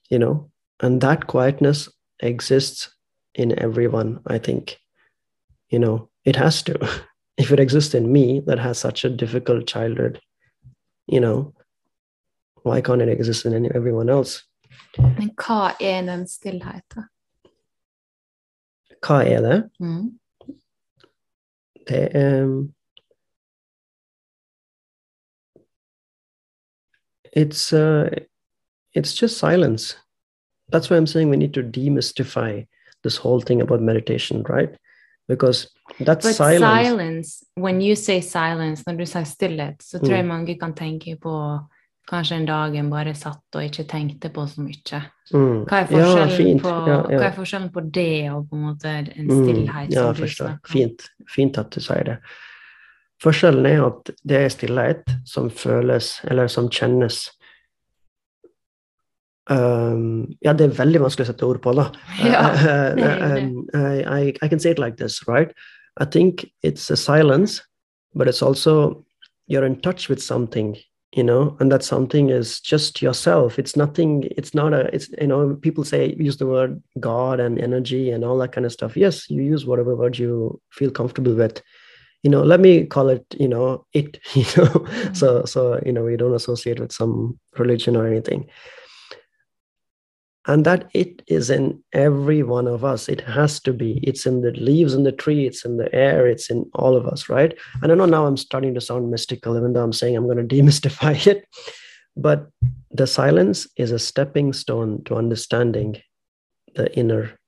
you 0.08 0.18
know? 0.18 0.50
And 0.80 1.00
that 1.00 1.26
quietness 1.26 1.88
exists 2.20 2.94
in 3.34 3.58
everyone 3.58 4.20
i 4.26 4.38
think 4.38 4.78
you 5.70 5.78
know? 5.78 6.08
It 6.24 6.36
has 6.36 6.62
to. 6.62 6.78
If 7.38 7.50
it 7.50 7.58
exists 7.58 7.94
in 7.94 8.12
me 8.12 8.40
that 8.46 8.58
has 8.58 8.78
such 8.78 9.04
a 9.04 9.10
difficult 9.10 9.66
childhood 9.66 10.20
you 11.06 11.20
know? 11.20 11.54
Why 12.62 12.80
can't 12.80 13.02
it 13.02 13.08
exist 13.08 13.46
in 13.46 13.54
any, 13.54 13.70
everyone 13.74 14.08
else? 14.08 14.42
Men 14.98 15.30
hva 15.36 15.74
er 15.80 16.02
den 16.06 16.26
stillheten? 16.26 17.08
hva 19.02 19.22
er 19.26 19.40
det? 19.40 19.70
Mm. 19.80 20.18
det 21.88 22.08
er 22.16 22.46
it's 27.36 27.72
uh, 27.72 28.08
it's 28.94 29.14
just 29.22 29.38
silence 29.38 29.96
that's 30.72 30.90
why 30.90 30.96
i'm 30.96 31.06
saying 31.06 31.30
we 31.30 31.36
need 31.36 31.54
to 31.54 31.62
demystify 31.62 32.66
this 33.04 33.16
whole 33.16 33.40
thing 33.40 33.60
about 33.62 33.80
meditation 33.82 34.42
right 34.48 34.76
because 35.28 35.68
that's 36.00 36.26
But 36.26 36.34
silence 36.34 36.88
silence. 36.88 37.44
when 37.56 37.80
you 37.80 37.94
say 37.96 38.20
silence, 38.20 38.82
når 38.86 38.96
du 38.98 39.04
sier 39.06 39.24
stillhet, 39.24 39.82
så 39.82 39.98
tror 39.98 40.14
jeg 40.14 40.24
Mm. 40.24 40.28
mange 40.28 40.58
kan 40.58 40.74
tenke 40.74 41.16
på 41.22 41.58
kanskje 42.10 42.36
en 42.36 42.46
dag 42.46 42.74
en 42.76 42.90
bare 42.90 43.14
satt 43.14 43.40
og 43.54 43.62
ikke 43.64 43.84
tenkte 43.88 44.28
på 44.28 44.46
så 44.46 44.60
mye. 44.60 45.02
mm. 45.34 45.64
Hva 45.64 45.76
er 45.76 45.86
ja, 45.90 46.58
på, 46.62 46.68
ja, 46.88 46.94
ja. 47.10 47.18
Hva 47.18 47.26
er 47.26 47.32
forskjellen 47.36 47.70
på 47.72 47.80
det 47.80 48.30
og 48.32 48.48
på 48.50 48.56
en 48.56 48.62
måte 48.62 48.88
en 49.16 49.26
Mm, 49.30 49.42
stillhet 49.44 49.92
ja, 49.92 50.02
som 50.02 50.14
forstår. 50.14 50.58
Fint. 50.68 51.02
Fint 51.34 51.58
at 51.58 51.70
du 51.70 51.80
sier 51.80 52.02
det. 52.04 52.16
Forskjellen 53.22 53.66
er 53.66 53.84
at 53.86 54.10
det 54.26 54.38
er 54.40 54.48
stillhet 54.50 55.12
som 55.28 55.50
føles, 55.50 56.16
eller 56.30 56.48
som 56.50 56.66
kjennes 56.70 57.20
um, 59.50 60.32
Ja, 60.42 60.52
det 60.52 60.66
er 60.66 60.76
veldig 60.78 61.02
vanskelig 61.04 61.26
å 61.28 61.30
sette 61.32 61.46
ord 61.46 61.60
på, 61.62 61.74
da. 61.78 61.88
Ja, 62.26 62.42
Uh, 62.52 62.96
det 62.96 63.06
er 63.10 63.36
det. 63.36 63.44
um, 63.44 64.34
I 64.42 64.48
can 64.48 64.58
say 64.58 64.70
it 64.70 64.78
like 64.78 64.96
this, 64.96 65.20
right? 65.28 65.52
I 66.00 66.04
think 66.04 66.46
it's 66.62 66.90
a 66.90 66.96
silence, 66.96 67.62
but 68.14 68.28
it's 68.28 68.42
also 68.42 69.04
you're 69.46 69.66
in 69.66 69.80
touch 69.80 70.08
with 70.08 70.22
something, 70.22 70.76
you 71.14 71.22
know, 71.22 71.56
and 71.60 71.70
that 71.70 71.84
something 71.84 72.30
is 72.30 72.60
just 72.60 73.02
yourself. 73.02 73.58
It's 73.58 73.76
nothing, 73.76 74.24
it's 74.36 74.54
not 74.54 74.72
a, 74.72 74.88
it's, 74.94 75.10
you 75.20 75.26
know, 75.26 75.54
people 75.60 75.84
say, 75.84 76.14
use 76.18 76.38
the 76.38 76.46
word 76.46 76.82
God 76.98 77.40
and 77.40 77.60
energy 77.60 78.10
and 78.10 78.24
all 78.24 78.38
that 78.38 78.52
kind 78.52 78.64
of 78.64 78.72
stuff. 78.72 78.96
Yes, 78.96 79.28
you 79.28 79.42
use 79.42 79.66
whatever 79.66 79.94
word 79.94 80.18
you 80.18 80.60
feel 80.70 80.90
comfortable 80.90 81.34
with. 81.34 81.60
You 82.22 82.30
know, 82.30 82.42
let 82.42 82.60
me 82.60 82.86
call 82.86 83.08
it, 83.08 83.24
you 83.38 83.48
know, 83.48 83.84
it, 83.92 84.18
you 84.34 84.42
know, 84.42 84.70
mm-hmm. 84.70 85.14
so 85.14 85.44
so 85.44 85.80
you 85.84 85.92
know, 85.92 86.04
we 86.04 86.16
don't 86.16 86.34
associate 86.34 86.80
with 86.80 86.92
some 86.92 87.38
religion 87.58 87.96
or 87.96 88.06
anything. 88.06 88.48
And 90.46 90.66
that 90.66 90.90
it 90.92 91.22
is 91.28 91.50
in 91.50 91.80
every 91.92 92.42
one 92.42 92.66
of 92.66 92.84
us. 92.84 93.08
It 93.08 93.20
has 93.20 93.60
to 93.60 93.72
be. 93.72 94.00
It's 94.02 94.26
in 94.26 94.40
the 94.40 94.50
leaves 94.50 94.92
in 94.92 95.04
the 95.04 95.12
tree, 95.12 95.46
it's 95.46 95.64
in 95.64 95.76
the 95.76 95.94
air, 95.94 96.26
it's 96.26 96.50
in 96.50 96.68
all 96.74 96.96
of 96.96 97.06
us, 97.06 97.28
right? 97.28 97.56
And 97.80 97.92
I 97.92 97.94
know 97.94 98.06
now 98.06 98.26
I'm 98.26 98.36
starting 98.36 98.74
to 98.74 98.80
sound 98.80 99.08
mystical, 99.08 99.56
even 99.56 99.72
though 99.72 99.84
I'm 99.84 99.92
saying 99.92 100.16
I'm 100.16 100.26
going 100.26 100.48
to 100.48 100.54
demystify 100.54 101.26
it. 101.28 101.46
But 102.16 102.50
the 102.90 103.06
silence 103.06 103.68
is 103.76 103.92
a 103.92 103.98
stepping 103.98 104.52
stone 104.52 105.04
to 105.04 105.14
understanding 105.14 106.02
the 106.74 106.92
inner, 106.96 107.38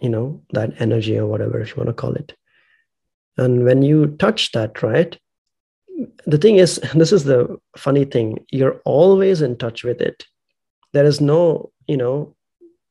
you 0.00 0.08
know, 0.08 0.42
that 0.52 0.80
energy 0.80 1.16
or 1.16 1.26
whatever 1.26 1.60
if 1.60 1.70
you 1.70 1.76
want 1.76 1.88
to 1.88 1.94
call 1.94 2.14
it. 2.14 2.34
And 3.36 3.64
when 3.64 3.82
you 3.82 4.08
touch 4.18 4.52
that, 4.52 4.82
right? 4.82 5.18
The 6.26 6.38
thing 6.38 6.56
is, 6.56 6.76
this 6.94 7.12
is 7.12 7.24
the 7.24 7.58
funny 7.76 8.04
thing, 8.04 8.44
you're 8.50 8.80
always 8.84 9.42
in 9.42 9.56
touch 9.56 9.84
with 9.84 10.00
it. 10.00 10.24
There 10.92 11.04
is 11.04 11.20
no, 11.20 11.70
you 11.86 11.96
know, 11.96 12.34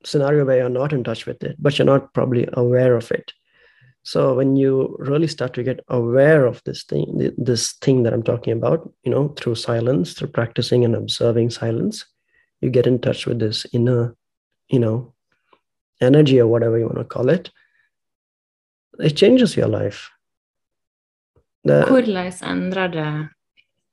scenario 0.03 0.45
where 0.45 0.57
you're 0.57 0.69
not 0.69 0.93
in 0.93 1.03
touch 1.03 1.25
with 1.25 1.43
it, 1.43 1.55
but 1.59 1.77
you're 1.77 1.85
not 1.85 2.13
probably 2.13 2.47
aware 2.53 2.95
of 2.95 3.11
it. 3.11 3.31
So 4.03 4.33
when 4.33 4.55
you 4.55 4.95
really 4.99 5.27
start 5.27 5.53
to 5.53 5.63
get 5.63 5.79
aware 5.87 6.47
of 6.47 6.61
this 6.65 6.83
thing, 6.83 7.33
this 7.37 7.73
thing 7.73 8.01
that 8.03 8.13
I'm 8.13 8.23
talking 8.23 8.53
about, 8.53 8.91
you 9.03 9.11
know, 9.11 9.29
through 9.37 9.55
silence, 9.55 10.13
through 10.13 10.29
practicing 10.29 10.83
and 10.83 10.95
observing 10.95 11.51
silence, 11.51 12.05
you 12.61 12.71
get 12.71 12.87
in 12.87 12.99
touch 12.99 13.27
with 13.27 13.39
this 13.39 13.65
inner, 13.73 14.15
you 14.69 14.79
know, 14.79 15.13
energy 15.99 16.39
or 16.39 16.47
whatever 16.47 16.79
you 16.79 16.85
want 16.85 16.97
to 16.97 17.03
call 17.03 17.29
it. 17.29 17.51
It 18.99 19.11
changes 19.11 19.55
your 19.55 19.67
life. 19.67 20.09
The, 21.68 21.84
Hvordan 21.86 22.32
endrer 22.49 22.88
det 22.91 23.09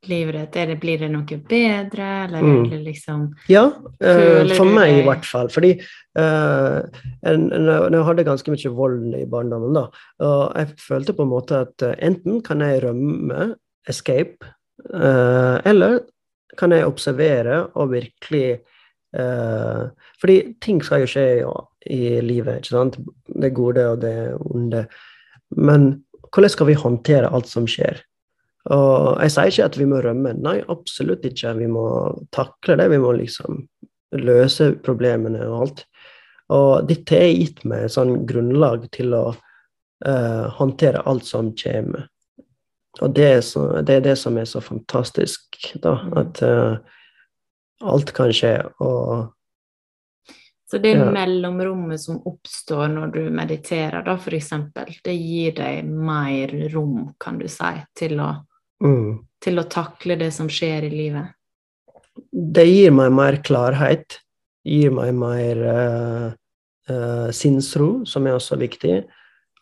livet 0.09 0.35
ditt? 0.39 0.57
Er 0.57 0.67
det, 0.71 0.79
blir 0.81 0.99
det 1.03 1.11
noe 1.13 1.39
bedre, 1.49 2.09
eller 2.25 2.43
Mm. 2.43 2.71
det 2.71 2.79
liksom 2.85 3.35
ja, 3.49 3.67
uh, 3.67 4.55
for 4.57 4.65
meg 4.65 4.75
meg 4.75 4.99
i 4.99 5.05
hvert 5.05 5.27
fall. 5.27 5.51
Fordi 5.51 5.73
uh, 6.19 6.81
en, 7.27 7.53
en, 7.53 7.93
jeg 7.93 8.05
hadde 8.05 8.25
ganske 8.25 8.51
mye 8.51 8.73
vold 8.73 9.15
i 9.19 9.27
barndommen, 9.27 9.75
da. 9.75 9.89
Og 10.25 10.53
jeg 10.57 10.69
følte 10.79 11.13
på 11.13 11.27
en 11.27 11.33
måte 11.33 11.61
at 11.67 11.83
uh, 11.83 11.95
enten 11.99 12.41
kan 12.43 12.61
jeg 12.61 12.85
rømme, 12.85 13.55
escape, 13.89 14.47
eller 14.95 16.01
kan 16.59 16.73
jeg 16.73 16.87
observere 16.87 17.67
og 17.75 17.91
virkelig 17.91 18.61
Fordi 20.21 20.55
ting 20.61 20.83
skal 20.85 21.01
jo 21.01 21.07
skje 21.09 21.25
i, 21.41 21.45
i 21.91 22.21
livet, 22.21 22.57
ikke 22.61 22.69
sant? 22.69 22.99
Det 23.43 23.55
gode 23.55 23.87
og 23.89 24.03
det 24.03 24.37
onde. 24.39 24.85
Men 25.57 26.05
hvordan 26.35 26.53
skal 26.53 26.69
vi 26.69 26.79
håndtere 26.79 27.31
alt 27.33 27.51
som 27.51 27.67
skjer? 27.71 28.03
Og 28.69 29.23
jeg 29.23 29.33
sier 29.33 29.53
ikke 29.53 29.69
at 29.71 29.79
vi 29.81 29.87
må 29.89 30.01
rømme, 30.05 30.35
nei, 30.45 30.59
absolutt 30.69 31.25
ikke. 31.25 31.55
Vi 31.57 31.69
må 31.73 31.87
takle 32.35 32.77
det, 32.81 32.89
vi 32.93 33.01
må 33.01 33.15
liksom 33.17 33.63
løse 34.19 34.73
problemene 34.85 35.47
og 35.49 35.63
alt. 35.63 35.85
Og 36.53 36.89
dette 36.89 37.17
har 37.17 37.33
gitt 37.33 37.65
meg 37.69 37.87
et 37.87 37.95
sånn 37.95 38.15
grunnlag 38.29 38.87
til 38.93 39.17
å 39.17 39.25
uh, 39.33 40.45
håndtere 40.59 41.05
alt 41.09 41.29
som 41.29 41.53
kommer. 41.57 42.09
Og 42.99 43.13
det 43.15 43.27
er, 43.31 43.43
så, 43.47 43.65
det 43.87 43.99
er 43.99 44.07
det 44.09 44.17
som 44.19 44.39
er 44.41 44.49
så 44.49 44.63
fantastisk, 44.65 45.61
da. 45.85 45.95
At 46.19 46.41
uh, 46.45 46.79
alt 47.89 48.13
kan 48.17 48.33
skje. 48.35 48.57
Og 48.85 49.29
Så 50.71 50.79
det 50.79 50.93
Ja. 50.93 51.11
mellomrommet 51.11 52.01
som 52.01 52.21
oppstår 52.29 52.89
når 52.93 53.13
du 53.13 53.31
mediterer, 53.31 54.05
da, 54.05 54.17
eksempel, 54.17 54.95
det 55.05 55.15
gir 55.17 55.53
deg 55.53 55.85
mer 55.85 56.49
rom, 56.73 57.15
kan 57.19 57.39
du 57.39 57.49
si, 57.49 57.73
til 57.97 58.21
å, 58.21 58.45
mm, 58.83 59.19
til 59.41 59.59
å 59.59 59.69
takle 59.69 60.19
det 60.19 60.33
som 60.33 60.49
skjer 60.49 60.85
i 60.85 60.91
livet. 60.91 61.35
det 62.33 62.67
gir 62.67 62.91
meg 62.91 63.13
mer 63.13 63.37
klarhet. 63.43 64.19
Gir 64.65 64.91
meg 64.91 65.15
mer 65.15 65.57
uh, 65.57 66.33
uh, 66.91 67.31
sinnsro, 67.31 68.05
som 68.05 68.27
er 68.27 68.35
også 68.35 68.59
viktig. 68.59 69.05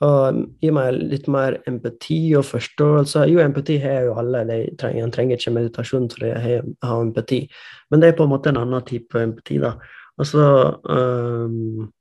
Og 0.01 0.41
gir 0.61 0.73
meg 0.73 0.95
litt 0.95 1.29
mer 1.29 1.61
empati 1.69 2.35
og 2.37 2.45
forståelse. 2.45 3.27
Jo, 3.31 3.39
empati 3.41 3.79
har 3.81 4.09
jo 4.09 4.17
alle. 4.19 4.45
De 4.45 4.77
trenger, 4.77 5.05
en 5.05 5.13
trenger 5.15 5.37
ikke 5.37 5.55
meditasjon 5.57 6.11
for 6.11 6.27
å 6.27 6.33
ha 6.83 6.99
empati. 7.01 7.47
Men 7.91 8.01
det 8.01 8.09
er 8.09 8.19
på 8.19 8.25
en 8.25 8.33
måte 8.35 8.49
en 8.49 8.61
annen 8.65 8.85
type 8.89 9.21
empati, 9.21 9.61
da. 9.63 9.77
Altså 10.19 10.81
um, 10.89 11.93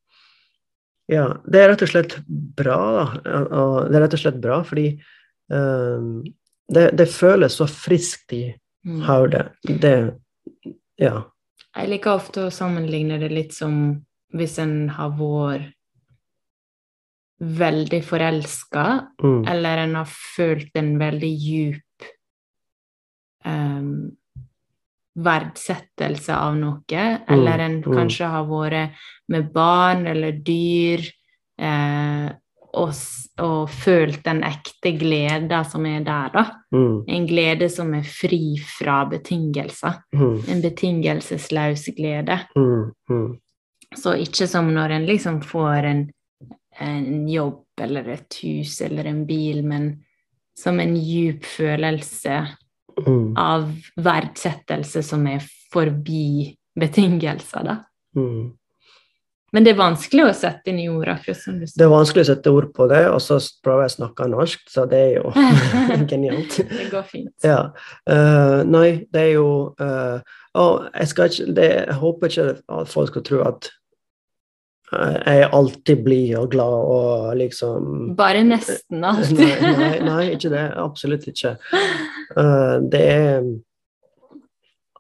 Ja, 1.12 1.26
det 1.46 1.60
er 1.62 1.70
rett 1.74 1.84
og 1.86 1.90
slett 1.92 2.16
bra, 2.28 2.78
da. 2.98 3.06
Og 3.46 3.90
det 3.92 3.98
er 4.00 4.02
rett 4.08 4.16
og 4.18 4.22
slett 4.24 4.40
bra 4.42 4.62
fordi 4.66 4.88
um, 5.54 6.24
det, 6.74 6.88
det 6.98 7.06
føles 7.14 7.58
så 7.62 7.68
friskt 7.70 8.34
i 8.34 8.46
Mm. 8.86 9.00
hodet. 9.02 9.48
Det 9.66 9.92
Ja. 11.02 11.24
Jeg 11.76 11.90
liker 11.90 12.12
ofte 12.20 12.44
å 12.46 12.52
sammenligne 12.54 13.18
det 13.20 13.32
litt 13.32 13.52
som 13.54 14.06
hvis 14.32 14.60
en 14.62 14.90
har 14.90 15.10
vært 15.18 15.72
veldig 17.42 18.04
forelska, 18.06 19.08
Mm. 19.24 19.48
eller 19.48 19.78
en 19.78 19.96
har 19.96 20.06
følt 20.06 20.70
en 20.76 20.98
veldig 21.00 21.32
djup 21.42 21.82
em, 23.44 24.16
verdsettelse 25.16 26.36
av 26.36 26.56
noe, 26.60 27.04
eller 27.30 27.62
en 27.64 27.78
mm. 27.80 27.92
kanskje 27.94 28.32
har 28.32 28.48
vært 28.50 29.06
med 29.32 29.52
barn 29.54 30.08
eller 30.12 30.36
dyr 30.44 31.06
eh, 31.62 32.28
og, 32.76 32.92
og 33.40 33.72
følt 33.72 34.20
den 34.26 34.42
ekte 34.44 34.92
gleda 35.00 35.62
som 35.68 35.86
er 35.88 36.04
der, 36.06 36.34
da. 36.34 36.44
Mm. 36.76 36.98
En 37.08 37.28
glede 37.30 37.70
som 37.72 37.94
er 37.96 38.04
fri 38.08 38.58
fra 38.60 39.04
betingelser. 39.10 40.02
Mm. 40.16 40.36
En 40.52 40.64
betingelsesløs 40.64 41.88
glede. 41.96 42.42
Mm. 42.58 42.92
Mm. 43.10 43.30
Så 43.96 44.18
ikke 44.20 44.50
som 44.52 44.74
når 44.76 44.98
en 44.98 45.08
liksom 45.08 45.40
får 45.46 45.90
en, 45.92 46.04
en 46.84 47.30
jobb 47.32 47.86
eller 47.86 48.12
et 48.18 48.42
hus 48.44 48.82
eller 48.84 49.08
en 49.08 49.24
bil, 49.28 49.64
men 49.64 49.94
som 50.60 50.80
en 50.80 50.96
djup 51.00 51.48
følelse 51.48 52.44
Mm. 52.96 53.34
av 53.38 53.66
verdsettelse 54.00 55.04
som 55.04 55.26
er 55.28 55.44
forbi 55.74 56.56
betingelser, 56.80 57.66
da. 57.68 57.80
Mm. 58.16 58.54
Men 59.56 59.64
det 59.64 59.72
er 59.72 59.78
vanskelig 59.80 60.24
å 60.26 60.32
sette 60.36 60.68
inn 60.68 60.82
i 60.84 60.90
ord, 60.92 61.08
akkurat 61.14 61.40
som 61.40 61.56
du 61.62 61.64
Det 61.64 61.86
er 61.86 61.92
vanskelig 61.92 62.26
å 62.26 62.28
sette 62.28 62.52
ord 62.52 62.68
på 62.76 62.90
det, 62.92 63.06
og 63.08 63.22
så 63.24 63.38
prøver 63.64 63.86
jeg 63.86 63.94
å 63.94 63.96
snakke 63.96 64.28
norsk, 64.34 64.66
så 64.72 64.84
det 64.92 65.00
er 65.00 65.14
jo 65.22 65.32
genialt. 66.12 66.58
Det 66.72 66.90
går 66.92 67.06
fint. 67.08 67.32
Ja. 67.46 67.62
Uh, 68.04 68.66
nei, 68.68 69.06
det 69.16 69.22
er 69.30 69.32
jo 69.38 69.48
uh, 69.80 70.20
Og 70.60 70.90
jeg 70.92 71.12
ikke 71.14 71.48
det, 71.56 71.70
Jeg 71.86 71.98
håper 72.02 72.32
ikke 72.34 72.48
at 72.82 72.92
folk 72.92 73.14
skal 73.14 73.26
tro 73.28 73.42
at 73.46 73.70
eh, 74.96 75.16
jeg 75.24 75.50
alltid 75.56 76.04
blid 76.04 76.36
og 76.40 76.52
glad 76.54 76.92
og 76.96 77.32
liksom 77.40 78.14
Bare 78.20 78.44
nesten 78.48 79.04
alltid. 79.12 79.40
nei, 79.40 79.74
nei, 79.80 79.96
nei, 80.04 80.22
ikke 80.36 80.52
det. 80.52 80.66
Absolutt 80.84 81.28
ikke. 81.32 81.56
Eh, 82.34 82.76
det 82.92 83.04
er 83.12 83.48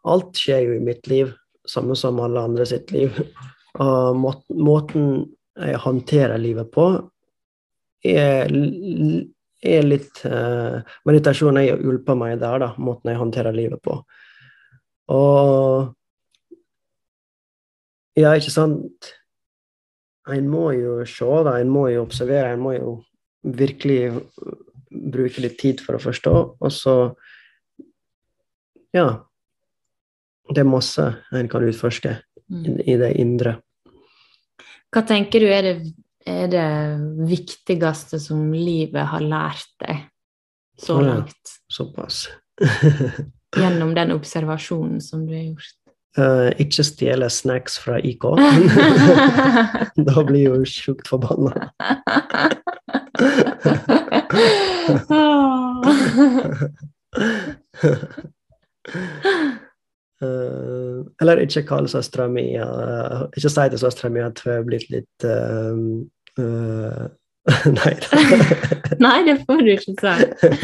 Alt 0.05 0.37
skjer 0.37 0.59
jo 0.67 0.73
i 0.75 0.83
mitt 0.85 1.07
liv, 1.09 1.31
samme 1.65 1.95
som 1.97 2.19
alle 2.21 2.43
andre 2.45 2.65
sitt 2.69 2.91
liv. 2.93 3.15
Og 3.81 4.19
måten 4.53 5.07
jeg 5.55 5.79
håndterer 5.81 6.37
livet 6.37 6.69
på, 6.71 6.85
er, 8.05 8.51
er 9.65 9.87
litt 9.87 10.21
eh, 10.29 10.77
er 10.77 11.57
har 11.57 11.65
hjulpet 11.65 12.19
meg 12.19 12.37
der, 12.43 12.59
da, 12.61 12.69
måten 12.77 13.09
jeg 13.09 13.19
håndterer 13.19 13.55
livet 13.55 13.81
på. 13.83 13.99
Og 15.15 15.93
Ja, 18.15 18.31
ikke 18.31 18.53
sant 18.53 19.09
En 20.31 20.47
må 20.49 20.69
jo 20.71 21.01
se, 21.05 21.27
da. 21.45 21.57
En 21.61 21.69
må 21.69 21.83
jo 21.91 22.05
observere. 22.05 22.53
En 22.55 22.63
må 22.63 22.71
jo 22.73 22.93
virkelig 23.43 24.15
bruke 24.95 25.43
litt 25.43 25.57
tid 25.61 25.81
for 25.83 25.97
å 25.97 26.03
forstå. 26.03 26.35
Og 26.59 26.71
så 26.71 27.15
Ja. 28.95 29.23
Det 30.47 30.61
er 30.61 30.69
masse 30.69 31.03
en 31.33 31.47
kan 31.49 31.63
utforske 31.65 32.19
Mm. 32.51 32.79
i, 32.85 32.97
det 32.97 33.13
indre. 33.17 33.55
Hva 34.93 35.01
tenker 35.07 35.41
du 35.41 35.47
er 35.49 35.65
det, 35.65 35.93
er 36.29 36.47
det 36.51 36.65
viktigste 37.25 38.19
som 38.21 38.51
livet 38.53 39.07
har 39.09 39.23
lært 39.25 39.71
deg 39.81 40.03
så 40.77 40.99
langt? 41.01 41.33
ja. 41.33 41.61
Såpass. 41.73 42.27
Gjennom 43.57 43.95
den 43.95 44.13
observasjonen 44.13 45.01
som 45.01 45.25
du 45.25 45.33
har 45.33 45.47
gjort? 45.47 45.73
Uh, 46.15 46.51
ikke 46.61 46.83
stjele 46.85 47.27
snacks 47.33 47.79
fra 47.81 47.97
IK. 47.99 48.23
da 50.07 50.23
blir 50.23 50.45
jo 50.45 50.61
sjukt 50.69 51.09
forbanna. 51.09 51.71
Eh, 60.23 60.99
eller 61.21 61.41
ikke 61.43 61.65
kall 61.67 61.89
søstera 61.91 62.29
mi 62.31 62.45
uh, 62.55 63.25
Ikke 63.35 63.49
si 63.51 63.65
til 63.73 63.81
søstera 63.81 64.11
mi 64.13 64.21
at 64.23 64.39
hun 64.45 64.53
er 64.53 64.63
blitt 64.63 64.87
litt 64.93 65.25
uh, 65.27 65.75
uh, 66.39 67.03
Nei. 67.75 67.91
Nei, 69.05 69.17
det 69.27 69.35
får 69.43 69.59
du 69.61 69.71
ikke 69.75 69.93
si. 69.99 70.13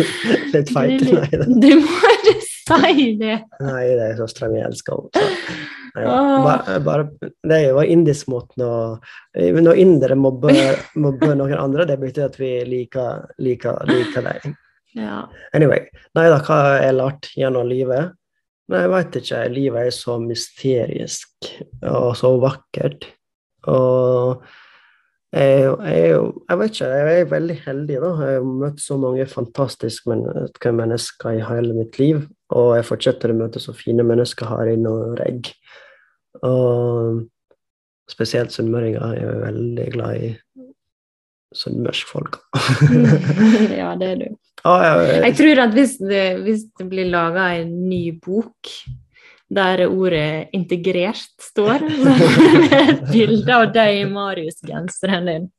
Litt 0.55 0.71
feit? 0.73 1.03
Nei 1.05 1.27
da. 1.29 1.45
Du 1.45 1.69
må 1.83 2.13
ikke 2.15 2.33
si 2.41 3.05
det. 3.19 3.35
Nei, 3.61 3.83
det 3.99 4.07
er 4.07 4.23
så 4.23 4.49
mi 4.49 4.63
elsker 4.65 5.03
henne. 5.03 5.77
Ja. 5.95 6.15
Bare, 6.45 6.79
bare, 6.85 7.31
det 7.47 7.59
var 7.75 7.89
indisk 7.89 8.29
måten 8.31 8.63
å 8.63 8.73
Når 9.35 9.79
indere 9.81 10.15
mobber, 10.15 10.79
mobber 10.95 11.35
noen 11.35 11.59
andre, 11.59 11.87
det 11.89 11.99
betyr 12.01 12.29
at 12.29 12.39
vi 12.39 12.53
liker, 12.67 13.27
liker, 13.43 13.81
liker 13.89 14.27
dem. 14.27 14.55
Ja. 14.97 15.25
Anyway, 15.55 15.87
nei 16.17 16.25
da, 16.31 16.39
hva 16.43 16.57
har 16.65 16.81
jeg 16.83 16.97
lært 16.97 17.29
gjennom 17.39 17.69
livet? 17.69 18.15
Nei, 18.71 18.85
jeg 18.85 18.91
veit 18.91 19.17
ikke. 19.19 19.39
Livet 19.51 19.87
er 19.89 19.95
så 19.95 20.17
mysterisk 20.21 21.51
og 21.87 22.11
så 22.19 22.33
vakkert. 22.39 23.07
Og 23.71 24.43
jeg, 25.31 25.59
jo- 25.63 25.77
jeg, 25.85 25.99
er 26.11 26.33
jeg 26.49 26.59
vet 26.59 26.73
ikke, 26.73 26.87
jeg 26.91 27.19
er 27.21 27.29
veldig 27.31 27.57
heldig, 27.65 27.99
da. 28.03 28.11
Jeg 28.27 28.39
har 28.39 28.47
møtt 28.63 28.81
så 28.83 28.97
mange 28.99 29.25
fantastiske 29.31 30.09
mennesker, 30.11 31.37
i 31.37 31.45
hele 31.47 31.73
mitt 31.77 31.99
liv. 31.99 32.25
Og 32.51 32.75
jeg 32.75 32.87
fortsetter 32.89 33.31
å 33.31 33.37
møte 33.39 33.61
så 33.63 33.71
fine 33.75 34.03
mennesker 34.03 34.49
her 34.51 34.73
i 34.73 34.79
Norge. 34.79 35.53
Og 36.43 37.21
spesielt 38.11 38.51
sunnmøringer. 38.51 39.13
Jeg 39.15 39.29
er 39.29 39.43
veldig 39.45 39.87
glad 39.95 40.25
i 40.27 40.31
sunnmørsfolk. 41.55 42.39
ja, 43.81 43.93
det 43.99 44.09
er 44.09 44.19
du. 44.19 44.27
ah, 44.67 44.83
jeg, 44.83 45.23
Jeg 45.29 45.37
tror 45.39 45.63
at 45.65 45.75
hvis 45.75 45.95
det, 45.99 46.25
hvis 46.43 46.67
det 46.79 46.89
blir 46.91 47.07
laga 47.11 47.53
en 47.61 47.71
ny 47.89 48.03
bok 48.23 48.75
der 49.51 49.83
ordet 49.89 50.51
'integrert' 50.55 51.35
står, 51.43 51.83
er 52.71 52.93
et 52.93 53.03
bilde 53.11 53.55
av 53.55 53.65
deg 53.75 54.01
i 54.01 54.05
Marius-genseren 54.07 55.27
din 55.27 55.49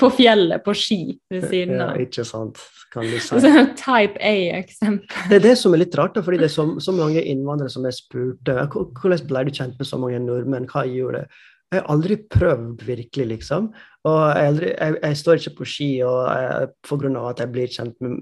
på 0.00 0.10
fjellet 0.16 0.64
på 0.64 0.74
ski 0.74 1.02
ved 1.30 1.46
siden 1.50 1.78
ja, 1.78 1.92
ikke 2.02 2.26
sant, 2.26 2.58
kan 2.92 3.06
du 3.06 3.18
si. 3.20 3.38
Så 3.38 3.52
type 3.78 4.18
A-eksempel. 4.18 5.28
Det 5.30 5.38
er 5.38 5.44
det 5.50 5.54
som 5.60 5.74
er 5.74 5.84
litt 5.84 5.94
rart, 5.98 6.16
da, 6.16 6.24
fordi 6.26 6.40
det 6.42 6.48
er 6.50 6.56
så, 6.56 6.66
så 6.82 6.94
mange 6.96 7.22
innvandrere 7.22 7.70
som 7.72 7.86
jeg 7.86 8.00
spurte 8.00 8.58
hvordan 8.74 9.28
ble 9.30 9.46
du 9.46 9.54
kjent 9.54 9.78
med 9.78 9.86
så 9.86 10.00
mange 10.00 10.18
nordmenn, 10.24 10.66
hva 10.72 10.86
gjorde 10.88 11.22
det? 11.22 11.46
Jeg 11.68 11.82
har 11.82 11.90
aldri 11.92 12.16
prøvd 12.32 12.82
virkelig, 12.86 13.26
liksom. 13.34 13.68
Og 14.08 14.18
jeg, 14.24 14.52
aldri, 14.52 14.70
jeg, 14.72 14.94
jeg 15.02 15.18
står 15.20 15.40
ikke 15.40 15.56
på 15.58 15.66
ski 15.68 15.88
og 16.06 16.20
jeg, 16.32 16.70
for 16.88 17.02
grunn 17.02 17.18
av 17.20 17.26
at 17.32 17.42
jeg 17.42 17.52
blir 17.52 17.74
kjent 17.74 17.98
med 18.04 18.14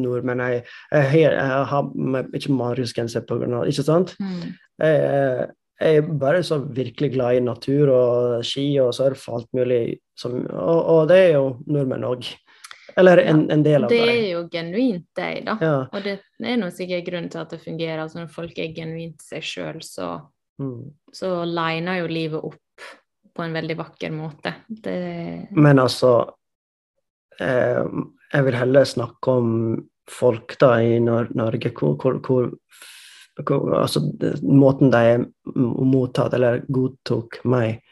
nordmenn. 0.00 0.40
Jeg, 0.40 0.62
jeg, 0.94 1.26
jeg, 1.26 1.66
har 1.72 1.90
ikke 2.40 2.56
mariusgenser 2.56 3.26
på 3.28 3.36
grunn 3.42 3.58
av 3.58 3.68
Ikke 3.68 3.84
sant? 3.84 4.14
Mm. 4.22 4.54
Jeg 4.80 6.00
er 6.00 6.08
bare 6.08 6.40
så 6.46 6.56
virkelig 6.64 7.12
glad 7.18 7.36
i 7.36 7.44
natur 7.44 7.92
og 7.92 8.46
ski 8.48 8.64
og 8.80 8.94
surf 8.96 9.28
og 9.28 9.42
alt 9.42 9.60
mulig. 9.60 9.82
Som, 10.16 10.40
og, 10.48 10.80
og 10.94 11.02
det 11.12 11.20
er 11.26 11.32
jo 11.36 11.50
nordmenn 11.68 12.08
òg. 12.08 12.32
Eller 12.96 13.20
en, 13.28 13.42
en 13.52 13.64
del 13.64 13.84
av 13.84 13.92
Det 13.92 13.98
Det 14.00 14.12
er 14.14 14.30
jo 14.30 14.46
genuint 14.48 15.04
deg, 15.18 15.42
da. 15.44 15.58
Ja. 15.60 15.76
Og 15.92 16.00
det 16.06 16.16
er 16.40 16.56
nå 16.56 16.70
sikkert 16.72 17.04
grunnen 17.10 17.28
til 17.28 17.42
at 17.42 17.52
det 17.52 17.60
fungerer. 17.60 18.00
Altså 18.00 18.22
når 18.22 18.32
folk 18.32 18.56
er 18.56 18.72
genuint 18.76 19.20
seg 19.20 19.44
sjøl, 19.44 19.82
så, 19.84 20.14
Mm. 20.58 20.88
så 21.12 21.44
liner 21.44 21.98
jo 22.00 22.06
livet 22.08 22.44
opp 22.48 22.84
på 23.36 23.44
en 23.44 23.52
veldig 23.52 23.76
vakker 23.76 24.12
måte. 24.14 24.54
Det 24.68 25.48
Men 25.50 25.78
altså 25.78 26.12
eh, 27.40 27.84
Jeg 28.32 28.44
vil 28.46 28.56
heller 28.56 28.84
snakke 28.88 29.30
om 29.30 29.50
folk 30.10 30.56
da 30.60 30.78
i 30.80 30.98
Nor 31.02 31.28
Norge 31.36 31.72
hvor, 31.76 31.96
hvor, 32.00 32.20
hvor, 32.24 32.48
hvor 33.44 33.74
altså, 33.82 34.00
Måten 34.42 34.90
de 34.94 35.26
mottatt 35.54 36.34
eller 36.34 36.64
godtok 36.68 37.42
meg, 37.44 37.82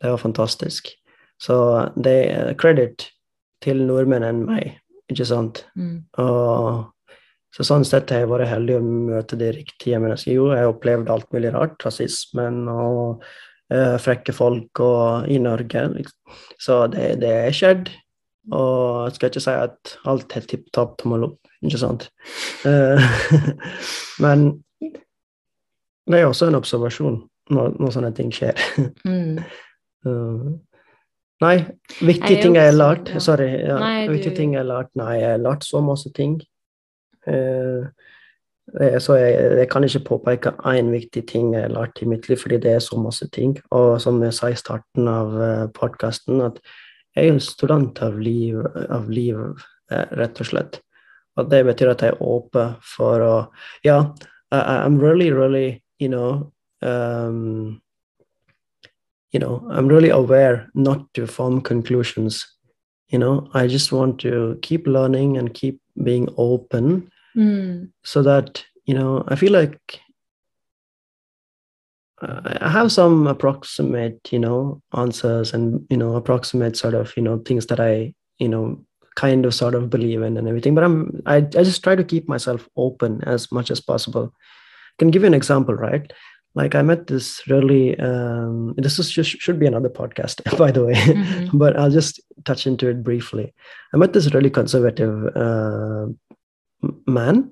det 0.00 0.12
var 0.12 0.20
fantastisk. 0.20 0.92
Så 1.40 1.56
det 1.96 2.18
er 2.34 2.54
credit 2.60 3.08
til 3.64 3.84
nordmenn 3.88 4.24
enn 4.24 4.44
meg, 4.48 4.74
ikke 5.08 5.24
sant? 5.28 5.64
mm. 5.76 5.96
Og, 6.20 6.84
så 7.50 7.66
sånn 7.66 7.84
sett 7.86 8.12
har 8.14 8.22
jeg 8.22 8.30
vært 8.30 8.50
heldig 8.50 8.76
å 8.78 8.82
møte 8.84 9.38
de 9.38 9.50
riktige 9.56 9.98
menneskene. 10.02 10.36
Jo, 10.36 10.50
jeg 10.54 10.62
har 10.62 10.70
opplevd 10.70 11.10
alt 11.10 11.26
mulig 11.34 11.50
rart, 11.54 11.80
rasismen 11.82 12.62
og 12.70 13.24
uh, 13.74 13.96
frekke 14.02 14.34
folk 14.34 14.82
og, 14.86 15.26
i 15.26 15.40
Norge. 15.42 15.82
Liksom. 15.96 16.38
Så 16.62 16.78
det, 16.92 17.08
det 17.24 17.32
er 17.40 17.56
skjedd. 17.56 17.90
Og 18.54 19.08
jeg 19.08 19.16
skal 19.16 19.32
ikke 19.32 19.42
si 19.44 19.56
at 19.66 19.96
alt 20.10 20.36
er 20.38 20.46
tipp 20.48 20.70
topp 20.74 20.94
tommel 21.02 21.26
opp, 21.26 21.50
ikke 21.66 21.80
sant. 21.82 22.06
Uh, 22.62 23.02
men 24.24 24.52
det 26.10 26.22
er 26.22 26.30
også 26.30 26.48
en 26.50 26.58
observasjon 26.58 27.18
når, 27.50 27.74
når 27.82 27.94
sånne 27.96 28.12
ting 28.16 28.32
skjer. 28.34 28.58
Mm. 29.06 29.40
Uh, 30.00 30.54
nei, 31.44 31.58
viktige 32.00 32.38
ting 32.40 32.54
jeg 32.56 32.70
har 32.70 32.72
lært. 32.72 33.10
Sorry. 33.20 33.50
Ja, 33.66 33.74
viktige 34.08 34.32
ting 34.38 34.54
jeg 34.54 34.62
har 34.62 34.70
lært 34.70 34.94
Nei, 34.96 35.18
jeg 35.18 35.34
har 35.34 35.42
lært 35.44 35.66
så 35.68 35.82
masse 35.84 36.08
ting. 36.16 36.38
Uh, 37.30 37.86
så 39.02 39.16
jeg, 39.18 39.38
jeg 39.58 39.68
kan 39.70 39.84
ikke 39.84 40.04
påpeke 40.06 40.52
én 40.70 40.92
viktig 40.92 41.24
ting 41.26 41.54
jeg 41.54 41.64
har 41.64 41.72
lært 41.74 42.02
i 42.02 42.06
mitt 42.06 42.28
liv, 42.28 42.38
fordi 42.38 42.60
det 42.62 42.76
er 42.76 42.84
så 42.84 42.98
masse 43.02 43.26
ting. 43.34 43.56
Og 43.74 43.96
som 44.02 44.20
jeg 44.22 44.36
sa 44.36 44.50
i 44.50 44.58
starten 44.58 45.10
av 45.10 45.34
uh, 45.34 45.66
podkasten, 45.74 46.42
at 46.44 46.60
jeg 47.16 47.26
er 47.26 47.34
en 47.34 47.42
student 47.42 47.98
av 48.06 48.20
liv, 48.22 48.60
av 48.86 49.08
liv 49.10 49.38
eh, 49.90 50.12
rett 50.14 50.38
og 50.38 50.46
slett. 50.46 50.76
Og 51.34 51.48
det 51.50 51.64
betyr 51.66 51.90
at 51.90 52.04
jeg 52.04 52.14
er 52.14 52.22
åpen 52.22 52.76
for 52.86 53.24
å 53.26 53.34
Ja, 53.82 54.12
I, 54.54 54.60
I'm 54.84 55.00
really, 55.02 55.32
really, 55.32 55.82
you 55.98 56.08
know 56.08 56.52
um, 56.82 57.80
you 59.32 59.38
know, 59.38 59.66
I'm 59.70 59.88
really 59.88 60.10
aware 60.10 60.68
not 60.74 61.12
to 61.14 61.26
form 61.26 61.60
conclusions. 61.60 62.46
You 63.08 63.18
know, 63.18 63.48
I 63.54 63.66
just 63.66 63.92
want 63.92 64.20
to 64.20 64.58
keep 64.62 64.86
learning 64.86 65.36
and 65.36 65.54
keep 65.54 65.80
being 66.02 66.28
open 66.36 67.10
Mm. 67.36 67.90
so 68.02 68.22
that, 68.22 68.64
you 68.86 68.94
know, 68.94 69.24
I 69.28 69.36
feel 69.36 69.52
like 69.52 70.00
uh, 72.22 72.40
I 72.60 72.68
have 72.68 72.92
some 72.92 73.26
approximate, 73.26 74.20
you 74.32 74.38
know, 74.38 74.82
answers 74.94 75.54
and, 75.54 75.86
you 75.90 75.96
know, 75.96 76.16
approximate 76.16 76.76
sort 76.76 76.94
of, 76.94 77.12
you 77.16 77.22
know, 77.22 77.38
things 77.38 77.66
that 77.66 77.80
I, 77.80 78.14
you 78.38 78.48
know, 78.48 78.84
kind 79.16 79.44
of 79.46 79.54
sort 79.54 79.74
of 79.74 79.90
believe 79.90 80.22
in 80.22 80.36
and 80.36 80.48
everything. 80.48 80.74
But 80.74 80.84
I'm, 80.84 81.22
I, 81.26 81.36
I 81.36 81.40
just 81.40 81.82
try 81.82 81.94
to 81.96 82.04
keep 82.04 82.28
myself 82.28 82.68
open 82.76 83.22
as 83.24 83.50
much 83.50 83.70
as 83.70 83.80
possible. 83.80 84.32
I 84.34 84.94
can 84.98 85.10
give 85.10 85.22
you 85.22 85.26
an 85.28 85.34
example, 85.34 85.74
right? 85.74 86.12
Like 86.54 86.74
I 86.74 86.82
met 86.82 87.06
this 87.06 87.46
really, 87.48 87.98
um, 88.00 88.74
this 88.76 88.98
is 88.98 89.10
just, 89.10 89.30
should 89.40 89.58
be 89.58 89.66
another 89.66 89.88
podcast, 89.88 90.42
by 90.58 90.70
the 90.72 90.84
way, 90.84 90.94
Mhm. 90.94 91.50
but 91.58 91.78
I'll 91.78 91.90
just 91.90 92.20
touch 92.44 92.66
into 92.66 92.88
it 92.88 93.02
briefly. 93.02 93.54
I 93.94 93.96
met 93.96 94.12
this 94.12 94.34
really 94.34 94.50
conservative 94.50 95.26
uh, 95.36 96.06
man 97.06 97.50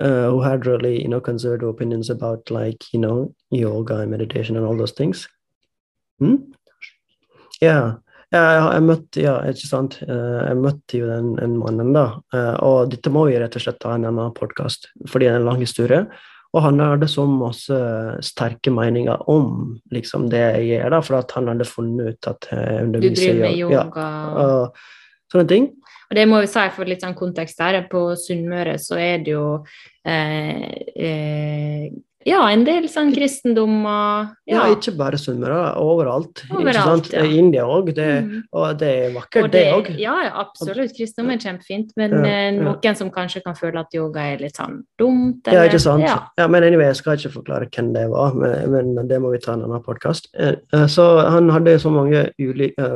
uh, 0.00 0.28
who 0.30 0.40
had 0.40 0.66
really, 0.66 1.02
you 1.02 1.08
know, 1.08 1.20
conservative 1.20 1.68
opinions 1.68 2.10
about 2.10 2.50
like, 2.50 2.84
you 2.92 3.00
know, 3.00 3.34
yoga 3.50 4.00
and 4.00 4.10
meditation 4.10 4.56
and 4.56 4.66
all 4.66 4.76
those 4.76 4.92
things. 4.92 5.28
Hmm? 6.18 6.52
Ja. 7.60 7.96
Ja, 8.34 8.72
jeg 8.74 8.82
møtte, 8.82 9.20
ja, 9.22 9.36
ikke 9.46 9.68
sant? 9.68 10.00
Eh, 10.02 10.38
Jeg 10.48 10.56
møtte 10.58 10.98
jo 10.98 11.06
den, 11.06 11.36
den 11.38 11.52
mannen, 11.60 11.92
da. 11.94 12.18
Eh, 12.34 12.56
Og 12.66 12.90
dette 12.90 13.12
må 13.14 13.22
vi 13.28 13.36
rett 13.38 13.54
og 13.54 13.62
slett 13.62 13.78
ta 13.80 13.92
en 13.94 14.04
annen 14.08 14.34
podkast, 14.34 14.88
fordi 15.06 15.28
det 15.28 15.36
er 15.36 15.38
en 15.38 15.46
lang 15.46 15.62
historie. 15.62 16.00
Og 16.52 16.62
han 16.64 16.82
hadde 16.82 17.06
så 17.06 17.22
masse 17.30 17.78
sterke 18.26 18.72
meninger 18.74 19.22
om 19.30 19.76
liksom 19.94 20.26
det 20.32 20.42
jeg 20.42 20.66
gjør, 20.72 20.90
da, 20.96 21.00
for 21.06 21.20
at 21.20 21.36
han 21.38 21.52
hadde 21.52 21.68
funnet 21.70 22.16
ut 22.16 22.28
at 22.32 22.48
jeg 22.50 22.66
Du 22.66 22.84
underviser 22.88 23.22
driver 23.22 23.40
med 23.44 23.54
i 23.54 23.62
yoga. 23.62 23.84
Ja, 23.94 24.06
og 24.42 25.32
sånne 25.32 25.48
ting. 25.54 25.70
Og 26.10 26.16
det 26.16 26.26
må 26.30 26.40
vi 26.40 26.46
si 26.50 26.66
for 26.76 26.84
litt 26.88 27.02
sånn 27.02 27.16
kontekst 27.18 27.58
her. 27.60 27.80
På 27.90 28.08
Sunnmøre 28.16 28.76
så 28.78 28.98
er 29.00 29.18
det 29.26 29.32
jo 29.34 29.46
eh, 30.06 30.66
eh, 30.96 31.88
ja, 32.26 32.40
en 32.50 32.64
del 32.66 32.88
sånn 32.90 33.12
kristendommer 33.14 34.32
Ja, 34.50 34.64
ja. 34.66 34.74
ikke 34.74 34.96
bare 34.98 35.14
Sunnmøre, 35.18 35.76
overalt. 35.78 36.40
Overalt, 36.50 37.06
sant? 37.06 37.12
ja. 37.14 37.22
I 37.22 37.36
India 37.38 37.62
òg, 37.70 37.92
Mm. 37.96 38.42
og 38.52 38.78
det 38.80 38.88
er 38.88 39.12
vakkert, 39.14 39.44
Og 39.44 39.50
det 39.52 39.62
òg. 39.72 39.90
Ja, 39.98 40.16
absolutt. 40.42 40.90
Kristendom 40.96 41.30
er 41.34 41.38
kjempefint, 41.38 41.92
men 41.96 42.10
Ja, 42.10 42.24
eh, 42.24 42.50
ja. 42.56 42.62
noen 42.66 42.96
som 42.96 43.10
kanskje 43.14 43.44
kan 43.44 43.54
føle 43.54 43.78
at 43.78 43.94
yoga 43.94 44.18
er 44.32 44.38
litt 44.38 44.56
sånn 44.58 44.82
dumt. 44.98 45.46
Ja, 45.46 45.62
ikke 45.68 45.78
sant? 45.80 46.02
Ja. 46.02 46.26
Ja. 46.36 46.48
men 46.48 46.64
anyway, 46.64 46.86
jeg 46.86 46.96
skal 46.96 47.16
ikke 47.16 47.30
forklare 47.44 47.70
hvem 47.70 47.92
det 47.94 48.08
var, 48.10 48.34
men, 48.34 48.94
men 48.94 49.06
det 49.06 49.20
må 49.22 49.30
vi 49.30 49.38
ta 49.38 49.52
en 49.54 49.62
annen 49.62 49.82
podkast. 49.82 50.26
Så 50.88 51.06
han 51.30 51.48
hadde 51.50 51.78
så 51.78 51.90
mange 51.94 52.30
ulike 52.40 52.90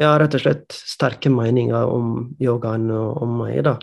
Ja, 0.00 0.16
rett 0.18 0.34
og 0.34 0.42
slett 0.42 0.74
sterke 0.74 1.30
meninger 1.30 1.86
om 1.86 2.34
yogaen 2.42 2.88
og 2.90 3.22
om 3.22 3.36
meg, 3.42 3.60
da. 3.66 3.76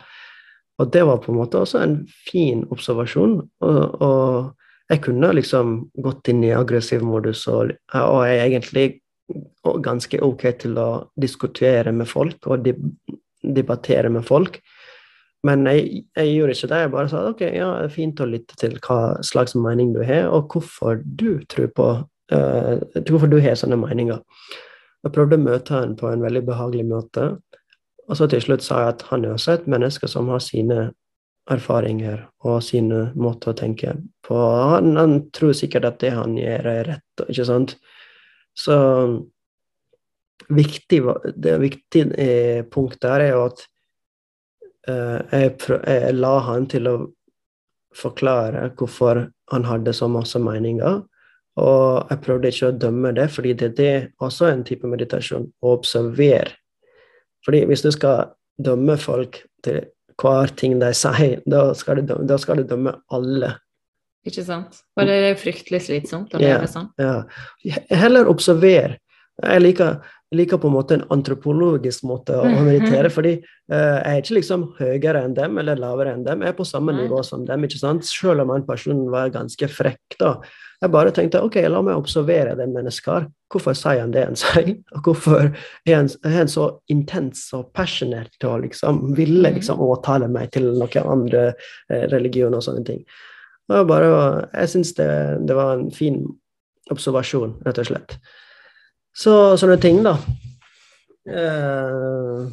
Og 0.82 0.90
det 0.92 1.04
var 1.08 1.22
på 1.22 1.32
en 1.32 1.40
måte 1.40 1.62
også 1.62 1.80
en 1.84 1.96
fin 2.10 2.66
observasjon. 2.74 3.38
Og, 3.64 4.02
og 4.02 4.92
jeg 4.92 5.04
kunne 5.06 5.32
liksom 5.38 5.78
gått 6.04 6.32
inn 6.34 6.44
i 6.44 6.56
aggressiv 6.56 7.06
modus, 7.06 7.46
og, 7.48 7.72
og 7.96 8.20
jeg 8.28 8.38
er 8.38 8.46
egentlig 8.50 8.88
ganske 9.86 10.20
ok 10.26 10.46
til 10.60 10.80
å 10.82 10.90
diskutere 11.22 11.94
med 11.96 12.10
folk 12.10 12.50
og 12.52 12.66
de, 12.66 12.74
debattere 13.42 14.12
med 14.12 14.26
folk. 14.28 14.60
Men 15.48 15.64
jeg, 15.70 16.04
jeg 16.18 16.34
gjorde 16.36 16.56
ikke 16.58 16.72
det. 16.72 16.82
Jeg 16.82 16.92
bare 16.94 17.12
sa 17.12 17.22
ok, 17.30 17.46
ja, 17.48 17.70
det 17.80 17.88
er 17.88 17.94
fint 17.94 18.20
å 18.22 18.30
lytte 18.30 18.58
til 18.62 18.76
hva 18.84 19.00
slags 19.26 19.56
mening 19.58 19.96
du 19.96 20.04
har, 20.06 20.28
og 20.30 20.52
hvorfor 20.54 21.00
du 21.02 21.40
tror 21.50 21.72
på 21.78 21.88
uh, 22.36 22.76
Hvorfor 23.08 23.32
du 23.32 23.40
har 23.42 23.58
sånne 23.60 23.80
meninger. 23.82 24.22
Jeg 25.02 25.16
prøvde 25.16 25.40
å 25.40 25.44
møte 25.44 25.74
han 25.74 25.96
på 25.98 26.10
en 26.12 26.24
veldig 26.24 26.44
behagelig 26.46 26.86
måte. 26.90 27.28
Og 28.08 28.18
så 28.18 28.28
til 28.30 28.44
slutt 28.44 28.66
sa 28.66 28.84
jeg 28.84 28.96
at 28.96 29.06
han 29.10 29.26
er 29.26 29.36
også 29.36 29.56
et 29.56 29.70
menneske 29.72 30.10
som 30.12 30.30
har 30.34 30.42
sine 30.44 30.92
erfaringer 31.52 32.28
og 32.46 32.62
sine 32.64 33.08
måter 33.18 33.52
å 33.52 33.58
tenke 33.58 33.96
på. 34.26 34.38
Han, 34.38 34.94
han 35.00 35.18
tror 35.34 35.56
sikkert 35.58 35.88
at 35.90 36.00
det 36.04 36.14
han 36.16 36.38
gjør, 36.38 36.70
er 36.70 36.90
rett, 36.94 37.26
ikke 37.28 37.48
sant? 37.48 37.76
Så 38.58 38.78
viktig, 40.52 41.02
det 41.36 41.58
viktige 41.62 42.12
eh, 42.20 42.62
punktet 42.70 43.10
her 43.10 43.26
er 43.26 43.34
jo 43.34 43.44
at 43.48 43.64
uh, 44.90 45.20
jeg, 45.32 45.56
prøv, 45.62 45.82
jeg 45.88 46.18
la 46.18 46.34
han 46.48 46.68
til 46.72 46.90
å 46.92 46.96
forklare 47.96 48.70
hvorfor 48.80 49.26
han 49.52 49.68
hadde 49.68 49.94
så 49.96 50.08
masse 50.12 50.40
meninger. 50.40 51.02
Og 51.60 52.12
jeg 52.12 52.22
prøvde 52.24 52.52
ikke 52.52 52.70
å 52.70 52.78
dømme 52.80 53.12
det, 53.18 53.28
fordi 53.34 53.54
det, 53.60 53.74
det 53.78 53.88
er 53.92 54.06
også 54.24 54.48
en 54.52 54.64
type 54.68 54.88
meditasjon. 54.88 55.50
Å 55.60 55.74
observere. 55.76 56.54
Fordi 57.46 57.66
hvis 57.68 57.84
du 57.84 57.90
skal 57.92 58.32
dømme 58.62 58.96
folk 59.02 59.42
til 59.66 59.84
hver 60.22 60.54
ting 60.58 60.78
de 60.82 60.92
sier, 60.96 61.42
da 61.50 61.72
skal 61.78 62.00
du 62.00 62.12
dømme, 62.12 62.28
da 62.30 62.38
skal 62.40 62.62
du 62.62 62.68
dømme 62.70 62.94
alle. 63.14 63.56
Ikke 64.28 64.44
sant? 64.46 64.84
Er 65.02 65.34
fryktelig 65.40 65.82
slitsomt 65.88 66.36
å 66.38 66.42
leve 66.42 66.68
sånn. 66.70 66.92
Ja. 67.02 67.24
Heller 67.90 68.30
observer. 68.30 69.00
Jeg 69.44 69.62
liker, 69.62 70.00
liker, 70.36 70.58
på 70.62 70.70
en 70.70 70.76
måte 70.76 70.96
en 70.98 71.06
antropologisk 71.14 72.04
måte 72.08 72.38
å 72.38 72.48
meditere, 72.64 73.10
fordi 73.12 73.36
uh, 73.42 74.00
jeg 74.00 74.16
er 74.16 74.22
ikke 74.22 74.38
liksom 74.38 74.66
høyere 74.80 75.24
enn 75.26 75.36
dem 75.38 75.58
eller 75.62 75.80
lavere 75.82 76.14
enn 76.16 76.26
dem. 76.26 76.42
Jeg 76.46 76.54
er 76.54 76.58
på 76.58 76.68
samme 76.68 76.96
nivå 76.96 77.22
som 77.28 77.46
dem, 77.48 77.64
ikke 77.68 77.80
sant? 77.82 78.06
selv 78.08 78.46
om 78.46 78.52
en 78.56 78.66
person 78.68 79.02
var 79.12 79.34
ganske 79.34 79.68
frekk. 79.72 80.18
da. 80.20 80.36
Jeg 80.82 80.90
bare 80.96 81.12
tenkte 81.14 81.44
ok, 81.46 81.60
la 81.70 81.82
meg 81.86 82.00
observere 82.00 82.56
det 82.58 82.66
mennesket. 82.72 83.28
Hvorfor 83.52 83.76
sier 83.78 84.00
han 84.02 84.14
det 84.16 84.24
han 84.26 84.38
sier? 84.40 84.72
Og 84.96 85.04
hvorfor 85.06 85.52
er 85.86 85.96
han, 85.96 86.48
så 86.50 86.68
intens 86.90 87.44
og 87.54 87.70
passionate 87.76 88.48
og 88.48 88.64
liksom 88.66 89.12
ville 89.18 89.50
Mhm. 89.50 89.60
liksom 89.60 89.80
overtale 89.80 90.28
meg 90.32 90.52
til 90.52 90.72
noen 90.74 91.06
andre 91.06 91.54
eh, 91.90 92.08
religioner 92.10 92.58
og 92.58 92.64
sånne 92.66 92.86
ting. 92.86 93.04
Og 93.70 93.88
bare, 93.88 94.50
jeg 94.54 94.70
syns 94.70 94.94
det, 94.98 95.08
det 95.48 95.56
var 95.56 95.78
en 95.78 95.92
fin 95.92 96.24
observasjon, 96.92 97.60
rett 97.66 97.78
og 97.80 97.86
slett. 97.88 98.18
Så 99.14 99.58
sånne 99.60 99.78
ting, 99.82 100.02
da. 100.06 100.16
Eh, 101.28 102.46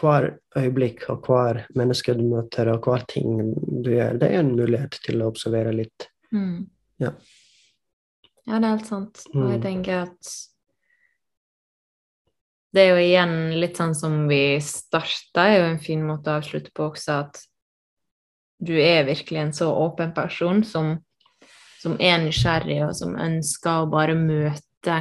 hver 0.00 0.26
øyeblikk 0.56 1.04
og 1.12 1.26
hver 1.28 1.64
menneske 1.76 2.14
du 2.16 2.22
møter, 2.26 2.70
og 2.72 2.86
hver 2.88 3.04
ting 3.08 3.52
du 3.84 3.90
gjør, 3.92 4.18
det 4.20 4.30
er 4.30 4.40
en 4.40 4.54
mulighet 4.56 4.96
til 5.04 5.20
å 5.22 5.28
observere 5.30 5.74
litt. 5.76 6.08
Mm. 6.32 6.66
Ja. 7.02 7.12
Ja, 8.48 8.58
det 8.58 8.64
er 8.64 8.76
helt 8.76 8.88
sant. 8.88 9.22
Og 9.34 9.50
jeg 9.50 9.60
Mm. 9.60 9.62
tenker 9.62 10.02
at 10.08 10.30
det 12.72 12.80
er 12.82 12.88
jo 12.94 13.02
igjen 13.02 13.60
litt 13.60 13.76
sånn 13.76 13.94
som 13.94 14.28
vi 14.28 14.58
starta, 14.60 15.44
er 15.46 15.58
jo 15.58 15.64
en 15.72 15.78
fin 15.78 16.02
måte 16.06 16.30
å 16.30 16.38
avslutte 16.40 16.72
på 16.72 16.90
også, 16.90 17.20
at 17.26 17.46
du 18.62 18.74
er 18.78 19.04
virkelig 19.04 19.38
en 19.38 19.52
så 19.52 19.70
åpen 19.74 20.12
person 20.14 20.62
som, 20.64 20.98
som 21.80 21.96
er 22.00 22.20
nysgjerrig, 22.22 22.82
og 22.88 22.94
som 22.98 23.16
ønsker 23.16 23.82
å 23.84 23.90
bare 23.90 24.16
møte 24.18 25.00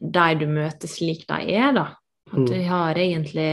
de 0.00 0.28
du 0.40 0.46
møter 0.48 0.88
slik 0.88 1.26
de 1.28 1.56
er, 1.56 1.72
da. 1.76 1.86
At 2.30 2.38
Mm. 2.38 2.46
de 2.46 2.62
har 2.62 2.94
egentlig 2.94 3.50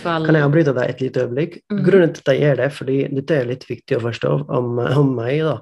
fall 0.00 0.24
Kan 0.24 0.34
jeg 0.34 0.44
avbryte 0.46 0.72
deg 0.74 0.88
et 0.88 1.00
lite 1.00 1.24
øyeblikk? 1.26 1.58
Mhm. 1.70 1.84
Grunnen 1.84 2.14
til 2.14 2.22
at 2.24 2.32
jeg 2.32 2.40
gjør 2.40 2.56
det, 2.56 2.72
fordi 2.72 3.14
dette 3.14 3.30
er 3.36 3.44
litt 3.44 3.66
viktig 3.68 3.98
å 3.98 4.04
forstå 4.06 4.48
om, 4.48 4.78
om 4.78 5.14
meg, 5.16 5.42
da, 5.44 5.60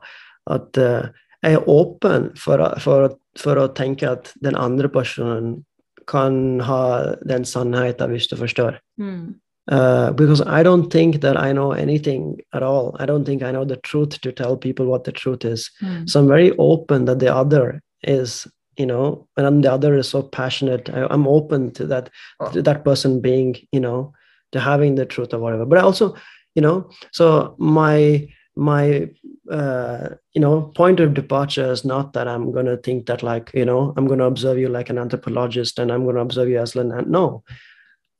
at 0.48 0.78
uh, 0.78 1.08
jeg 1.42 1.54
er 1.58 1.68
åpen 1.68 2.30
for, 2.36 2.62
for, 2.78 3.16
for 3.38 3.58
å 3.58 3.74
tenke 3.74 4.08
at 4.08 4.32
den 4.40 4.54
andre 4.54 4.88
personen 4.88 5.64
kan 6.06 6.60
ha 6.60 7.14
den 7.26 7.44
sannheten, 7.44 8.10
hvis 8.10 8.28
du 8.30 8.36
forstår. 8.36 8.78
mm. 8.98 9.34
Uh, 9.68 10.12
because 10.12 10.40
I 10.40 10.62
don't 10.62 10.90
think 10.90 11.20
that 11.20 11.36
I 11.36 11.52
know 11.52 11.72
anything 11.72 12.40
at 12.54 12.62
all. 12.62 12.96
I 12.98 13.04
don't 13.04 13.26
think 13.26 13.42
I 13.42 13.50
know 13.50 13.66
the 13.66 13.76
truth 13.76 14.18
to 14.22 14.32
tell 14.32 14.56
people 14.56 14.86
what 14.86 15.04
the 15.04 15.12
truth 15.12 15.44
is. 15.44 15.70
Mm. 15.82 16.08
So 16.08 16.20
I'm 16.20 16.28
very 16.28 16.56
open 16.56 17.04
that 17.04 17.18
the 17.18 17.34
other 17.34 17.82
is, 18.02 18.46
you 18.78 18.86
know, 18.86 19.28
and 19.36 19.62
the 19.62 19.70
other 19.70 19.94
is 19.94 20.08
so 20.08 20.22
passionate. 20.22 20.88
I, 20.88 21.06
I'm 21.10 21.28
open 21.28 21.70
to 21.72 21.86
that, 21.86 22.08
to 22.52 22.62
that 22.62 22.82
person 22.82 23.20
being, 23.20 23.56
you 23.70 23.80
know, 23.80 24.14
to 24.52 24.60
having 24.60 24.94
the 24.94 25.04
truth 25.04 25.34
or 25.34 25.38
whatever. 25.38 25.66
But 25.66 25.78
I 25.78 25.82
also, 25.82 26.16
you 26.54 26.62
know, 26.62 26.88
so 27.12 27.54
my 27.58 28.26
my 28.56 29.08
uh, 29.50 30.08
you 30.34 30.40
know 30.40 30.72
point 30.74 30.98
of 30.98 31.14
departure 31.14 31.70
is 31.70 31.84
not 31.84 32.12
that 32.14 32.26
I'm 32.26 32.50
gonna 32.50 32.76
think 32.76 33.06
that 33.06 33.22
like 33.22 33.52
you 33.54 33.64
know 33.64 33.94
I'm 33.96 34.08
gonna 34.08 34.26
observe 34.26 34.58
you 34.58 34.68
like 34.68 34.90
an 34.90 34.98
anthropologist 34.98 35.78
and 35.78 35.92
I'm 35.92 36.04
gonna 36.04 36.20
observe 36.20 36.48
you 36.48 36.58
as 36.58 36.74
an 36.74 37.04
no. 37.08 37.44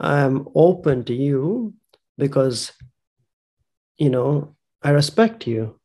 I'm 0.01 0.47
open 0.55 1.05
to 1.05 1.15
you 1.15 1.75
because 2.17 2.73
you 3.97 4.11
know 4.11 4.57
I 4.83 4.91
respect 4.91 5.47
you. 5.47 5.79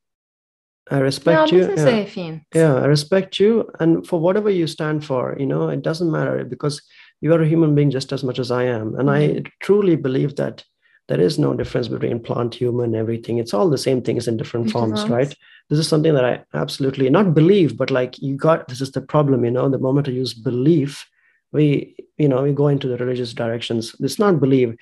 I 0.92 1.00
respect 1.00 1.52
you. 1.52 1.74
yeah. 1.76 2.06
fint. 2.06 2.44
Yeah, 2.54 2.76
I 2.76 2.86
respect 2.86 3.40
you 3.40 3.70
and 3.80 4.06
for 4.06 4.20
whatever 4.20 4.50
you 4.50 4.68
stand 4.68 5.06
for, 5.06 5.36
you 5.40 5.46
know, 5.46 5.70
it 5.70 5.82
doesn't 5.82 6.12
matter 6.12 6.44
because 6.44 6.82
you 7.22 7.34
are 7.34 7.42
a 7.42 7.48
human 7.48 7.74
being 7.74 7.90
just 7.90 8.12
as 8.12 8.24
much 8.24 8.38
as 8.38 8.52
I 8.52 8.64
am. 8.64 8.96
And 8.96 9.10
I 9.10 9.44
truly 9.62 9.96
believe 9.96 10.36
that 10.36 10.64
there 11.08 11.22
is 11.22 11.40
no 11.40 11.54
difference 11.54 11.88
between 11.88 12.22
plant, 12.22 12.56
human, 12.56 12.96
everything. 12.96 13.38
It's 13.38 13.54
all 13.54 13.70
the 13.70 13.78
same 13.78 14.02
things 14.02 14.28
in 14.28 14.38
different 14.38 14.72
forms, 14.72 15.08
right? 15.10 15.34
This 15.70 15.80
is 15.80 15.88
something 15.88 16.14
that 16.14 16.26
I 16.26 16.44
absolutely 16.54 17.10
not 17.10 17.34
believe, 17.34 17.78
but 17.78 17.92
like 17.92 18.22
you 18.22 18.36
got 18.36 18.68
this 18.68 18.82
is 18.82 18.92
the 18.92 19.02
problem, 19.02 19.46
you 19.46 19.52
know, 19.52 19.70
the 19.70 19.80
moment 19.80 20.08
I 20.08 20.12
use 20.12 20.34
belief, 20.34 21.06
we, 21.54 21.96
you 22.18 22.28
know, 22.28 22.44
we 22.44 22.52
go 22.54 22.68
into 22.68 22.88
the 22.88 22.98
religious 22.98 23.34
directions. 23.34 23.96
It's 24.00 24.20
not 24.20 24.40
believe 24.40 24.76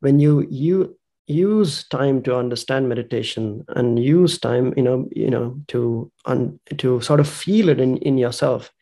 When 0.00 0.18
you 0.18 0.46
you 0.50 0.98
use 1.28 1.86
time 1.88 2.22
to 2.24 2.36
understand 2.36 2.88
meditation 2.88 3.64
and 3.76 3.98
use 3.98 4.38
time 4.38 4.74
you 4.76 4.82
know 4.82 5.08
you 5.12 5.30
know 5.30 5.56
to 5.68 6.10
un, 6.26 6.58
to 6.78 7.00
sort 7.00 7.20
of 7.20 7.28
feel 7.28 7.68
it 7.68 7.80
in, 7.80 7.96
in 7.98 8.18
yourself 8.18 8.72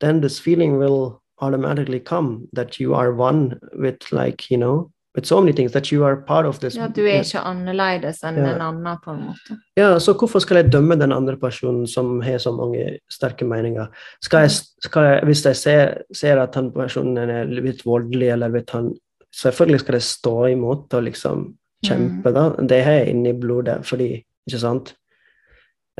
then 0.00 0.20
this 0.20 0.38
feeling 0.38 0.78
will 0.78 1.22
automatically 1.40 1.98
come 1.98 2.46
that 2.52 2.78
you 2.78 2.94
are 2.94 3.14
one 3.14 3.58
with 3.72 4.12
like 4.12 4.50
you 4.50 4.58
know 4.58 4.91
with 5.14 5.26
so 5.28 5.40
many 5.40 5.52
things 5.52 5.72
that 5.72 5.92
you 5.92 6.04
are 6.04 6.16
part 6.16 6.46
of 6.46 6.58
this 6.60 6.74
Ja, 6.76 6.86
du 6.88 7.02
er 7.04 7.20
ikke 7.20 7.40
annerledes 7.44 8.22
enn 8.24 8.36
Ja. 8.36 8.54
en 8.54 8.60
annen, 8.60 8.98
på 9.04 9.10
en 9.12 9.20
måte. 9.28 9.58
ja, 9.76 9.98
så 9.98 10.14
hvorfor 10.14 10.40
skal 10.40 10.56
jeg 10.62 10.72
dømme 10.72 10.96
den 10.98 11.12
andre 11.12 11.36
personen 11.36 11.86
som 11.86 12.20
har 12.22 12.38
så 12.38 12.52
mange 12.56 12.98
sterke 13.10 13.44
meninger? 13.44 13.86
Skal 14.22 14.46
jeg, 14.46 14.50
skal 14.82 15.02
jeg, 15.04 15.20
hvis 15.24 15.44
jeg 15.44 15.56
ser, 15.56 15.94
ser 16.14 16.40
at 16.40 16.54
den 16.54 16.72
personen 16.72 17.18
er 17.18 17.44
litt 17.44 17.84
voldelig, 17.86 18.28
eller 18.32 18.48
vet 18.48 18.70
han 18.70 18.94
Selvfølgelig 19.34 19.80
skal 19.80 19.94
jeg 19.94 20.02
stå 20.02 20.32
imot 20.52 20.92
og 20.94 21.02
liksom 21.02 21.54
kjempe, 21.86 22.32
da. 22.36 22.50
Det 22.68 22.82
har 22.84 22.92
jeg 22.92 23.08
inni 23.14 23.32
blodet, 23.32 23.78
fordi 23.86 24.24
Ikke 24.46 24.58
sant? 24.58 24.94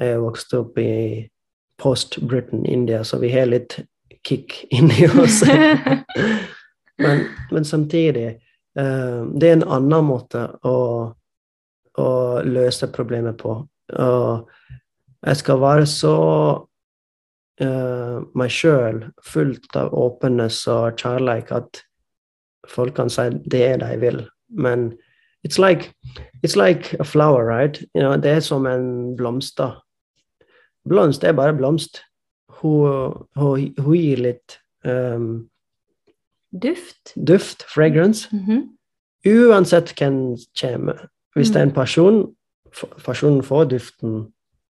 Jeg 0.01 0.21
vokste 0.21 0.59
opp 0.59 0.79
i 0.79 1.29
post-Britain, 1.79 2.67
India, 2.67 3.03
så 3.05 3.19
vi 3.19 3.31
har 3.31 3.47
litt 3.47 3.79
kick 4.25 4.65
inni 4.71 5.07
oss. 5.07 5.43
men, 6.99 7.25
men 7.51 7.65
samtidig 7.65 8.42
Det 8.75 9.49
er 9.49 9.59
en 9.59 9.67
annen 9.69 10.07
måte 10.07 10.47
å, 10.65 10.77
å 12.01 12.09
løse 12.47 12.89
problemet 12.95 13.37
på. 13.43 13.59
Og 14.01 14.49
jeg 15.27 15.41
skal 15.43 15.61
være 15.61 15.87
så 15.87 16.17
uh, 17.63 18.17
meg 18.39 18.53
sjøl, 18.53 19.05
fullt 19.27 19.77
av 19.79 19.93
åpenhet 19.95 20.57
og 20.73 20.99
kjærlighet, 20.99 21.53
at 21.53 21.83
folk 22.71 22.97
kan 22.97 23.13
si 23.13 23.29
det 23.51 23.69
de 23.83 23.93
vil. 24.03 24.23
Men 24.49 24.93
it's 25.45 25.59
like, 25.59 25.93
it's 26.43 26.57
like 26.57 26.95
a 26.99 27.05
flower, 27.05 27.45
right? 27.47 27.79
You 27.95 28.03
know, 28.03 28.17
det 28.17 28.31
er 28.31 28.41
som 28.41 28.67
en 28.67 29.17
blomst. 29.17 29.59
da. 29.59 29.77
Blomst 30.89 31.25
er 31.25 31.33
bare 31.33 31.55
blomst. 31.55 32.03
Hun, 32.63 33.27
hun, 33.37 33.75
hun 33.79 33.97
gir 33.97 34.23
litt 34.23 34.59
um, 34.85 35.49
Duft. 36.53 37.15
duft, 37.27 37.63
fragrance, 37.75 38.29
Mhm. 38.33 38.69
uansett 39.27 39.93
hvem 39.99 40.37
kommer. 40.61 41.09
Hvis 41.35 41.49
det 41.49 41.57
er 41.57 41.63
en 41.63 41.73
person, 41.73 42.35
personen 43.05 43.43
får 43.43 43.65
duften, 43.65 44.33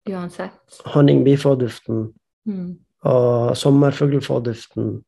Uansett. 0.08 0.50
honningbi 0.86 1.36
får 1.36 1.54
duften, 1.54 2.12
Mm. 2.46 2.78
og 3.02 3.56
sommerfugl 3.56 4.20
får 4.20 4.40
duften, 4.40 5.04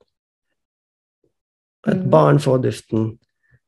et 1.88 1.96
Mm. 2.04 2.10
barn 2.10 2.40
får 2.40 2.56
duften, 2.62 3.18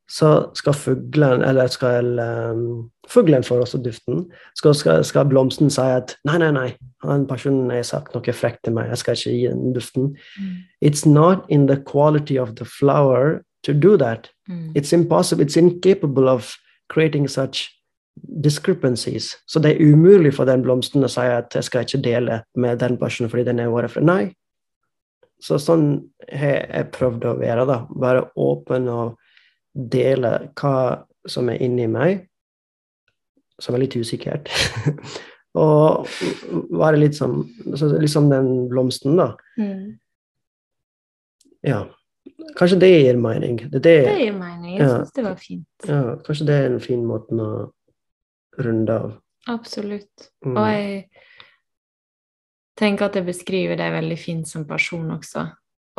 så 0.09 0.29
skal 0.57 0.73
fuglen, 0.75 1.43
eller 1.45 1.69
skal 1.69 2.19
um, 2.19 2.91
fuglen 3.09 3.45
får 3.45 3.61
også 3.61 3.81
duften, 3.85 4.25
skal, 4.57 4.75
skal, 4.75 5.05
skal 5.05 5.29
blomsten 5.29 5.71
si 5.71 5.85
at 5.85 6.15
nei, 6.25 6.39
nei, 6.41 6.51
nei, 6.55 6.69
han 7.05 7.27
personen 7.29 7.71
har 7.73 7.85
sagt 7.85 8.17
noe 8.17 8.35
frekt 8.37 8.65
til 8.65 8.77
meg, 8.77 8.89
jeg 8.89 9.03
skal 9.03 9.19
ikke 9.19 9.35
gi 9.37 9.45
den 9.51 9.77
duften. 9.77 10.09
Mm. 10.39 10.55
It's 10.81 11.05
not 11.05 11.45
in 11.49 11.67
the 11.69 11.77
quality 11.77 12.39
of 12.39 12.57
the 12.57 12.65
flower 12.65 13.43
to 13.63 13.75
do 13.75 13.97
that. 13.99 14.31
Mm. 14.49 14.73
It's 14.75 14.93
impossible, 14.93 15.45
it's 15.45 15.57
incapable 15.57 16.29
of 16.29 16.57
creating 16.89 17.29
such 17.29 17.69
discrepancies. 18.45 19.37
Så 19.47 19.61
det 19.61 19.77
er 19.77 19.93
umulig 19.93 20.35
for 20.35 20.49
den 20.49 20.65
blomsten 20.65 21.05
å 21.05 21.13
si 21.13 21.29
at 21.29 21.55
jeg 21.55 21.69
skal 21.69 21.85
ikke 21.85 22.03
dele 22.03 22.43
med 22.57 22.81
den 22.81 22.97
personen 22.99 23.31
fordi 23.31 23.45
den 23.51 23.61
er 23.61 23.71
vår. 23.73 23.93
Nei, 24.01 24.33
så 25.39 25.59
sånn 25.63 25.91
har 26.33 26.65
jeg 26.65 26.91
prøvd 26.97 27.29
å 27.29 27.39
være, 27.39 27.67
da. 27.69 27.83
Være 27.95 28.25
åpen 28.41 28.89
og 28.91 29.18
dele 29.79 30.33
hva 30.59 31.05
som 31.29 31.49
er 31.53 31.61
inni 31.63 31.87
meg, 31.91 32.25
som 33.61 33.75
er 33.77 33.85
litt 33.85 33.97
usikkert. 33.99 34.51
og 35.59 36.09
være 36.79 37.01
litt 37.01 37.17
som 37.19 37.41
liksom 37.67 38.29
den 38.33 38.51
blomsten, 38.71 39.17
da. 39.19 39.33
Mm. 39.59 39.99
Ja. 41.67 41.85
Kanskje 42.59 42.79
det 42.83 42.91
gir 42.93 43.17
mening. 43.19 43.57
Det, 43.71 43.81
det, 43.83 43.97
Det 44.07 44.19
gir 44.21 44.37
mening. 44.37 44.77
Jeg 44.79 44.87
Ja. 44.87 44.99
syns 44.99 45.13
det 45.17 45.25
var 45.25 45.37
fint. 45.37 45.67
ja, 45.89 46.03
kanskje 46.27 46.47
det 46.47 46.55
er 46.55 46.67
en 46.73 46.81
fin 46.81 47.05
måte 47.07 47.35
å 47.35 47.73
runde 48.59 48.95
av. 48.95 49.17
Absolutt. 49.49 50.31
Mm. 50.45 50.57
Og 50.57 50.67
jeg 50.69 51.09
tenker 52.79 53.07
at 53.09 53.17
jeg 53.17 53.27
beskriver 53.27 53.77
deg 53.77 53.93
veldig 53.93 54.19
fint 54.19 54.49
som 54.49 54.67
person 54.69 55.11
også. 55.11 55.49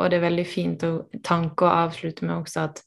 Og 0.00 0.10
det 0.10 0.16
er 0.16 0.28
veldig 0.30 0.46
fint 0.46 0.82
å 0.86 0.92
tanke 1.22 1.66
og 1.66 1.76
avslutte 1.90 2.24
med 2.24 2.36
også 2.40 2.60
at 2.70 2.82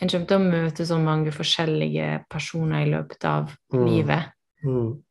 en 0.00 0.08
kommer 0.08 0.26
til 0.28 0.36
å 0.36 0.50
møte 0.50 0.86
så 0.86 0.98
mange 1.00 1.32
forskjellige 1.32 2.24
personer 2.28 2.84
i 2.86 2.90
løpet 2.90 3.24
av 3.24 3.56
Mm. 3.72 3.86
livet. 3.86 4.24
Mm. 4.64 5.02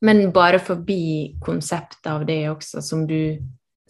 Men 0.00 0.30
bare 0.32 0.58
forbi 0.62 1.36
konseptet 1.42 2.06
av 2.06 2.26
det 2.26 2.44
også, 2.48 2.82
som 2.82 3.06
du 3.06 3.38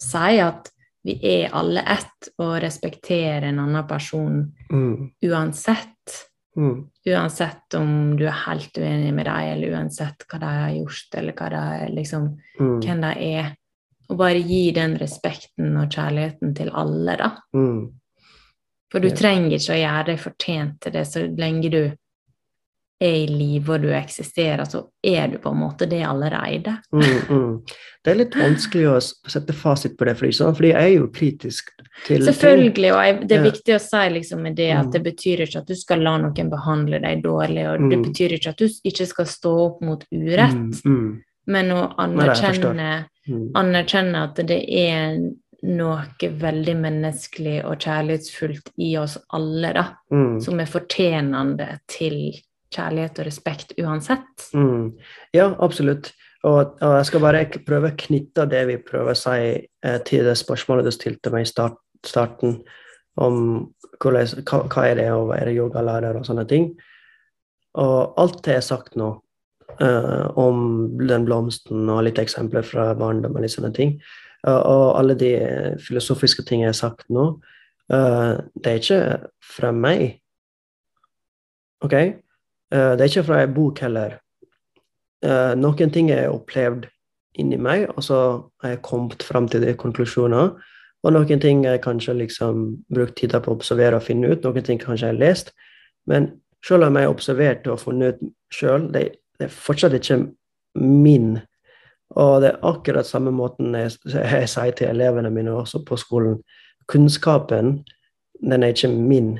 sier, 0.01 0.47
at 0.47 0.71
vi 1.05 1.19
er 1.23 1.53
alle 1.55 1.83
ett 1.87 2.29
og 2.39 2.61
respekterer 2.63 3.43
en 3.49 3.59
annen 3.59 3.87
person 3.87 4.53
Mm. 4.71 5.11
uansett. 5.23 6.25
Mm. 6.57 6.89
Uansett 7.07 7.73
om 7.75 8.17
du 8.17 8.25
er 8.25 8.31
helt 8.45 8.73
uenig 8.77 9.13
med 9.13 9.25
dem, 9.25 9.35
eller 9.35 9.71
uansett 9.77 10.25
hva 10.27 10.39
de 10.39 10.45
har 10.45 10.71
gjort, 10.71 11.13
eller 11.15 11.33
hva 11.33 11.49
de, 11.49 11.93
liksom, 11.95 12.37
Mm. 12.59 12.81
hvem 12.81 13.01
de 13.01 13.13
er. 13.37 13.55
Og 14.09 14.17
bare 14.17 14.41
gi 14.41 14.71
den 14.71 14.97
respekten 14.97 15.77
og 15.77 15.89
kjærligheten 15.89 16.55
til 16.55 16.69
alle, 16.73 17.15
da. 17.17 17.37
Mm. 17.53 17.93
For 18.91 18.99
du 18.99 19.09
trenger 19.13 19.51
ikke 19.57 19.75
å 19.75 19.81
gjøre 19.83 20.05
deg 20.05 20.19
fortjent 20.19 20.79
til 20.81 20.91
det 20.91 21.07
så 21.07 21.25
lenge 21.37 21.69
du 21.69 21.81
er 22.99 23.13
i 23.15 23.27
live 23.31 23.71
og 23.77 23.83
du 23.85 23.91
eksisterer, 23.95 24.65
så 24.67 24.81
er 25.07 25.29
du 25.31 25.37
på 25.39 25.53
en 25.53 25.59
måte 25.61 25.85
det 25.87 26.01
allerede. 26.03 26.73
Mm, 26.91 27.21
mm. 27.29 27.53
Det 28.03 28.11
er 28.11 28.17
litt 28.19 28.35
vanskelig 28.35 28.87
å 28.91 28.97
sette 28.99 29.53
fasit 29.55 29.95
på 29.97 30.03
det, 30.09 30.17
for, 30.19 30.27
ikke 30.27 30.49
fordi 30.57 30.71
jeg 30.73 30.83
er 30.89 30.95
jo 30.97 31.07
kritisk 31.15 31.69
til. 32.07 32.25
Selvfølgelig, 32.27 32.91
og 32.91 32.99
jeg, 33.05 33.19
det 33.29 33.37
er 33.37 33.43
Ja. 33.45 33.51
viktig 33.51 33.75
å 33.77 33.79
si 33.79 34.03
liksom 34.17 34.41
med 34.43 34.55
det 34.57 34.71
at 34.71 34.85
Mm. 34.87 34.91
det 34.91 35.03
betyr 35.03 35.45
ikke 35.45 35.59
at 35.59 35.67
du 35.67 35.75
skal 35.75 35.99
la 36.03 36.17
noen 36.17 36.49
behandle 36.49 36.99
deg 36.99 37.23
dårlig, 37.23 37.67
og 37.69 37.89
det 37.89 37.99
Mm. 37.99 38.03
betyr 38.09 38.33
ikke 38.35 38.49
at 38.49 38.57
du 38.57 38.67
ikke 38.67 39.05
skal 39.07 39.25
stå 39.25 39.53
opp 39.67 39.81
mot 39.81 40.03
urett, 40.11 40.55
Mm, 40.55 40.71
mm, 40.85 41.21
men 41.47 41.65
å 41.71 41.95
anerkjenne, 41.95 43.05
anerkjenne 43.55 44.23
at 44.23 44.35
det 44.35 44.65
er 44.67 45.19
noe 45.67 46.29
veldig 46.39 46.75
menneskelig 46.79 47.57
og 47.67 47.81
kjærlighetsfullt 47.83 48.71
i 48.79 48.93
oss 49.01 49.17
alle, 49.35 49.73
da, 49.75 49.85
Mm, 50.11 50.39
som 50.41 50.59
er 50.59 50.65
fortjenende 50.65 51.67
til 51.87 52.33
kjærlighet 52.73 53.19
og 53.19 53.25
respekt 53.25 53.73
uansett. 53.81 54.49
mm. 54.53 54.97
Ja, 55.33 55.55
absolutt. 55.59 56.13
Og, 56.43 56.77
og 56.81 56.93
jeg 56.97 57.05
skal 57.05 57.19
bare 57.19 57.45
prøve 57.65 57.91
å 57.91 57.97
knytte 57.99 58.45
det 58.47 58.61
vi 58.69 58.77
prøver 58.77 59.11
å 59.11 59.17
si 59.19 59.39
eh, 59.83 59.99
til 60.07 60.23
det 60.23 60.37
spørsmålet 60.39 60.85
du 60.85 60.91
stilte 60.91 61.31
meg 61.33 61.43
i 61.43 61.49
start, 61.49 61.75
starten, 62.05 62.61
om 63.19 63.73
hvordan, 63.99 64.45
hva, 64.47 64.61
hva 64.71 64.85
er 64.87 64.95
det 64.95 65.09
å 65.11 65.25
være 65.27 65.51
yogalærer 65.57 66.15
og 66.15 66.25
sånne 66.25 66.45
ting. 66.47 66.69
Og 67.75 68.13
alt 68.17 68.39
det 68.45 68.55
er 68.55 68.63
sagt 68.63 68.95
nå, 68.95 69.09
eh, 69.81 70.25
om 70.39 70.87
den 71.03 71.27
blomsten 71.27 71.89
og 71.89 72.05
litt 72.07 72.21
eksempler 72.21 72.63
fra 72.63 72.93
barndom 72.95 73.35
og 73.35 73.43
litt 73.43 73.57
sånne 73.57 73.73
ting, 73.75 73.97
og, 74.47 74.59
og 74.59 74.85
alle 74.99 75.17
de 75.19 75.33
eh, 75.35 75.75
filosofiske 75.83 76.45
ting 76.47 76.63
jeg 76.63 76.71
har 76.71 76.77
sagt 76.77 77.09
nå, 77.09 77.27
eh, 77.91 78.39
det 78.55 78.71
er 78.71 78.81
ikke 78.81 79.01
fra 79.57 79.71
meg. 79.75 80.19
Ok? 81.83 81.93
Eh, 81.93 82.91
det 82.95 83.03
er 83.03 83.11
ikke 83.11 83.27
fra 83.27 83.43
en 83.43 83.53
bok 83.53 83.83
heller. 83.83 84.17
Eh, 85.25 85.53
noen 85.59 85.91
ting 85.91 86.11
jeg 86.11 86.23
har 86.23 86.35
opplevd 86.35 86.87
inni 87.39 87.59
meg, 87.59 87.87
og 87.95 88.03
så 88.03 88.19
har 88.63 88.75
jeg 88.75 88.83
kommet 88.85 89.23
fram 89.23 89.47
til 89.51 89.63
de 89.63 89.75
konklusjoner. 89.77 90.53
Og 91.03 91.13
noen 91.15 91.39
ting 91.39 91.63
jeg 91.63 91.81
kanskje 91.83 92.17
liksom 92.19 92.63
brukt 92.91 93.15
tid 93.19 93.35
på 93.35 93.51
å 93.51 93.55
observere 93.55 93.99
og 93.99 94.03
finne 94.07 94.31
ut. 94.31 94.43
Noen 94.43 94.65
ting 94.65 94.79
kanskje 94.81 95.07
jeg 95.07 95.15
har 95.15 95.21
lest. 95.21 95.53
Men 96.07 96.33
selv 96.65 96.87
om 96.87 96.97
jeg 96.97 97.07
har 97.07 97.13
observert 97.13 97.67
og 97.71 97.79
funnet 97.79 98.19
ut 98.19 98.33
sjøl, 98.53 98.89
det, 98.91 99.05
det 99.39 99.47
er 99.47 99.53
fortsatt 99.53 99.95
ikke 99.95 100.19
min. 100.79 101.37
Og 102.17 102.41
det 102.41 102.49
er 102.49 102.63
akkurat 102.65 103.07
samme 103.07 103.31
måten 103.35 103.75
jeg, 103.77 103.93
jeg 104.09 104.49
sier 104.49 104.73
til 104.77 104.89
elevene 104.89 105.29
mine 105.33 105.53
også 105.53 105.83
på 105.85 105.97
skolen. 105.99 106.39
Kunnskapen, 106.89 107.83
den 108.41 108.65
er 108.65 108.73
ikke 108.73 108.89
min. 108.93 109.35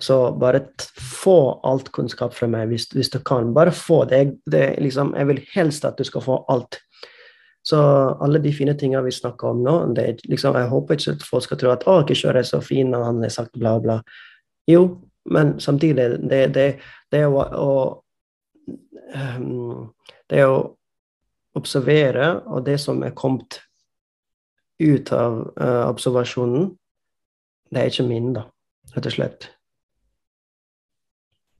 Så 0.00 0.32
bare 0.40 0.64
få 0.98 1.60
alt 1.62 1.92
kunnskap 1.94 2.34
fra 2.34 2.48
meg 2.50 2.72
hvis, 2.72 2.88
hvis 2.96 3.12
du 3.12 3.20
kan. 3.22 3.52
Bare 3.54 3.74
få 3.74 4.04
det. 4.10 4.38
det 4.50 4.80
liksom, 4.82 5.12
jeg 5.14 5.28
vil 5.28 5.42
helst 5.54 5.84
at 5.84 5.98
du 5.98 6.04
skal 6.04 6.24
få 6.24 6.40
alt. 6.48 6.80
Så 7.64 7.78
alle 8.20 8.40
de 8.44 8.52
fine 8.52 8.74
tingene 8.76 9.04
vi 9.06 9.12
snakker 9.14 9.48
om 9.48 9.62
nå, 9.64 9.74
det 9.96 10.26
liksom, 10.28 10.56
jeg 10.58 10.68
håper 10.68 10.98
ikke 10.98 11.14
at 11.16 11.22
folk 11.24 11.44
skal 11.46 11.60
tro 11.60 11.70
at 11.72 11.86
å, 11.88 12.02
Kishore 12.04 12.42
er 12.42 12.48
så 12.48 12.60
fin, 12.60 12.92
og 12.92 13.06
han 13.06 13.22
har 13.24 13.32
sagt 13.32 13.56
bla, 13.56 13.78
bla. 13.80 14.00
Jo, 14.68 14.82
men 15.32 15.54
samtidig, 15.60 16.10
det, 16.28 16.42
det, 16.52 16.66
det 17.12 17.22
er 17.24 17.32
å, 17.32 17.40
å 17.40 18.02
um, 19.14 19.92
Det 20.28 20.44
å 20.44 20.58
observere, 21.54 22.42
og 22.46 22.64
det 22.66 22.78
som 22.80 23.02
er 23.06 23.10
kommet 23.14 23.60
ut 24.82 25.12
av 25.12 25.36
uh, 25.60 25.84
observasjonen, 25.88 26.72
det 27.70 27.80
er 27.80 27.90
ikke 27.92 28.08
min, 28.08 28.32
da, 28.34 28.42
rett 28.94 29.06
og 29.06 29.12
slett. 29.12 29.50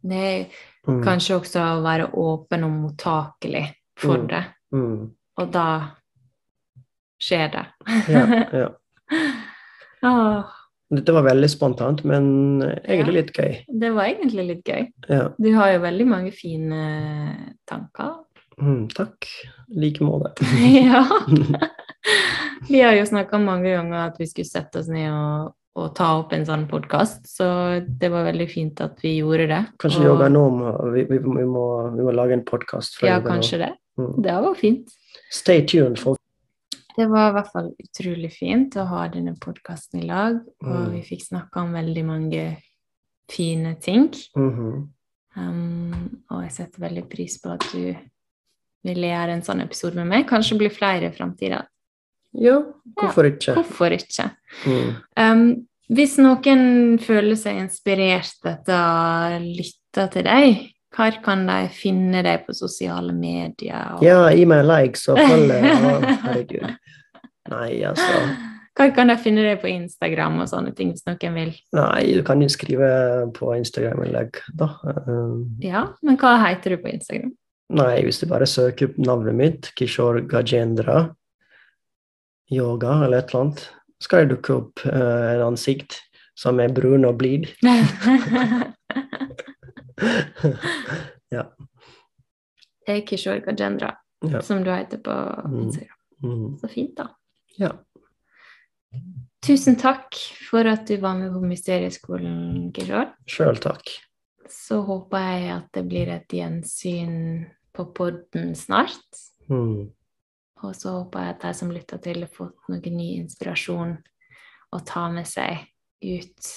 Det 0.05 0.22
er 0.30 0.45
Mm. 0.86 0.99
kanskje 1.01 1.38
også 1.40 1.61
å 1.64 1.80
være 1.80 2.11
åpen 2.12 2.64
og 2.66 2.70
mottakelig 2.70 3.70
for 3.97 4.18
Mm. 4.18 4.26
det, 4.28 4.45
Mm. 4.72 5.14
og 5.38 5.53
da 5.53 5.90
skjer 7.18 7.49
det. 7.53 7.64
Ja, 8.09 8.26
ja. 8.53 8.68
Åh, 10.03 10.45
Dette 10.95 11.12
var 11.12 11.22
veldig 11.22 11.49
spontant, 11.51 12.05
men 12.05 12.61
egentlig 12.84 13.14
Ja. 13.14 13.20
litt 13.22 13.32
gøy. 13.32 13.64
det 13.80 13.95
var 13.95 14.05
egentlig 14.05 14.47
litt 14.47 14.64
gøy. 14.64 14.92
Ja. 15.09 15.28
Du 15.40 15.55
har 15.55 15.72
jo 15.72 15.78
veldig 15.80 16.07
mange 16.07 16.30
fine 16.32 17.55
tanker. 17.66 18.24
Mm, 18.61 18.89
takk. 18.95 19.27
I 19.71 19.81
like 19.81 20.05
måte. 20.05 20.45
ja. 20.89 21.05
Vi 22.69 22.81
har 22.81 22.95
jo 22.97 23.05
snakka 23.07 23.39
mange 23.41 23.73
ganger 23.75 24.07
at 24.09 24.17
vi 24.21 24.27
skulle 24.27 24.49
sette 24.49 24.79
oss 24.81 24.89
ned 24.89 25.11
og, 25.13 25.53
og 25.77 25.91
ta 25.97 26.07
opp 26.21 26.33
en 26.33 26.45
sånn 26.49 26.67
podkast, 26.71 27.27
så 27.29 27.47
det 27.85 28.09
var 28.13 28.25
veldig 28.29 28.47
fint 28.49 28.81
at 28.85 29.01
vi 29.05 29.17
gjorde 29.19 29.47
det. 29.51 29.59
Kanskje 29.83 30.01
Og- 30.01 30.07
yoga 30.13 30.29
nå 30.33 30.45
må 30.55 30.73
vi, 30.95 31.05
vi, 31.11 31.19
vi, 31.19 31.45
må, 31.49 31.65
vi 31.97 32.07
må 32.07 32.15
lage 32.15 32.33
en 32.39 32.45
podkast 32.49 32.97
fra 33.01 33.09
Ja, 33.11 33.17
yoga 33.19 33.29
nå. 33.29 33.35
kanskje 33.35 33.59
det. 33.65 33.73
Mm. 34.01 34.13
Det 34.23 34.37
var 34.47 34.55
fint. 34.61 34.95
Stay 35.35 35.65
tuned, 35.67 35.99
folk. 36.01 36.21
Det 36.97 37.09
var 37.11 37.29
i 37.31 37.35
hvert 37.35 37.53
fall 37.53 37.69
utrolig 37.83 38.31
fint 38.33 38.77
å 38.79 38.85
ha 38.87 39.09
denne 39.11 39.35
podkasten 39.43 40.01
i 40.05 40.07
lag, 40.07 40.37
og 40.63 40.75
Mm. 40.79 40.91
vi 40.95 41.03
fikk 41.09 41.25
snakka 41.27 41.65
om 41.67 41.73
veldig 41.75 42.05
mange 42.07 42.45
fine 43.31 43.75
ting. 43.81 44.09
Mhm. 44.37 44.89
Um, 45.37 46.21
og 46.31 46.43
jeg 46.45 46.53
setter 46.53 46.81
veldig 46.89 47.09
pris 47.11 47.41
på 47.43 47.51
at 47.57 47.65
du 47.73 47.97
ville 48.85 49.09
gjøre 49.11 49.35
en 49.39 49.43
sånn 49.47 49.62
episode 49.64 49.97
med 50.01 50.07
meg. 50.11 50.26
Kanskje 50.28 50.59
blir 50.61 50.72
flere 50.74 51.09
i 51.11 51.14
framtida. 51.14 51.62
Ja, 52.35 52.59
hvorfor 52.99 53.28
ikke? 53.30 53.55
Hvorfor 53.55 53.95
ikke? 53.95 54.28
Mm. 54.66 54.89
Um, 55.20 55.43
hvis 55.95 56.16
noen 56.18 56.64
føler 57.05 57.37
seg 57.39 57.61
inspirert 57.62 58.49
etter 58.51 58.74
å 58.74 59.43
lytte 59.45 60.09
til 60.14 60.24
deg, 60.26 60.64
hvor 60.95 61.16
kan 61.24 61.45
de 61.47 61.61
finne 61.74 62.22
deg 62.26 62.45
på 62.47 62.55
sosiale 62.55 63.12
medier? 63.14 63.95
og- 63.97 64.03
Ja, 64.03 64.28
gi 64.35 64.45
meg 64.47 64.64
en 64.64 64.66
like, 64.70 64.99
så 64.99 65.14
følger 65.28 65.62
jeg. 65.62 66.18
Herregud. 66.24 66.74
Nei, 67.51 67.70
altså. 67.85 68.18
Hvor 68.74 68.91
kan 68.97 69.07
de 69.07 69.14
finne 69.22 69.43
deg 69.47 69.61
på 69.62 69.68
Instagram 69.70 70.41
og 70.43 70.49
sånne 70.51 70.72
ting, 70.74 70.91
hvis 70.91 71.05
noen 71.07 71.35
vil? 71.39 71.53
Nei, 71.76 72.14
du 72.16 72.22
kan 72.26 72.41
jo 72.43 72.49
skrive 72.51 72.89
på 73.37 73.53
Instagram-innlegg, 73.55 74.41
da. 74.59 74.72
Um, 75.07 75.57
Ja, 75.62 75.85
men 76.03 76.16
hva 76.18 76.32
heter 76.49 76.74
du 76.74 76.82
på 76.82 76.91
Instagram? 76.91 77.30
Nei, 77.71 78.03
hvis 78.05 78.21
du 78.21 78.27
bare 78.29 78.47
søker 78.47 78.91
opp 78.91 78.99
navnet 79.01 79.35
mitt, 79.39 79.71
Kishore 79.79 80.21
Gajendra, 80.29 81.15
yoga 82.53 83.05
eller 83.07 83.19
et 83.23 83.31
eller 83.33 83.41
annet, 83.47 83.62
skal 84.05 84.19
det 84.27 84.35
dukke 84.37 84.53
opp 84.59 84.83
uh, 84.85 85.33
en 85.33 85.47
ansikt 85.49 85.97
som 86.37 86.61
er 86.61 86.69
brun 86.77 87.05
og 87.09 87.17
blid. 87.19 87.47
ja. 91.35 91.45
Det 92.85 92.97
er 92.99 93.05
Kishore 93.09 93.41
Gajendra, 93.47 93.95
Ja. 94.31 94.41
som 94.43 94.65
du 94.65 94.71
heter 94.71 94.99
på 94.99 95.15
Mm. 95.49 95.62
Instagram. 95.62 95.99
Mm. 96.23 96.59
Så 96.59 96.69
fint, 96.69 96.97
da. 96.97 97.09
ja. 97.59 97.71
Tusen 99.47 99.77
takk 99.77 100.15
for 100.51 100.65
at 100.67 100.87
du 100.89 100.97
var 100.97 101.15
med 101.19 101.33
på 101.33 101.41
Mysterieskolen, 101.45 102.73
Kishore. 102.73 103.12
Sjøl 103.29 103.57
takk. 103.61 103.83
Så 104.51 104.80
håper 104.84 105.22
jeg 105.24 105.53
at 105.55 105.68
det 105.74 105.84
blir 105.88 106.11
et 106.12 106.32
gjensyn 106.32 107.45
på 107.74 107.86
podden 107.97 108.55
snart. 108.59 109.22
Mm. 109.49 109.90
Og 110.64 110.76
så 110.76 110.99
håper 110.99 111.24
jeg 111.26 111.34
at 111.34 111.47
de 111.47 111.55
som 111.59 111.72
lytter 111.74 112.03
til, 112.05 112.24
har 112.24 112.32
fått 112.32 112.68
noe 112.72 112.92
ny 112.95 113.09
inspirasjon 113.18 113.97
å 114.74 114.80
ta 114.86 115.09
med 115.12 115.28
seg 115.28 115.66
ut 116.05 116.53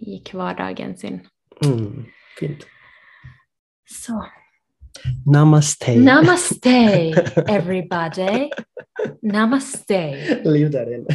i 0.00 0.20
hverdagen 0.32 0.96
sin. 0.98 1.22
Mm, 1.64 2.06
fint. 2.38 2.66
Så 3.90 4.20
Namaste. 5.26 5.94
namaste, 5.96 7.12
everybody. 7.56 8.50
Namaste. 9.22 10.16
Liv 10.44 10.72
der 10.72 10.94
inne. 10.94 11.06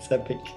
Sepik. 0.08 0.54